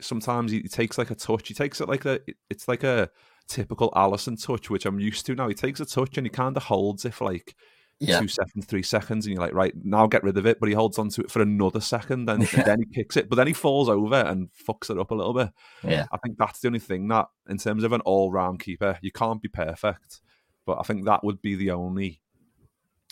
sometimes 0.02 0.52
he 0.52 0.62
takes 0.62 0.98
like 0.98 1.10
a 1.10 1.14
touch. 1.14 1.48
He 1.48 1.54
takes 1.54 1.80
it 1.80 1.88
like 1.88 2.04
a. 2.04 2.20
It's 2.50 2.68
like 2.68 2.84
a 2.84 3.10
typical 3.48 3.90
Alisson 3.92 4.42
touch, 4.42 4.70
which 4.70 4.86
I'm 4.86 5.00
used 5.00 5.26
to 5.26 5.34
now. 5.34 5.48
He 5.48 5.54
takes 5.54 5.80
a 5.80 5.86
touch 5.86 6.16
and 6.16 6.26
he 6.26 6.30
kind 6.30 6.56
of 6.56 6.64
holds 6.64 7.04
it 7.04 7.14
for 7.14 7.24
like 7.24 7.54
yeah, 8.02 8.20
two 8.20 8.28
seconds, 8.28 8.66
three 8.66 8.82
seconds, 8.82 9.26
and 9.26 9.34
you're 9.34 9.42
like, 9.42 9.54
right 9.54 9.72
now, 9.84 10.06
get 10.06 10.24
rid 10.24 10.36
of 10.36 10.46
it. 10.46 10.58
But 10.58 10.68
he 10.68 10.74
holds 10.74 10.98
on 10.98 11.08
to 11.10 11.22
it 11.22 11.30
for 11.30 11.40
another 11.40 11.80
second, 11.80 12.28
and, 12.28 12.42
Yeah. 12.42 12.48
and 12.58 12.64
then 12.64 12.78
he 12.80 12.94
kicks 12.94 13.16
it. 13.16 13.28
But 13.28 13.36
then 13.36 13.46
he 13.46 13.52
falls 13.52 13.88
over 13.88 14.16
and 14.16 14.48
fucks 14.52 14.90
it 14.90 14.98
up 14.98 15.10
a 15.10 15.14
little 15.14 15.34
bit. 15.34 15.50
yeah, 15.84 16.06
I 16.10 16.18
think 16.18 16.36
that's 16.38 16.60
the 16.60 16.68
only 16.68 16.80
thing 16.80 17.06
that, 17.08 17.26
in 17.48 17.58
terms 17.58 17.84
of 17.84 17.92
an 17.92 18.00
all-round 18.00 18.60
keeper, 18.60 18.98
you 19.02 19.12
can't 19.12 19.40
be 19.40 19.48
perfect. 19.48 20.20
But 20.66 20.78
I 20.78 20.82
think 20.82 21.04
that 21.04 21.22
would 21.22 21.40
be 21.40 21.54
the 21.54 21.70
only. 21.70 22.20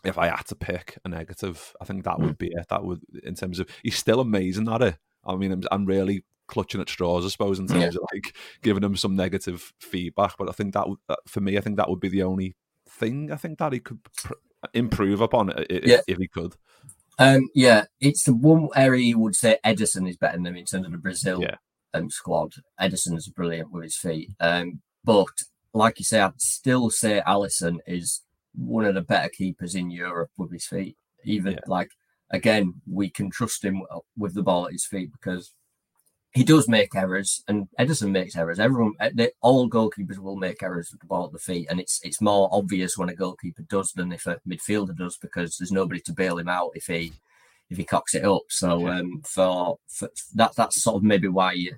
If 0.02 0.16
I 0.16 0.28
had 0.28 0.46
to 0.46 0.54
pick 0.54 0.98
a 1.04 1.08
negative, 1.08 1.74
I 1.80 1.84
think 1.84 2.04
that 2.04 2.16
hmm. 2.16 2.24
would 2.24 2.38
be 2.38 2.48
it. 2.48 2.66
That 2.70 2.84
would, 2.84 3.02
in 3.22 3.34
terms 3.34 3.60
of, 3.60 3.68
he's 3.82 3.96
still 3.96 4.20
amazing 4.20 4.68
at 4.68 4.82
it. 4.82 4.98
I 5.24 5.36
mean, 5.36 5.52
I'm, 5.52 5.62
I'm 5.70 5.84
really 5.84 6.24
clutching 6.50 6.80
at 6.80 6.88
straws, 6.88 7.24
I 7.24 7.28
suppose, 7.28 7.58
in 7.58 7.66
terms 7.68 7.96
of 7.96 8.02
like 8.12 8.36
giving 8.62 8.82
him 8.84 8.96
some 8.96 9.16
negative 9.16 9.72
feedback. 9.80 10.36
But 10.36 10.48
I 10.48 10.52
think 10.52 10.74
that, 10.74 10.88
would, 10.88 10.98
for 11.26 11.40
me, 11.40 11.56
I 11.56 11.60
think 11.60 11.76
that 11.76 11.88
would 11.88 12.00
be 12.00 12.08
the 12.08 12.24
only 12.24 12.56
thing 12.88 13.30
I 13.32 13.36
think 13.36 13.58
that 13.58 13.72
he 13.72 13.78
could 13.80 14.00
pr- 14.04 14.34
improve 14.74 15.20
upon 15.20 15.52
if, 15.70 15.86
Yeah. 15.86 16.00
if 16.06 16.18
he 16.18 16.28
could. 16.28 16.56
Um, 17.18 17.48
yeah, 17.54 17.84
it's 18.00 18.24
the 18.24 18.34
one 18.34 18.68
area 18.74 19.02
you 19.04 19.18
would 19.18 19.34
say 19.34 19.58
Ederson 19.64 20.08
is 20.08 20.16
better 20.16 20.36
than 20.36 20.46
him 20.46 20.56
in 20.56 20.64
terms 20.64 20.86
of 20.86 20.92
the 20.92 20.98
Brazil 20.98 21.40
Yeah. 21.42 21.56
um, 21.94 22.10
squad. 22.10 22.54
Ederson's 22.80 23.28
brilliant 23.28 23.70
with 23.70 23.84
his 23.84 23.96
feet. 23.96 24.30
Um, 24.40 24.80
but 25.04 25.28
like 25.72 25.98
you 25.98 26.04
say, 26.04 26.20
I'd 26.20 26.40
still 26.40 26.90
say 26.90 27.22
Alisson 27.26 27.78
is 27.86 28.22
one 28.54 28.84
of 28.84 28.94
the 28.94 29.02
better 29.02 29.28
keepers 29.28 29.74
in 29.74 29.90
Europe 29.90 30.30
with 30.36 30.50
his 30.52 30.66
feet. 30.66 30.96
Even 31.24 31.52
Yeah. 31.52 31.60
like 31.66 31.90
again, 32.30 32.74
we 32.88 33.10
can 33.10 33.30
trust 33.30 33.64
him 33.64 33.82
with 34.16 34.34
the 34.34 34.42
ball 34.42 34.66
at 34.66 34.72
his 34.72 34.86
feet 34.86 35.10
because 35.12 35.52
he 36.32 36.44
does 36.44 36.68
make 36.68 36.94
errors, 36.94 37.42
and 37.48 37.68
Ederson 37.78 38.10
makes 38.10 38.36
errors. 38.36 38.60
Everyone, 38.60 38.92
eh, 39.00 39.10
they, 39.12 39.30
all 39.40 39.68
goalkeepers 39.68 40.18
will 40.18 40.36
make 40.36 40.62
errors 40.62 40.90
with 40.92 41.00
the 41.00 41.06
ball 41.06 41.26
at 41.26 41.32
the 41.32 41.38
feet, 41.38 41.66
and 41.68 41.80
it's 41.80 42.00
it's 42.04 42.20
more 42.20 42.48
obvious 42.52 42.96
when 42.96 43.08
a 43.08 43.14
goalkeeper 43.14 43.62
does 43.62 43.92
than 43.92 44.12
if 44.12 44.26
a 44.26 44.40
midfielder 44.48 44.96
does 44.96 45.16
because 45.16 45.56
there's 45.56 45.72
nobody 45.72 46.00
to 46.00 46.12
bail 46.12 46.38
him 46.38 46.48
out 46.48 46.70
if 46.74 46.86
he 46.86 47.12
if 47.68 47.78
he 47.78 47.84
cocks 47.84 48.14
it 48.14 48.24
up. 48.24 48.42
So 48.48 48.88
um, 48.88 49.22
for, 49.24 49.78
for 49.88 50.10
that, 50.34 50.54
that's 50.56 50.82
sort 50.82 50.96
of 50.96 51.02
maybe 51.02 51.26
why 51.26 51.52
you, 51.52 51.76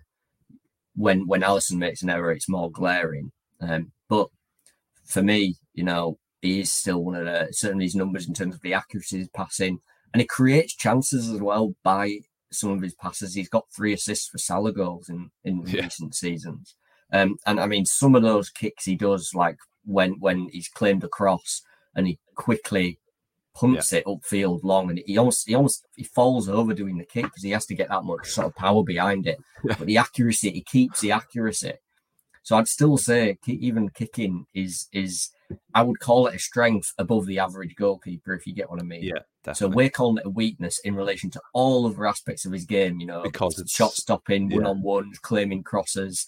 when 0.94 1.26
when 1.26 1.40
Alisson 1.40 1.78
makes 1.78 2.02
an 2.02 2.10
error, 2.10 2.32
it's 2.32 2.48
more 2.48 2.70
glaring. 2.70 3.32
Um, 3.60 3.92
but 4.08 4.28
for 5.06 5.22
me, 5.22 5.54
you 5.72 5.84
know, 5.84 6.18
he 6.42 6.60
is 6.60 6.72
still 6.72 7.02
one 7.02 7.14
of 7.14 7.24
the 7.24 7.48
certainly 7.52 7.86
his 7.86 7.94
numbers 7.94 8.28
in 8.28 8.34
terms 8.34 8.54
of 8.54 8.60
the 8.60 8.74
accuracy 8.74 9.16
of 9.16 9.20
his 9.20 9.28
passing, 9.30 9.78
and 10.12 10.20
he 10.20 10.26
creates 10.26 10.76
chances 10.76 11.30
as 11.30 11.40
well 11.40 11.74
by 11.82 12.18
some 12.52 12.70
of 12.70 12.82
his 12.82 12.94
passes. 12.94 13.34
He's 13.34 13.48
got 13.48 13.66
three 13.74 13.92
assists 13.92 14.28
for 14.28 14.38
Salah 14.38 14.72
goals 14.72 15.08
in 15.08 15.30
in 15.44 15.62
Yeah. 15.66 15.82
recent 15.84 16.14
seasons. 16.14 16.74
Um, 17.12 17.36
and 17.46 17.60
I 17.60 17.66
mean, 17.66 17.84
some 17.84 18.14
of 18.14 18.22
those 18.22 18.48
kicks 18.50 18.84
he 18.84 18.96
does, 18.96 19.32
like 19.34 19.56
when 19.84 20.12
when 20.20 20.48
he's 20.52 20.68
claimed 20.68 21.04
a 21.04 21.08
cross 21.08 21.62
and 21.94 22.06
he 22.06 22.18
quickly 22.36 22.98
punts 23.54 23.92
it 23.92 24.04
upfield 24.06 24.60
long, 24.62 24.88
and 24.88 25.00
he 25.04 25.18
almost 25.18 25.46
he 25.46 25.54
almost 25.54 25.86
he 25.96 26.04
falls 26.04 26.48
over 26.48 26.72
doing 26.72 26.96
the 26.96 27.04
kick 27.04 27.24
because 27.24 27.42
he 27.42 27.50
has 27.50 27.66
to 27.66 27.74
get 27.74 27.88
that 27.90 28.04
much 28.04 28.28
sort 28.30 28.46
of 28.46 28.54
power 28.56 28.82
behind 28.82 29.26
it. 29.26 29.38
Yeah. 29.64 29.76
But 29.78 29.86
the 29.86 29.98
accuracy, 29.98 30.50
he 30.50 30.62
keeps 30.62 31.00
the 31.00 31.12
accuracy. 31.12 31.74
So 32.42 32.56
I'd 32.56 32.66
still 32.66 32.96
say 32.96 33.38
even 33.46 33.90
kicking 33.90 34.46
is 34.54 34.88
is 34.92 35.30
I 35.74 35.82
would 35.82 36.00
call 36.00 36.26
it 36.26 36.34
a 36.34 36.38
strength 36.38 36.92
above 36.98 37.26
the 37.26 37.38
average 37.38 37.74
goalkeeper 37.76 38.34
if 38.34 38.46
you 38.46 38.54
get 38.54 38.70
what 38.70 38.80
I 38.80 38.84
mean. 38.84 39.02
Yeah, 39.02 39.52
So 39.52 39.68
we're 39.68 39.90
calling 39.90 40.18
it 40.18 40.26
a 40.26 40.30
weakness 40.30 40.78
in 40.84 40.94
relation 40.94 41.30
to 41.30 41.40
all 41.52 41.86
other 41.86 42.06
aspects 42.06 42.44
of 42.44 42.52
his 42.52 42.64
game, 42.64 43.00
you 43.00 43.06
know, 43.06 43.22
Because 43.22 43.54
it's- 43.54 43.70
shot 43.70 43.92
stopping, 43.92 44.50
yeah. 44.50 44.58
one 44.58 44.66
on 44.66 44.82
ones, 44.82 45.18
claiming 45.18 45.62
crosses, 45.62 46.26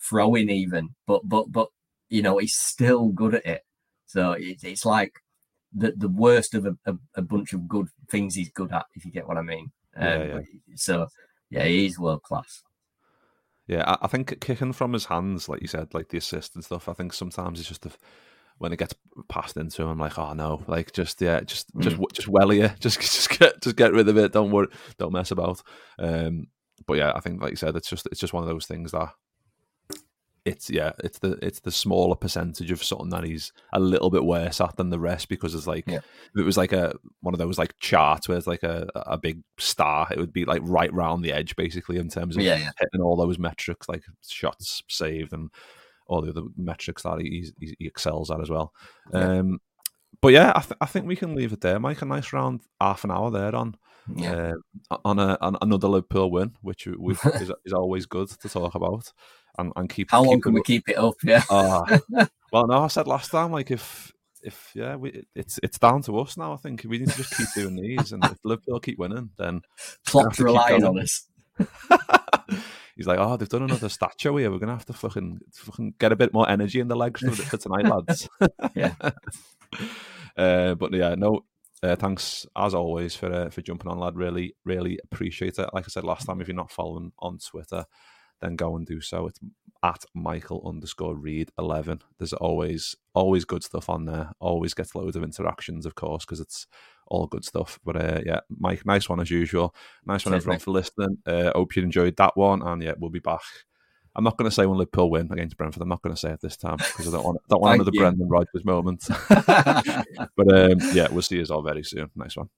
throwing 0.00 0.50
even. 0.50 0.94
But 1.06 1.28
but 1.28 1.50
but 1.52 1.68
you 2.08 2.22
know, 2.22 2.38
he's 2.38 2.54
still 2.56 3.08
good 3.08 3.34
at 3.34 3.46
it. 3.46 3.62
So 4.06 4.32
it, 4.32 4.62
it's 4.62 4.84
like 4.86 5.14
the 5.72 5.92
the 5.96 6.08
worst 6.08 6.54
of 6.54 6.66
a, 6.66 6.76
a, 6.86 6.94
a 7.16 7.22
bunch 7.22 7.52
of 7.52 7.66
good 7.68 7.88
things 8.10 8.34
he's 8.34 8.50
good 8.50 8.72
at, 8.72 8.86
if 8.94 9.04
you 9.04 9.10
get 9.12 9.26
what 9.26 9.36
I 9.38 9.42
mean. 9.42 9.72
Um, 9.96 10.04
Yeah, 10.06 10.24
yeah. 10.24 10.40
So 10.76 11.06
yeah, 11.50 11.64
he's 11.64 11.98
world 11.98 12.22
class. 12.22 12.62
Yeah, 13.66 13.82
I, 13.84 13.98
I 14.02 14.06
think 14.06 14.40
kicking 14.40 14.72
from 14.72 14.92
his 14.92 15.06
hands, 15.06 15.48
like 15.48 15.60
you 15.60 15.66
said, 15.66 15.92
like 15.92 16.08
the 16.10 16.18
assist 16.18 16.54
and 16.54 16.64
stuff. 16.64 16.88
I 16.88 16.92
think 16.92 17.12
sometimes 17.12 17.58
it's 17.58 17.68
just 17.68 17.82
the, 17.82 17.90
when 18.58 18.72
it 18.72 18.78
gets 18.78 18.94
passed 19.28 19.56
into 19.56 19.82
him, 19.82 19.88
I'm 19.88 19.98
like, 19.98 20.18
oh 20.18 20.32
no, 20.32 20.62
like 20.66 20.92
just 20.92 21.20
yeah, 21.20 21.40
just 21.40 21.66
just 21.78 21.96
just 22.12 22.28
welly 22.28 22.60
it, 22.60 22.72
just 22.80 23.00
just 23.00 23.38
get 23.38 23.60
just 23.62 23.76
get 23.76 23.92
rid 23.92 24.08
of 24.08 24.16
it. 24.16 24.32
Don't 24.32 24.50
worry, 24.50 24.68
don't 24.98 25.12
mess 25.12 25.30
about. 25.30 25.62
Um, 25.98 26.46
but 26.86 26.94
yeah, 26.94 27.12
I 27.14 27.20
think 27.20 27.40
like 27.42 27.50
you 27.50 27.56
said, 27.56 27.76
it's 27.76 27.88
just 27.88 28.06
it's 28.10 28.20
just 28.20 28.32
one 28.32 28.42
of 28.42 28.48
those 28.48 28.66
things 28.66 28.92
that 28.92 29.10
it's 30.44 30.70
yeah, 30.70 30.92
it's 31.02 31.18
the 31.18 31.36
it's 31.42 31.58
the 31.60 31.72
smaller 31.72 32.14
percentage 32.14 32.70
of 32.70 32.82
something 32.82 33.08
that 33.08 33.24
he's 33.24 33.52
a 33.72 33.80
little 33.80 34.10
bit 34.10 34.24
worse 34.24 34.60
at 34.60 34.76
than 34.76 34.90
the 34.90 34.98
rest 34.98 35.28
because 35.28 35.56
it's 35.56 35.66
like 35.66 35.84
Yeah. 35.88 35.96
if 35.96 36.36
it 36.40 36.44
was 36.44 36.56
like 36.56 36.72
a 36.72 36.94
one 37.20 37.34
of 37.34 37.38
those 37.38 37.58
like 37.58 37.76
charts 37.80 38.28
where 38.28 38.38
it's 38.38 38.46
like 38.46 38.62
a 38.62 38.86
a 38.94 39.18
big 39.18 39.42
star, 39.58 40.06
it 40.12 40.18
would 40.18 40.32
be 40.32 40.44
like 40.44 40.62
right 40.64 40.92
round 40.92 41.24
the 41.24 41.32
edge 41.32 41.56
basically 41.56 41.96
in 41.96 42.08
terms 42.08 42.36
of 42.36 42.42
Yeah, 42.44 42.58
yeah. 42.58 42.70
hitting 42.78 43.00
all 43.02 43.16
those 43.16 43.40
metrics 43.40 43.88
like 43.88 44.04
shots 44.28 44.84
saved 44.88 45.32
and 45.32 45.50
all 46.06 46.22
the 46.22 46.30
other 46.30 46.42
metrics 46.56 47.02
that 47.02 47.20
he, 47.20 47.50
he, 47.60 47.76
he 47.78 47.86
excels 47.86 48.30
at 48.30 48.40
as 48.40 48.50
well. 48.50 48.72
Yeah. 49.12 49.38
Um, 49.38 49.60
but 50.20 50.28
yeah, 50.28 50.52
I, 50.54 50.60
th- 50.60 50.78
I 50.80 50.86
think 50.86 51.06
we 51.06 51.16
can 51.16 51.34
leave 51.34 51.52
it 51.52 51.60
there, 51.60 51.78
Mike. 51.78 52.02
A 52.02 52.04
nice 52.06 52.32
round 52.32 52.60
half 52.80 53.04
an 53.04 53.10
hour 53.10 53.30
there 53.30 53.54
on 53.54 53.76
Yeah. 54.14 54.52
uh, 54.90 54.96
on 55.04 55.18
a 55.18 55.36
on 55.40 55.56
another 55.60 55.88
Liverpool 55.88 56.30
win, 56.30 56.52
which 56.62 56.86
is, 57.40 57.52
is 57.64 57.72
always 57.72 58.06
good 58.06 58.28
to 58.28 58.48
talk 58.48 58.74
about 58.74 59.12
and, 59.58 59.72
and 59.76 59.90
keep. 59.90 60.10
How 60.10 60.22
long 60.22 60.40
can 60.40 60.54
we 60.54 60.62
keep 60.62 60.88
it 60.88 60.96
up? 60.96 61.14
Yeah. 61.22 61.42
Ah, 61.50 61.82
well, 62.52 62.66
no, 62.66 62.84
I 62.84 62.88
said 62.88 63.06
last 63.06 63.30
time, 63.30 63.52
like 63.52 63.70
if 63.70 64.12
if 64.42 64.70
yeah, 64.74 64.96
we, 64.96 65.24
it's 65.34 65.58
it's 65.62 65.78
down 65.78 66.02
to 66.02 66.18
us 66.20 66.36
now. 66.36 66.52
I 66.52 66.56
think 66.56 66.84
we 66.88 66.98
need 66.98 67.10
to 67.10 67.16
just 67.16 67.36
keep 67.36 67.48
doing 67.54 67.76
these, 67.76 68.12
and 68.12 68.24
if 68.24 68.38
Liverpool 68.44 68.80
keep 68.80 68.98
winning, 68.98 69.30
then 69.38 69.60
keep 70.06 70.38
relying 70.38 70.84
on 70.84 70.98
us. 71.00 71.26
he's 72.96 73.06
like, 73.06 73.18
oh, 73.18 73.36
they've 73.36 73.48
done 73.48 73.62
another 73.62 73.88
statue 73.88 74.36
here. 74.36 74.50
We're 74.50 74.58
gonna 74.58 74.72
have 74.72 74.86
to 74.86 74.92
fucking 74.92 75.40
fucking 75.52 75.94
get 75.98 76.12
a 76.12 76.16
bit 76.16 76.32
more 76.32 76.48
energy 76.48 76.80
in 76.80 76.88
the 76.88 76.96
legs 76.96 77.20
for, 77.20 77.56
tonight, 77.56 77.84
lads. 77.86 78.28
Yeah. 78.74 78.94
uh, 80.36 80.74
but 80.74 80.92
yeah, 80.92 81.14
no. 81.14 81.44
Uh, 81.82 81.94
thanks 81.94 82.46
as 82.56 82.74
always 82.74 83.14
for 83.14 83.30
uh, 83.30 83.50
for 83.50 83.60
jumping 83.60 83.90
on, 83.90 83.98
lad. 83.98 84.16
Really, 84.16 84.56
really 84.64 84.98
appreciate 85.04 85.58
it. 85.58 85.68
Like 85.74 85.84
I 85.84 85.88
said 85.88 86.04
last 86.04 86.26
time, 86.26 86.40
if 86.40 86.48
you're 86.48 86.56
not 86.56 86.70
following 86.70 87.12
on 87.18 87.38
Twitter, 87.38 87.84
then 88.40 88.56
go 88.56 88.76
and 88.76 88.86
do 88.86 89.00
so. 89.00 89.26
It's 89.26 89.38
at 89.82 90.04
Michael 90.14 90.66
underscore 90.66 91.14
Reid 91.14 91.50
eleven. 91.58 92.00
There's 92.18 92.32
always 92.32 92.96
always 93.14 93.44
good 93.44 93.62
stuff 93.62 93.90
on 93.90 94.06
there. 94.06 94.32
Always 94.40 94.72
gets 94.72 94.94
loads 94.94 95.16
of 95.16 95.22
interactions, 95.22 95.84
of 95.84 95.94
course, 95.94 96.24
because 96.24 96.40
it's 96.40 96.66
all 97.06 97.26
good 97.26 97.44
stuff. 97.44 97.78
But 97.84 97.96
uh, 97.96 98.20
yeah, 98.24 98.40
Mike, 98.58 98.84
nice 98.86 99.08
one 99.08 99.20
as 99.20 99.30
usual. 99.30 99.74
Nice 100.04 100.24
one 100.24 100.32
Cheers, 100.32 100.42
everyone 100.42 100.58
for 100.60 100.70
listening. 100.72 101.18
Uh, 101.26 101.52
hope 101.54 101.76
you 101.76 101.82
enjoyed 101.82 102.16
that 102.16 102.36
one, 102.36 102.62
and 102.62 102.82
yeah, 102.82 102.94
we'll 102.98 103.10
be 103.10 103.18
back. 103.18 103.42
I'm 104.14 104.24
not 104.24 104.38
going 104.38 104.48
to 104.48 104.54
say 104.54 104.64
when 104.64 104.78
Liverpool 104.78 105.10
win 105.10 105.30
against 105.30 105.58
Brentford. 105.58 105.82
I'm 105.82 105.90
not 105.90 106.00
going 106.00 106.14
to 106.14 106.20
say 106.20 106.30
it 106.30 106.40
this 106.40 106.56
time 106.56 106.78
because 106.78 107.06
I 107.08 107.10
don't 107.10 107.24
want 107.24 107.40
don't 107.48 107.60
want 107.60 107.74
another 107.74 107.90
you. 107.92 108.00
Brendan 108.00 108.28
Rodgers 108.28 108.64
moment. 108.64 109.06
but 109.28 110.54
um, 110.54 110.78
yeah, 110.94 111.08
we'll 111.10 111.22
see 111.22 111.36
you 111.36 111.46
all 111.50 111.62
very 111.62 111.84
soon. 111.84 112.10
Nice 112.16 112.36
one. 112.36 112.48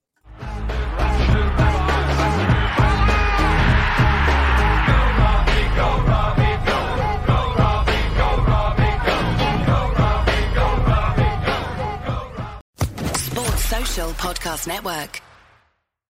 Podcast 14.06 14.68
Network. 14.68 15.27